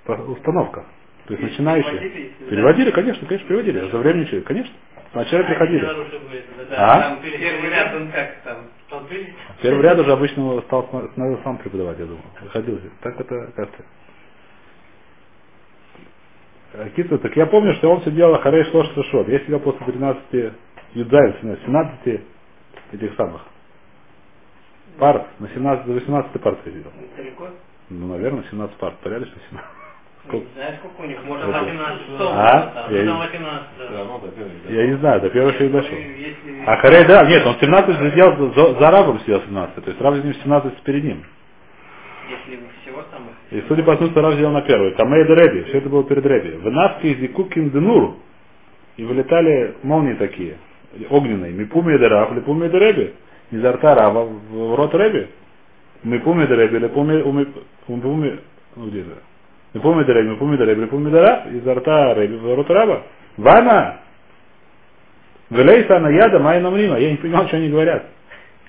установка. 0.08 0.86
То 1.28 1.34
есть 1.34 1.44
начинающие. 1.44 2.32
Переводили, 2.50 2.92
конечно, 2.92 3.28
конечно, 3.28 3.48
переводили. 3.48 3.90
За 3.92 3.98
время 4.00 4.22
ничего, 4.22 4.42
конечно. 4.42 4.74
Сначала 5.12 5.44
приходили. 5.44 5.86
А? 6.72 7.20
Первый 9.62 9.81
ряд 9.81 9.99
уже 9.99 10.12
обычно 10.12 10.62
стал 10.62 10.89
надо 11.15 11.41
сам 11.43 11.58
преподавать, 11.58 11.99
я 11.99 12.05
думаю. 12.05 12.23
Выходил. 12.41 12.79
Так 13.01 13.19
это 13.19 13.51
как-то. 13.55 13.84
Э, 16.73 16.89
Кицу, 16.95 17.17
так 17.19 17.36
я 17.36 17.45
помню, 17.47 17.73
что 17.75 17.89
он 17.89 18.01
сидел 18.03 18.38
Харей 18.39 18.65
Шлош 18.65 18.88
Шот. 19.12 19.27
Я 19.27 19.39
сидел 19.39 19.60
после 19.60 19.86
13 19.86 20.53
юдзаев, 20.93 21.36
17 21.41 22.21
этих 22.93 23.15
самых 23.15 23.41
пар, 24.97 25.27
на 25.39 25.49
17, 25.49 25.86
до 25.86 25.93
18 25.93 26.41
пар 26.41 26.58
я 26.65 26.71
сидел. 26.71 26.91
Ну, 27.89 28.08
наверное, 28.08 28.43
17 28.49 28.77
пар. 28.77 28.93
Порядочно 29.03 29.36
17. 29.49 29.85
Знаю, 30.28 30.74
сколько 30.80 31.02
у 31.02 31.06
них. 31.06 31.18
Может, 31.26 31.48
Это- 31.50 31.60
18 31.60 32.04
А? 32.20 32.88
Я 32.90 32.98
Ну, 32.98 33.02
не- 33.04 33.08
там 33.08 33.18
18, 33.20 33.68
Все 33.78 33.90
да. 33.90 33.98
равно 34.00 34.20
до 34.20 34.28
первой, 34.30 34.52
да. 34.68 34.74
Я 34.74 34.88
не 34.88 34.98
знаю, 34.98 35.22
до 35.22 35.30
первого 35.30 35.52
еще 35.54 35.64
не 35.64 35.70
дошел. 35.70 35.98
Если... 35.98 36.64
А 36.66 36.78
Харей, 36.78 37.06
да, 37.06 37.26
нет, 37.30 37.46
он 37.46 37.56
17 37.60 37.98
сидел, 38.12 38.54
за, 38.54 38.80
за 38.80 38.92
рабом 38.92 39.20
сидел 39.22 39.42
17, 39.42 39.84
то 39.84 39.90
есть 39.92 40.02
раб 40.02 40.16
с 40.16 40.24
ним 40.24 40.34
17 40.34 40.82
перед 40.84 41.04
ним. 41.04 41.24
Если 42.30 42.60
всего 42.82 43.04
там 43.12 43.30
И 43.52 43.64
судя 43.68 43.84
по 43.84 43.96
тому, 43.96 44.10
что 44.12 44.22
Рав 44.22 44.34
взял 44.34 44.52
на 44.52 44.62
первый. 44.62 44.92
Камей 44.96 45.24
Реби, 45.24 45.64
все 45.66 45.78
это 45.78 45.90
было 45.90 46.04
перед 46.04 46.26
Реби. 46.26 46.58
В 46.58 46.72
Навке 46.72 47.12
из 47.12 47.20
Зикукин 47.20 47.70
Денур. 47.70 48.16
И 48.98 49.04
вылетали 49.04 49.76
молнии 49.84 50.14
такие, 50.16 50.58
огненные. 51.10 51.52
Мипуми 51.52 51.98
де 52.00 52.08
Рав, 52.08 52.34
Липуми 52.34 52.68
де 52.70 52.80
Реби. 52.80 53.14
Изо 53.52 53.72
рта 53.74 53.94
Рава 53.96 54.24
в 54.26 54.76
рот 54.76 54.96
Реби. 54.96 55.28
Мипуми 56.04 56.48
де 56.48 56.56
Реби, 56.56 56.80
Липуми, 56.80 57.22
ну 58.76 58.88
где 58.88 59.02
это? 59.02 59.35
Мипуми 59.76 60.04
де 60.06 60.14
Реби, 60.14 60.30
Мипуми 60.30 60.58
де 60.58 60.66
Реби, 60.66 60.82
Липуми 60.82 61.12
де 61.12 61.22
Рав. 61.22 61.56
Изо 61.56 61.74
рта 61.76 62.14
Реби 62.14 62.38
в 62.38 62.56
рот 62.56 62.70
Раба. 62.70 63.02
Вана! 63.38 64.00
Велейса 65.50 66.00
на 66.00 66.10
яда 66.10 66.40
май 66.40 66.62
намрима. 66.62 66.98
Я 66.98 67.12
не 67.12 67.18
понимал, 67.18 67.48
что 67.48 67.58
они 67.58 67.70
говорят. 67.70 68.06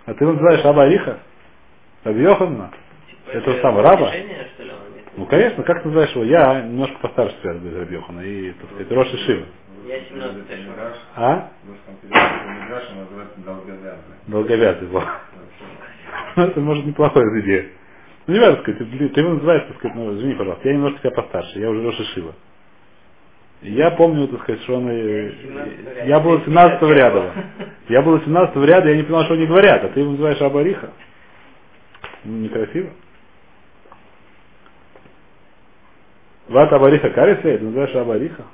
А 0.05 0.15
ты 0.15 0.25
называешь 0.27 0.65
Аба 0.65 0.83
Ариха? 0.83 1.19
Раби 2.05 2.23
Йоханна? 2.23 2.71
Типа, 3.09 3.37
Это 3.37 3.61
самое, 3.63 3.89
раба? 3.89 4.13
Ну, 5.17 5.27
конечно, 5.27 5.63
как 5.63 5.83
ты 5.83 5.89
называешь 5.89 6.11
его? 6.15 6.25
Я 6.25 6.61
немножко 6.61 6.99
постарше 7.01 7.35
тебя 7.43 7.55
без 7.55 7.75
Рабьехана 7.75 8.21
и, 8.21 8.53
так 8.53 8.71
сказать, 8.71 8.91
Роша 8.93 9.17
Шива. 9.19 9.47
Я 9.87 10.01
17 10.11 10.37
Это 10.51 10.57
шагов. 10.57 10.67
Мидраш, 10.67 10.97
А? 11.17 11.49
долговязный. 13.37 14.17
Долговязый 14.27 14.89
был. 14.89 15.03
Это 16.37 16.61
может 16.61 16.85
неплохая 16.85 17.25
идея. 17.41 17.67
Ну, 18.27 18.35
не 18.35 18.41
важно 18.41 18.63
сказать, 18.63 18.79
ты, 18.79 19.09
ты 19.11 19.21
его 19.21 19.35
называешь, 19.35 19.67
так 19.69 19.77
сказать, 19.79 19.97
ну, 19.97 20.15
извини, 20.17 20.35
пожалуйста, 20.35 20.69
я 20.69 20.75
немножко 20.75 20.99
тебя 21.01 21.11
постарше, 21.13 21.59
я 21.61 21.71
уже 21.71 21.83
Роша 21.85 22.05
Шива. 22.15 22.35
Я 23.63 23.91
помню, 23.93 24.29
так 24.29 24.43
сказать, 24.43 24.63
что 24.63 24.75
он... 24.77 24.91
и- 24.91 26.07
Я 26.09 26.21
был 26.21 26.41
17 26.43 26.83
ряда. 26.83 27.33
Я 27.89 28.03
был 28.03 28.21
17 28.21 28.57
ряда, 28.57 28.91
я 28.91 28.97
не 28.97 29.03
понял, 29.05 29.25
что 29.25 29.35
они 29.35 29.47
говорят, 29.47 29.85
а 29.85 29.89
ты 29.89 30.01
его 30.01 30.13
называешь 30.13 30.41
Абариха. 30.43 30.93
Ну, 32.25 32.39
Некрасиво. 32.39 32.91
Ват 36.49 36.73
Абариха 36.73 37.11
Карисей, 37.11 37.59
ты 37.59 37.65
называешь 37.65 37.95
Абариха. 37.95 38.45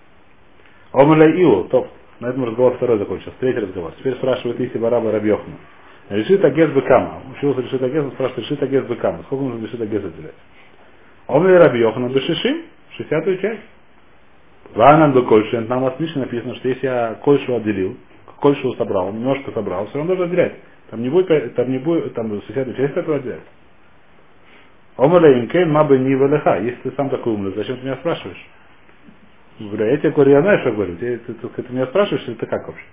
Омля 0.92 1.26
Иу, 1.42 1.64
топ. 1.64 1.88
На 2.20 2.28
этом 2.28 2.44
разговор 2.44 2.76
второй 2.76 2.98
закончился. 2.98 3.36
Третий 3.40 3.60
разговор. 3.60 3.92
Теперь 3.98 4.14
спрашивает 4.16 4.60
Иси 4.60 4.78
Бараба 4.78 5.10
Рабьехна. 5.12 5.54
Решит 6.12 6.44
Агез 6.44 6.70
Бекама. 6.72 7.22
Учился 7.32 7.62
решит 7.62 7.82
Агез, 7.82 8.04
он 8.04 8.12
спрашивает, 8.12 8.44
решит 8.44 8.62
Агез 8.62 8.84
Бекама. 8.84 9.22
Сколько 9.24 9.44
нужно 9.44 9.64
решит 9.64 9.80
Агез 9.80 10.04
отделять? 10.04 10.34
Омля 11.26 11.58
Рабьехна 11.58 12.08
Бешишим, 12.10 12.62
60 12.98 13.40
часть. 13.40 13.60
Ванан 14.74 15.12
бы 15.12 15.24
Кольшен, 15.26 15.66
нам 15.68 15.88
в 15.88 16.00
Мишне 16.00 16.22
написано, 16.22 16.54
что 16.56 16.68
если 16.68 16.86
я 16.86 17.14
Кольшу 17.22 17.56
отделил, 17.56 17.96
Кольшу 18.40 18.74
собрал, 18.74 19.12
немножко 19.12 19.52
собрал, 19.52 19.86
все 19.86 19.98
равно 19.98 20.14
должен 20.14 20.32
отделять. 20.32 20.54
Там 20.90 21.02
не 21.02 21.08
будет, 21.08 21.54
там 21.54 21.70
не 21.70 21.78
будет, 21.78 22.12
там 22.14 22.42
60 22.42 22.76
часть 22.76 22.96
этого 22.96 23.16
отделять. 23.16 23.40
Омаля 24.96 25.40
Инкейн 25.40 25.70
Маба 25.70 25.96
не 25.96 26.14
Валеха. 26.14 26.58
Если 26.58 26.90
ты 26.90 26.92
сам 26.96 27.08
такой 27.08 27.32
умный, 27.32 27.54
зачем 27.56 27.78
ты 27.78 27.84
меня 27.84 27.96
спрашиваешь? 27.96 28.46
Бля, 29.58 29.90
я 29.90 29.96
тебе 29.96 30.10
говорю, 30.10 30.32
я 30.32 30.42
знаю, 30.42 30.60
что 30.60 30.72
говорю. 30.72 30.96
Ты, 30.96 31.18
ты, 31.18 31.32
ты, 31.32 31.48
ты 31.48 31.72
меня 31.72 31.86
спрашиваешь, 31.86 32.26
или 32.28 32.34
ты 32.34 32.46
как 32.46 32.66
вообще? 32.66 32.84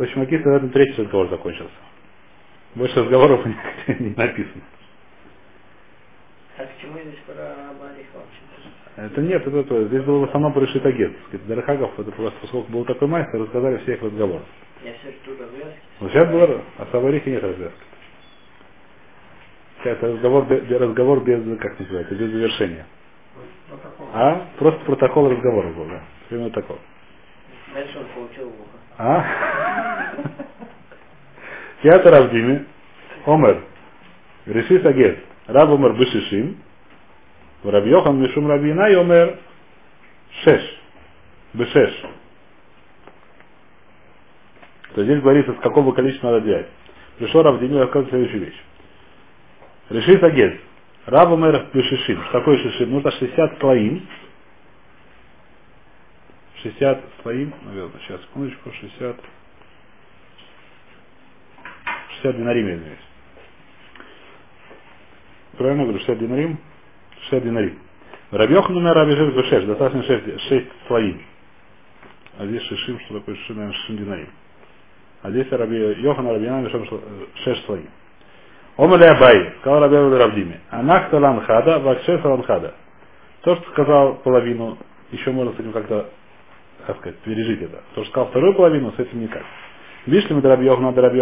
В 0.00 0.02
общем, 0.02 0.22
Акита 0.22 0.48
на 0.48 0.56
этом 0.56 0.70
третий 0.70 1.02
разговор 1.02 1.28
закончился. 1.28 1.74
Больше 2.74 3.00
разговоров 3.00 3.44
не, 3.44 3.54
не 4.00 4.14
написано. 4.16 4.62
А 6.56 6.64
здесь 6.64 7.18
про? 7.26 9.04
Это 9.04 9.20
нет, 9.20 9.46
это, 9.46 9.58
это 9.58 9.84
здесь 9.88 10.02
было 10.04 10.20
в 10.20 10.24
основном 10.24 10.54
про 10.54 10.66
Шитагет. 10.68 11.12
Дарахагов, 11.46 12.00
это 12.00 12.10
просто, 12.12 12.40
поскольку 12.40 12.72
был 12.72 12.86
такой 12.86 13.08
мастер, 13.08 13.42
рассказали 13.42 13.76
все 13.82 13.92
их 13.92 14.02
разговоры. 14.02 14.42
Я 14.82 14.94
все 14.94 15.10
жду 15.10 15.32
развязки. 15.38 15.80
Но 16.00 16.08
сейчас 16.08 16.30
было, 16.30 16.62
а 16.78 16.86
в 16.86 16.90
Саварихе 16.92 17.32
нет 17.32 17.42
развязки. 17.42 17.78
Это 19.84 20.06
разговор, 20.14 20.46
разговор 20.48 21.24
без, 21.24 21.58
как 21.58 21.78
называется, 21.78 22.14
без 22.14 22.30
завершения. 22.30 22.86
Протокол. 23.68 24.08
А? 24.14 24.46
Просто 24.58 24.82
протокол 24.86 25.28
разговора 25.28 25.68
был, 25.74 25.84
да. 25.84 26.00
Примерно 26.30 26.52
такой. 26.52 26.78
Дальше 27.74 27.98
он 27.98 28.06
получил 28.14 28.48
в 28.48 28.60
ухо. 28.62 28.80
А? 28.98 29.24
Киата 31.82 32.10
Равдиме, 32.10 32.66
Омер, 33.26 33.64
Решит 34.46 34.84
Агет, 34.84 35.24
Раб 35.46 35.70
Омер 35.70 35.94
Бешишим, 35.94 36.58
Рабьохан 37.64 38.20
Мишум 38.20 38.48
Рабина 38.48 38.90
и 38.90 38.94
Омер 38.94 39.38
Шеш, 40.42 40.62
Бешеш. 41.54 42.02
То 44.94 45.04
здесь 45.04 45.20
говорится, 45.20 45.52
с 45.54 45.60
какого 45.60 45.92
количества 45.92 46.32
надо 46.32 46.40
делать. 46.42 46.66
Пришел 47.18 47.42
Равдиме 47.42 47.76
и 47.76 47.80
рассказывает 47.80 48.10
следующую 48.10 48.46
вещь. 48.46 48.62
Решит 49.90 50.22
Агет, 50.22 50.60
Раб 51.06 51.30
Омер 51.32 51.66
Бешишим. 51.72 52.22
Что 52.24 52.32
такое 52.32 52.58
Шишим? 52.58 52.90
Нужно 52.90 53.10
60 53.10 53.58
слоим. 53.60 54.06
60 56.62 57.04
слоим, 57.22 57.54
наверное, 57.62 57.98
сейчас, 58.00 58.20
секундочку, 58.22 58.70
60. 58.70 59.16
60 62.22 62.36
динарим, 62.36 62.66
я 62.66 62.74
извиняюсь. 62.74 62.98
Правильно 65.56 65.82
говорю, 65.84 65.98
60 65.98 66.18
динарим? 66.18 66.58
60 67.22 67.44
динарим. 67.44 67.78
Рабьех 68.30 68.68
номер 68.68 68.94
Раби 68.94 69.12
Жир 69.12 69.44
6, 69.44 69.66
достаточно 69.66 70.02
6, 70.04 70.40
6 70.48 70.66
слоим. 70.86 71.20
А 72.38 72.46
здесь 72.46 72.62
шишим, 72.62 73.00
что 73.00 73.18
такое 73.18 73.34
шишим, 73.34 73.56
наверное, 73.56 73.76
шишим 73.78 73.96
динарим. 73.96 74.28
А 75.22 75.30
здесь 75.30 75.50
Раби 75.50 75.76
Йохана 75.76 76.32
Раби 76.32 76.44
Янами 76.44 76.68
6 76.68 77.64
слоим. 77.66 77.88
Омали 78.76 79.04
Абай, 79.04 79.54
сказал 79.60 79.80
Раби 79.80 79.96
Абай 79.96 80.18
Равдиме, 80.18 80.60
Анах 80.70 81.10
Таланхада, 81.10 81.80
Вакшес 81.80 82.22
Таланхада. 82.22 82.74
То, 83.42 83.56
что 83.56 83.70
сказал 83.72 84.14
половину, 84.16 84.78
еще 85.10 85.32
можно 85.32 85.52
с 85.52 85.58
этим 85.58 85.72
как-то, 85.72 86.08
как 86.86 86.98
сказать, 86.98 87.18
пережить 87.18 87.62
это. 87.62 87.82
То, 87.94 88.02
что 88.02 88.10
сказал 88.10 88.28
вторую 88.28 88.54
половину, 88.54 88.92
с 88.92 88.98
этим 88.98 89.20
никак. 89.20 89.44
Вишли 90.06 90.34
мы 90.34 90.40
Раби 90.40 90.66
Йохана, 90.66 90.92
Раби 90.94 91.18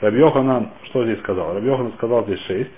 Йоханан, 0.00 0.70
что 0.84 1.04
здесь 1.04 1.18
сказал? 1.20 1.54
Раби 1.54 1.66
Йоханан 1.66 1.92
сказал 1.94 2.24
здесь 2.24 2.40
6. 2.42 2.70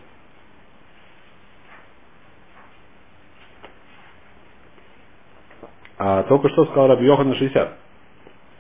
А 5.98 6.22
только 6.24 6.48
что 6.50 6.64
сказал 6.66 6.88
Раби 6.88 7.06
Йоханан 7.06 7.34
60. 7.34 7.76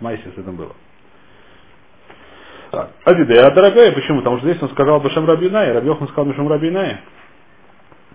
Майсис 0.00 0.32
это 0.36 0.52
было. 0.52 0.74
Так. 2.70 2.90
Адиде, 3.04 3.40
а 3.40 3.50
дорогая, 3.50 3.92
почему? 3.92 4.18
Потому 4.18 4.38
что 4.38 4.48
здесь 4.48 4.62
он 4.62 4.70
сказал 4.70 5.00
Башем 5.00 5.26
Рабинай, 5.26 5.72
Раби 5.72 5.88
Йохан 5.88 6.08
сказал 6.08 6.26
Башем 6.26 6.48
Рабинай. 6.48 6.98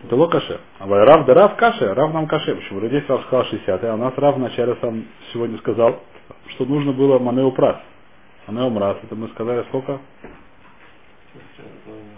Это 0.04 0.16
ло 0.16 0.28
каше. 0.28 0.60
А 0.80 0.88
Рав 0.88 1.26
да 1.26 1.34
Рав 1.34 1.56
каше, 1.56 1.94
Рав 1.94 2.14
нам 2.14 2.28
каше. 2.28 2.56
Почему? 2.56 2.80
Здесь 2.88 3.08
Рав 3.08 3.24
сказал 3.26 3.46
60, 3.46 3.84
а 3.84 3.94
у 3.96 3.98
нас 3.98 4.14
Рав 4.18 4.36
вначале 4.36 4.78
сам 4.80 5.06
сегодня 5.34 5.58
сказал, 5.58 6.00
что 6.50 6.66
нужно 6.66 6.92
было 6.92 7.20
Манеу 7.20 7.52
Прас. 7.52 7.78
Манеу 8.48 8.70
Мрас, 8.70 8.98
это 9.04 9.16
мы 9.16 9.28
сказали 9.30 9.64
сколько? 9.70 10.00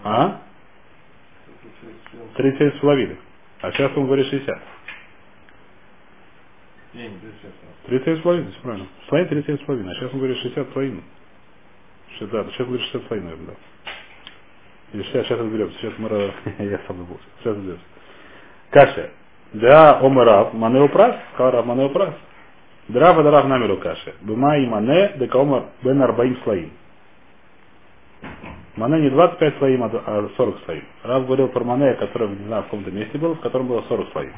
А? 0.04 0.42
37 2.36 2.78
с 2.78 2.80
половиной. 2.82 3.18
А 3.62 3.72
сейчас 3.72 3.92
он 3.98 4.06
говорит 4.06 4.28
60. 4.28 4.62
37 7.88 8.20
с 8.20 8.22
половиной, 8.24 8.52
все 8.52 8.62
правильно. 8.62 8.88
С 9.06 9.10
половиной 9.10 9.30
37 9.30 9.58
с 9.58 9.66
половиной. 9.66 9.92
А 9.92 9.96
сейчас 9.96 10.14
он 10.14 10.20
говорит 10.20 10.38
60 10.38 10.68
с 10.70 10.74
половиной. 10.74 11.04
Да, 12.22 12.44
сейчас 12.46 12.68
говорит 12.68 12.82
60 12.82 13.04
с 13.04 13.06
половиной, 13.08 13.32
наверное, 13.32 13.56
да. 13.56 13.56
Или 14.94 15.04
сейчас, 15.04 15.26
сейчас 15.26 15.40
разберемся. 15.40 15.78
Сейчас 15.80 15.94
мы... 15.98 16.10
Я 16.66 16.80
сам 16.88 16.98
забылся. 16.98 17.24
Сейчас 17.40 17.56
разберемся. 17.58 17.86
Каша. 18.72 19.12
Да, 19.54 20.00
омарав, 20.00 20.54
манеу 20.54 20.90
прас, 20.90 21.16
сказал 21.34 21.52
Рав 21.52 21.66
манеу 21.66 21.90
прас. 21.92 22.16
Драва 22.90 23.24
дарав 23.24 23.48
намеру 23.48 23.78
каши. 23.80 24.14
Быма 24.22 24.58
и 24.58 24.68
мане, 24.68 25.14
дека 25.18 25.40
омар 25.40 25.64
бен 25.84 26.02
арбаим 26.02 26.38
слоим. 26.44 26.72
Мане 28.78 29.02
не 29.02 29.10
25 29.10 29.58
слоим, 29.60 29.84
а 29.84 29.90
д- 29.90 30.02
а 30.06 30.30
40 30.38 30.60
слоим. 30.66 30.84
Рав 31.04 31.26
говорил 31.26 31.50
про 31.50 31.64
мане, 31.66 31.96
который, 31.96 32.30
не 32.30 32.46
знаю, 32.48 32.64
в 32.64 32.66
каком-то 32.68 32.92
месте 32.92 33.18
был, 33.18 33.36
в 33.36 33.42
котором 33.42 33.68
было 33.68 33.82
40 33.84 34.12
слоим. 34.12 34.34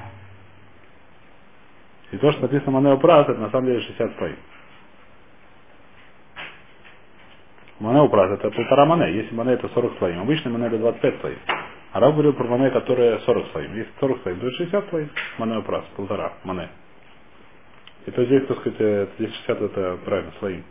И 2.12 2.18
то, 2.18 2.32
что 2.32 2.44
написано 2.44 2.72
Манео 2.72 2.98
Прас, 2.98 3.30
это 3.30 3.40
на 3.40 3.52
самом 3.52 3.68
деле 3.68 3.82
60 3.82 4.18
слоим. 4.18 4.38
Мане 7.80 8.02
упрат 8.02 8.32
это 8.32 8.52
полтора 8.52 8.86
мане. 8.86 9.14
Если 9.14 9.36
мане 9.36 9.54
это 9.54 9.70
40 9.70 9.98
слоим, 10.00 10.22
обычно 10.22 10.52
мане 10.52 10.68
это 10.68 10.78
25 10.80 11.22
слоим. 11.22 11.40
А 11.94 12.00
Рав 12.00 12.14
говорил 12.14 12.34
про 12.34 12.46
мане, 12.48 12.72
которое 12.72 13.20
40 13.20 13.52
слоим. 13.52 13.76
Если 13.76 13.92
40 14.00 14.22
слоим, 14.24 14.40
то 14.42 14.48
это 14.48 14.58
60 14.58 14.90
слоим. 14.90 15.10
Мане 15.40 15.60
упрат, 15.60 15.86
полтора 15.98 16.34
мане. 16.46 16.70
И 18.10 18.12
то 18.12 18.26
здесь, 18.26 18.44
так 18.48 18.58
сказать, 18.62 18.82
э, 18.82 19.08
здесь 19.20 19.36
60 19.46 19.62
это 19.62 20.00
правильно, 20.04 20.32
слоим. 20.40 20.64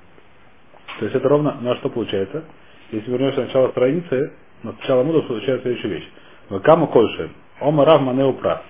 То 0.99 1.05
есть 1.05 1.15
это 1.15 1.29
ровно, 1.29 1.55
на 1.61 1.77
что 1.77 1.89
получается? 1.89 2.43
Если 2.91 3.09
вернешься 3.13 3.43
на 3.43 3.47
начало 3.47 3.71
страницы, 3.71 4.33
на 4.65 4.73
начало 4.73 5.05
муда 5.05 5.21
получается 5.21 5.63
следующая 5.63 5.89
вещь. 5.89 6.09
Вакаму 6.49 6.89
кольши. 6.89 7.31
Ома 7.61 7.85
рав 7.85 8.03
мане 8.03 8.25
упрат. 8.25 8.65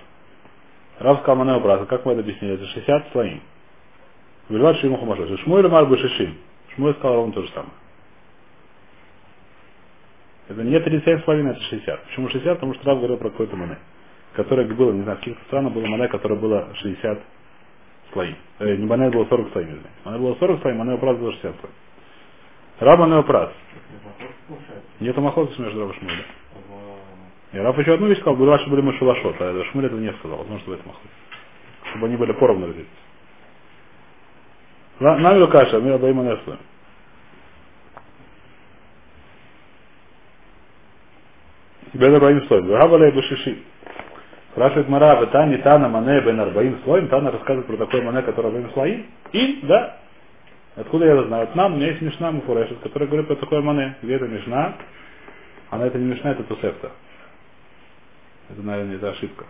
Рав 0.99 1.21
сказал 1.21 1.37
мане 1.37 1.57
упрат. 1.57 1.89
Как 1.89 2.05
мы 2.05 2.13
это 2.13 2.21
объяснили? 2.21 2.57
Это 2.57 2.67
60 2.67 3.13
слоим. 3.13 3.41
Вильват 4.51 4.77
шиму 4.81 4.99
хумашу. 4.99 5.39
Шмуэль 5.39 5.69
мар 5.69 5.87
бы 5.87 5.97
шишим. 5.97 6.37
Шмуэль 6.75 6.95
сказал 6.97 7.17
ровно 7.17 7.33
то 7.33 7.41
же 7.41 7.49
самое. 7.53 7.73
Это 10.49 10.63
не 10.63 10.77
37,5, 10.77 11.51
это 11.53 11.61
60. 11.63 12.05
Почему 12.05 12.29
60? 12.29 12.55
Потому 12.55 12.75
что 12.75 12.85
Рав 12.85 12.99
говорил 12.99 13.17
про 13.17 13.31
какой-то 13.31 13.57
мане, 13.57 13.79
которое 14.35 14.67
было, 14.67 14.93
не 14.93 15.05
знаю, 15.05 15.17
в 15.17 15.21
каких-то 15.21 15.43
странах 15.47 15.73
было 15.73 15.87
мане, 15.87 16.09
которое 16.09 16.35
было 16.35 16.69
60 16.75 17.19
слоим. 18.13 18.37
Э, 18.59 18.77
не 18.77 18.87
мане 18.87 19.11
было 19.11 19.25
40 19.27 19.53
слоим, 19.53 19.69
извините. 19.69 19.91
Мане 20.05 20.19
было 20.19 20.35
40 20.35 20.61
слоим, 20.63 20.77
мане 20.79 20.99
прас 20.99 21.17
было 21.17 21.33
60 21.33 21.61
слоим. 21.61 21.75
Рав 22.81 22.99
мане 22.99 23.23
прас. 23.23 23.51
Нету 25.01 25.21
махлоса 25.21 25.61
между 25.61 25.81
Рав 25.81 25.97
и 25.97 25.99
Шмулем. 25.99 26.25
И 27.53 27.59
Рав 27.59 27.79
еще 27.79 27.95
одну 27.95 28.07
вещь 28.07 28.19
сказал, 28.19 28.37
было 28.37 28.59
что 28.59 28.71
были 28.71 28.83
мы 28.83 28.93
шулашот, 28.95 29.37
а 29.41 29.65
Шмуль 29.71 29.87
этого 29.87 30.01
не 30.01 30.13
сказал, 30.15 30.39
возможно, 30.39 30.61
что 30.61 30.71
в 30.71 30.75
этом. 30.75 30.93
Чтобы 31.91 32.07
они 32.07 32.17
были 32.17 32.33
поровну 32.33 32.67
разделились. 32.67 32.91
Намеру 35.01 35.49
каша, 35.49 35.81
мы 35.81 35.93
обоим 35.93 36.21
анеслуем. 36.21 36.59
Бен 41.95 42.15
Арбаим 42.15 42.47
слоем. 42.47 42.67
Гавалей 42.67 43.13
Башиши. 43.13 43.63
Спрашивает 44.59 44.89
Мара, 44.89 45.25
Тани 45.27 45.57
Тана 45.59 45.89
Мане 45.89 46.21
Бен 46.21 46.41
Арбаим 46.41 46.81
слоем. 46.83 47.07
Тана 47.07 47.31
рассказывает 47.31 47.69
про 47.69 47.77
такой 47.77 48.03
Мане, 48.03 48.23
который 48.23 48.47
Арбаим 48.47 48.73
слоим. 48.73 49.07
И, 49.31 49.61
да, 49.63 49.99
откуда 50.75 51.07
я 51.07 51.13
это 51.13 51.29
знаю? 51.29 51.45
От 51.45 51.55
нам, 51.55 51.75
у 51.75 51.77
меня 51.77 51.91
есть 51.91 52.01
Мишна 52.01 52.33
Муфурешет, 52.33 52.81
который 52.81 53.07
говорит 53.07 53.29
про 53.29 53.37
такой 53.37 53.63
Мане. 53.63 53.95
Где 54.03 54.17
это 54.17 54.27
Мишна? 54.27 54.75
Она 55.71 55.87
это 55.87 55.97
не 55.99 56.07
Мишна, 56.07 56.33
это 56.33 56.43
Тусефта. 56.43 56.91
Это, 58.51 58.61
наверное, 58.61 58.97
это 58.97 59.11
ошибка. 59.11 59.45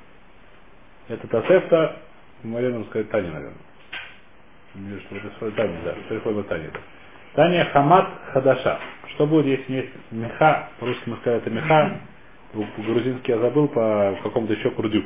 Это 1.08 1.26
Тосефта, 1.26 1.96
Мария 2.42 2.70
нам 2.70 2.84
сказать 2.88 3.08
Тани, 3.08 3.28
наверное. 3.28 5.00
Что 5.06 5.16
это 5.16 5.30
свой 5.38 5.52
Тани, 5.52 5.74
да, 5.86 5.94
свой 6.20 6.44
Тани. 6.44 6.68
Таня 7.34 7.64
Хамат 7.72 8.08
Хадаша. 8.34 8.78
Что 9.14 9.26
будет, 9.26 9.46
если 9.46 9.72
есть 9.72 9.92
меха, 10.10 10.68
по-русски 10.78 11.02
мы 11.06 11.16
сказали, 11.16 11.40
это 11.40 11.48
меха, 11.48 11.98
по-грузински 12.52 13.30
я 13.30 13.38
забыл, 13.38 13.68
по 13.68 14.18
какому-то 14.22 14.54
еще 14.54 14.70
курдюк. 14.70 15.04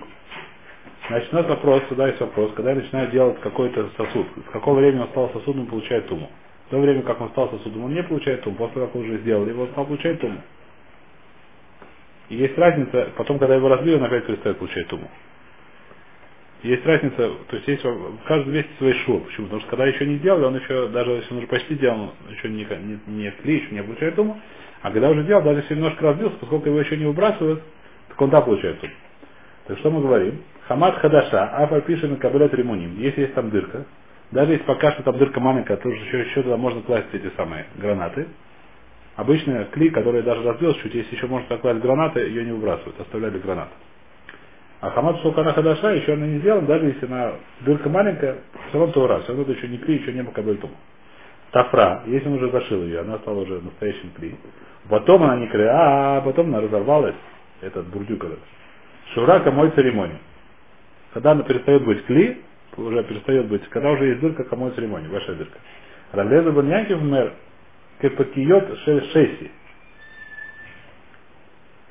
Значит, 1.08 1.32
у 1.32 1.36
нас 1.36 1.46
вопрос, 1.46 1.82
сюда 1.88 2.08
есть 2.08 2.20
вопрос, 2.20 2.52
когда 2.54 2.70
я 2.70 2.76
начинаю 2.76 3.10
делать 3.10 3.40
какой-то 3.40 3.90
сосуд, 3.96 4.26
с 4.48 4.52
какого 4.52 4.78
времени 4.78 5.00
он 5.00 5.08
стал 5.08 5.30
сосудом, 5.32 5.66
получает 5.66 6.06
туму. 6.06 6.30
В 6.68 6.70
то 6.70 6.78
время, 6.78 7.02
как 7.02 7.20
он 7.20 7.30
стал 7.30 7.50
сосудом, 7.50 7.84
он 7.84 7.94
не 7.94 8.02
получает 8.02 8.42
туму, 8.42 8.56
после 8.56 8.82
как 8.82 8.94
уже 8.94 9.18
сделал 9.18 9.46
его, 9.46 9.66
стал 9.68 9.86
получать 9.86 10.20
туму. 10.20 10.40
И 12.28 12.36
есть 12.36 12.56
разница, 12.56 13.10
потом, 13.16 13.38
когда 13.38 13.56
его 13.56 13.68
разбили, 13.68 13.96
он 13.96 14.04
опять 14.04 14.26
перестает 14.26 14.58
получать 14.58 14.86
туму. 14.86 15.10
Есть 16.62 16.86
разница, 16.86 17.16
то 17.48 17.56
есть 17.56 17.66
есть 17.66 17.82
в 17.82 18.24
каждом 18.24 18.54
месте 18.54 18.70
свой 18.78 18.92
шур. 19.04 19.20
Почему? 19.22 19.46
Потому 19.46 19.60
что 19.62 19.70
когда 19.70 19.86
еще 19.86 20.06
не 20.06 20.18
сделали, 20.18 20.44
он 20.44 20.56
еще, 20.56 20.88
даже 20.88 21.10
если 21.10 21.32
он 21.32 21.38
уже 21.38 21.48
почти 21.48 21.74
сделал, 21.74 22.14
еще 22.30 22.48
не, 22.48 22.64
не, 22.64 23.00
не 23.06 23.30
кли, 23.32 23.56
еще 23.56 23.74
не 23.74 23.82
получает 23.82 24.14
туму. 24.14 24.40
А 24.82 24.90
когда 24.90 25.10
уже 25.10 25.22
сделал, 25.22 25.42
даже 25.42 25.60
если 25.60 25.74
немножко 25.76 26.04
разбился, 26.04 26.36
поскольку 26.40 26.68
его 26.68 26.80
еще 26.80 26.96
не 26.96 27.06
выбрасывают, 27.06 27.62
так 28.08 28.20
он 28.20 28.30
да 28.30 28.40
получает 28.40 28.80
туму. 28.80 28.92
Так 29.66 29.78
что 29.78 29.90
мы 29.90 30.00
говорим? 30.00 30.42
Хамад 30.66 30.96
хадаша, 30.96 31.44
афа 31.56 31.80
пишем 31.82 32.16
кабелет 32.16 32.52
ремуним. 32.52 32.98
Если 32.98 33.22
есть 33.22 33.34
там 33.34 33.50
дырка, 33.50 33.84
даже 34.32 34.52
если 34.52 34.64
пока 34.64 34.92
что 34.92 35.04
там 35.04 35.18
дырка 35.18 35.38
маленькая, 35.40 35.76
то 35.76 35.88
еще, 35.88 36.20
еще 36.20 36.42
туда 36.42 36.56
можно 36.56 36.82
класть 36.82 37.06
эти 37.12 37.30
самые 37.36 37.66
гранаты. 37.76 38.26
Обычно 39.14 39.66
кли, 39.66 39.90
который 39.90 40.22
даже 40.22 40.42
разбился 40.42 40.80
чуть, 40.80 40.94
если 40.94 41.14
еще 41.14 41.26
можно 41.26 41.58
класть 41.58 41.80
гранаты, 41.80 42.20
ее 42.20 42.44
не 42.44 42.52
выбрасывают, 42.52 42.98
оставляли 42.98 43.38
гранаты. 43.38 43.72
А 44.80 44.90
хамат 44.90 45.20
шелкана 45.20 45.52
хадаша 45.52 45.92
еще 45.92 46.14
она 46.14 46.26
не 46.26 46.38
сделана, 46.40 46.66
даже 46.66 46.86
если 46.86 47.06
она 47.06 47.34
дырка 47.60 47.88
маленькая, 47.88 48.38
все 48.68 48.78
равно 48.78 48.92
то 48.92 49.06
раз, 49.06 49.22
все 49.22 49.28
равно 49.28 49.44
это 49.44 49.52
еще 49.52 49.68
не 49.68 49.78
кли, 49.78 49.98
еще 49.98 50.12
не 50.12 50.22
макабель 50.22 50.58
тум. 50.58 50.72
Тафра, 51.52 52.02
если 52.06 52.28
он 52.28 52.34
уже 52.34 52.50
зашил 52.50 52.82
ее, 52.82 53.00
она 53.00 53.18
стала 53.18 53.40
уже 53.40 53.60
настоящим 53.60 54.10
кли. 54.16 54.34
Потом 54.88 55.22
она 55.22 55.36
не 55.36 55.46
кря, 55.48 56.16
а 56.18 56.20
потом 56.22 56.48
она 56.48 56.60
разорвалась, 56.60 57.14
этот 57.60 57.86
бурдюк 57.86 58.24
этот. 58.24 58.40
Шурака 59.14 59.50
мой 59.50 59.70
церемонию. 59.70 60.18
Когда 61.12 61.32
она 61.32 61.42
перестает 61.42 61.84
быть 61.84 62.04
кли, 62.06 62.42
уже 62.76 63.04
перестает 63.04 63.48
быть, 63.48 63.68
когда 63.68 63.90
уже 63.90 64.06
есть 64.06 64.20
дырка, 64.20 64.44
кому 64.44 64.70
церемонии, 64.70 65.08
ваша 65.08 65.34
дырка. 65.34 65.58
Ралеза 66.12 66.50
Баньякив 66.50 67.00
мэр, 67.00 67.32
кепакиот 68.00 68.78
шеси. 68.84 69.50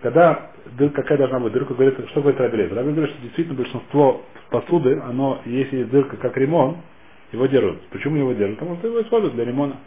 Когда 0.02 0.52
дырка, 0.78 1.04
какая 1.04 1.20
должна 1.20 1.40
быть 1.40 1.54
дырка, 1.54 1.76
говорит, 1.76 1.98
что 2.10 2.22
говорит 2.22 2.40
Рабелез? 2.40 2.72
Рабелез 2.72 2.96
говорит, 2.96 3.16
что 3.16 3.24
действительно 3.24 3.58
большинство 3.58 4.24
посуды, 4.50 5.00
оно, 5.04 5.42
если 5.46 5.78
есть 5.78 5.92
дырка 5.92 6.18
как 6.18 6.36
ремон, 6.38 6.78
его 7.32 7.46
держат. 7.46 7.82
Почему 7.90 8.18
его 8.18 8.34
держат? 8.34 8.58
Потому 8.58 8.78
что 8.78 8.88
его 8.88 9.02
используют 9.02 9.36
для 9.36 9.46
ремона. 9.46 9.78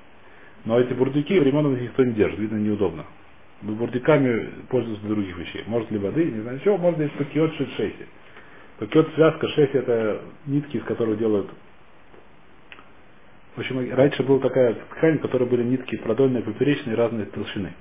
Но 0.65 0.81
эти 0.81 0.93
бурдюки, 0.95 1.35
ремонт 1.35 1.81
никто 1.81 2.05
не 2.05 2.13
держит, 2.13 2.39
видно 2.39 2.57
неудобно. 2.57 3.05
Бурдюками 3.63 4.51
пользуются 4.69 5.05
для 5.05 5.15
других 5.15 5.37
вещей. 5.37 5.65
Может 5.67 5.91
ли 5.91 5.99
воды, 5.99 6.25
не 6.25 6.41
знаю 6.41 6.61
чего, 6.61 6.79
может 6.79 7.01
есть 7.01 7.15
пакиот 7.15 7.55
шеси. 7.55 8.07
Пакет 8.79 9.09
связка 9.15 9.49
6 9.49 9.75
это 9.75 10.23
нитки, 10.47 10.79
из 10.79 10.85
которых 10.85 11.19
делают. 11.19 11.49
В 13.55 13.61
общем, 13.61 13.95
раньше 13.95 14.23
была 14.25 14.41
такая 14.41 14.75
ткань, 14.75 15.19
в 15.19 15.23
которой 15.23 15.49
были 15.49 15.63
нитки 15.63 15.97
продольные, 15.97 16.43
поперечные, 16.43 16.97
разной 16.97 17.27
толщины. 17.27 17.73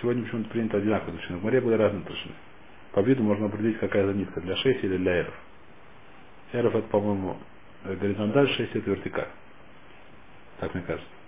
Сегодня 0.00 0.24
почему-то 0.24 0.50
принято 0.50 0.78
одинаково 0.78 1.12
толщины. 1.12 1.38
В 1.38 1.42
море 1.44 1.60
были 1.60 1.74
разные 1.74 2.02
толщины. 2.02 2.34
По 2.92 3.00
виду 3.00 3.22
можно 3.22 3.46
определить, 3.46 3.78
какая 3.78 4.04
за 4.04 4.14
нитка, 4.14 4.40
для 4.40 4.56
6 4.56 4.82
или 4.84 4.96
для 4.96 5.18
эров. 5.20 5.34
Эров 6.52 6.74
это, 6.74 6.88
по-моему, 6.88 7.36
горизонталь, 7.84 8.48
6 8.48 8.74
это 8.74 8.90
вертикаль. 8.90 9.28
Так 10.58 10.74
мне 10.74 10.82
кажется. 10.82 11.19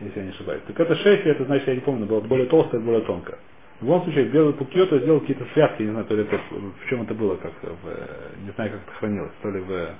Если 0.00 0.18
я 0.18 0.24
не 0.26 0.30
ошибаюсь. 0.30 0.62
Так 0.66 0.78
это 0.80 0.94
6, 0.96 1.26
это 1.26 1.44
значит, 1.44 1.68
я 1.68 1.74
не 1.74 1.80
помню, 1.80 2.06
было 2.06 2.20
более 2.20 2.46
толстое, 2.46 2.80
более 2.80 3.02
тонкое. 3.02 3.38
В 3.80 3.84
любом 3.84 4.02
случае, 4.04 4.26
белый 4.26 4.54
пукьета 4.54 4.98
сделал 5.00 5.20
какие-то 5.20 5.44
связки, 5.54 5.82
не 5.82 5.90
знаю, 5.90 6.06
то 6.06 6.14
ли 6.14 6.22
это, 6.22 6.38
в 6.38 6.88
чем 6.88 7.02
это 7.02 7.14
было, 7.14 7.36
как 7.36 7.52
в, 7.62 8.44
не 8.44 8.50
знаю, 8.52 8.70
как 8.72 8.82
это 8.82 8.92
хранилось, 8.98 9.32
то 9.42 9.50
ли 9.50 9.60
в, 9.60 9.90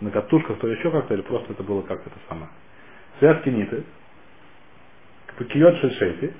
на 0.00 0.10
катушках, 0.10 0.58
то 0.58 0.66
ли 0.66 0.76
еще 0.76 0.90
как-то, 0.90 1.14
или 1.14 1.22
просто 1.22 1.52
это 1.52 1.62
было 1.62 1.82
как-то 1.82 2.10
это 2.10 2.18
самое. 2.28 2.48
Связки 3.18 3.48
ниты, 3.48 3.84
пакиот 5.38 5.76
шельшейти, 5.76 6.32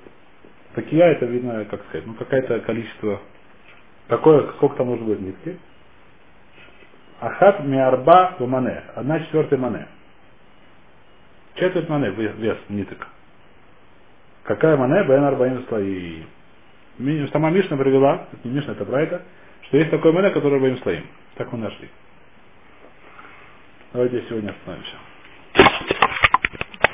пакия 0.74 1.04
это 1.12 1.26
видно, 1.26 1.64
как 1.66 1.84
сказать, 1.86 2.06
ну 2.06 2.14
какое-то 2.14 2.60
количество, 2.60 3.20
какое, 4.08 4.52
сколько 4.54 4.76
там 4.76 4.88
нужно 4.88 5.06
будет 5.06 5.20
нитки. 5.20 5.58
Ахат 7.20 7.64
миарба 7.64 8.36
в 8.38 8.46
мане, 8.46 8.82
одна 8.94 9.20
четвертая 9.20 9.58
мане. 9.58 9.88
Четверть 11.56 11.88
мане 11.88 12.10
вес 12.10 12.58
ниток. 12.68 13.06
Какая 14.44 14.76
мане 14.76 15.04
бен 15.04 15.24
арбаим 15.24 15.64
слои. 15.68 16.22
Сама 17.32 17.50
Мишна 17.50 17.76
привела, 17.76 18.26
это 18.32 18.48
не 18.48 18.54
Мишна, 18.54 18.72
это 18.72 18.84
Брайта, 18.84 19.22
что 19.62 19.76
есть 19.78 19.90
такой 19.90 20.12
мане, 20.12 20.30
который 20.30 20.54
арбаим 20.54 20.78
слоим. 20.78 21.06
Так 21.36 21.52
мы 21.52 21.58
нашли. 21.58 21.88
Давайте 23.92 24.22
сегодня 24.28 24.50
остановимся. 24.50 24.96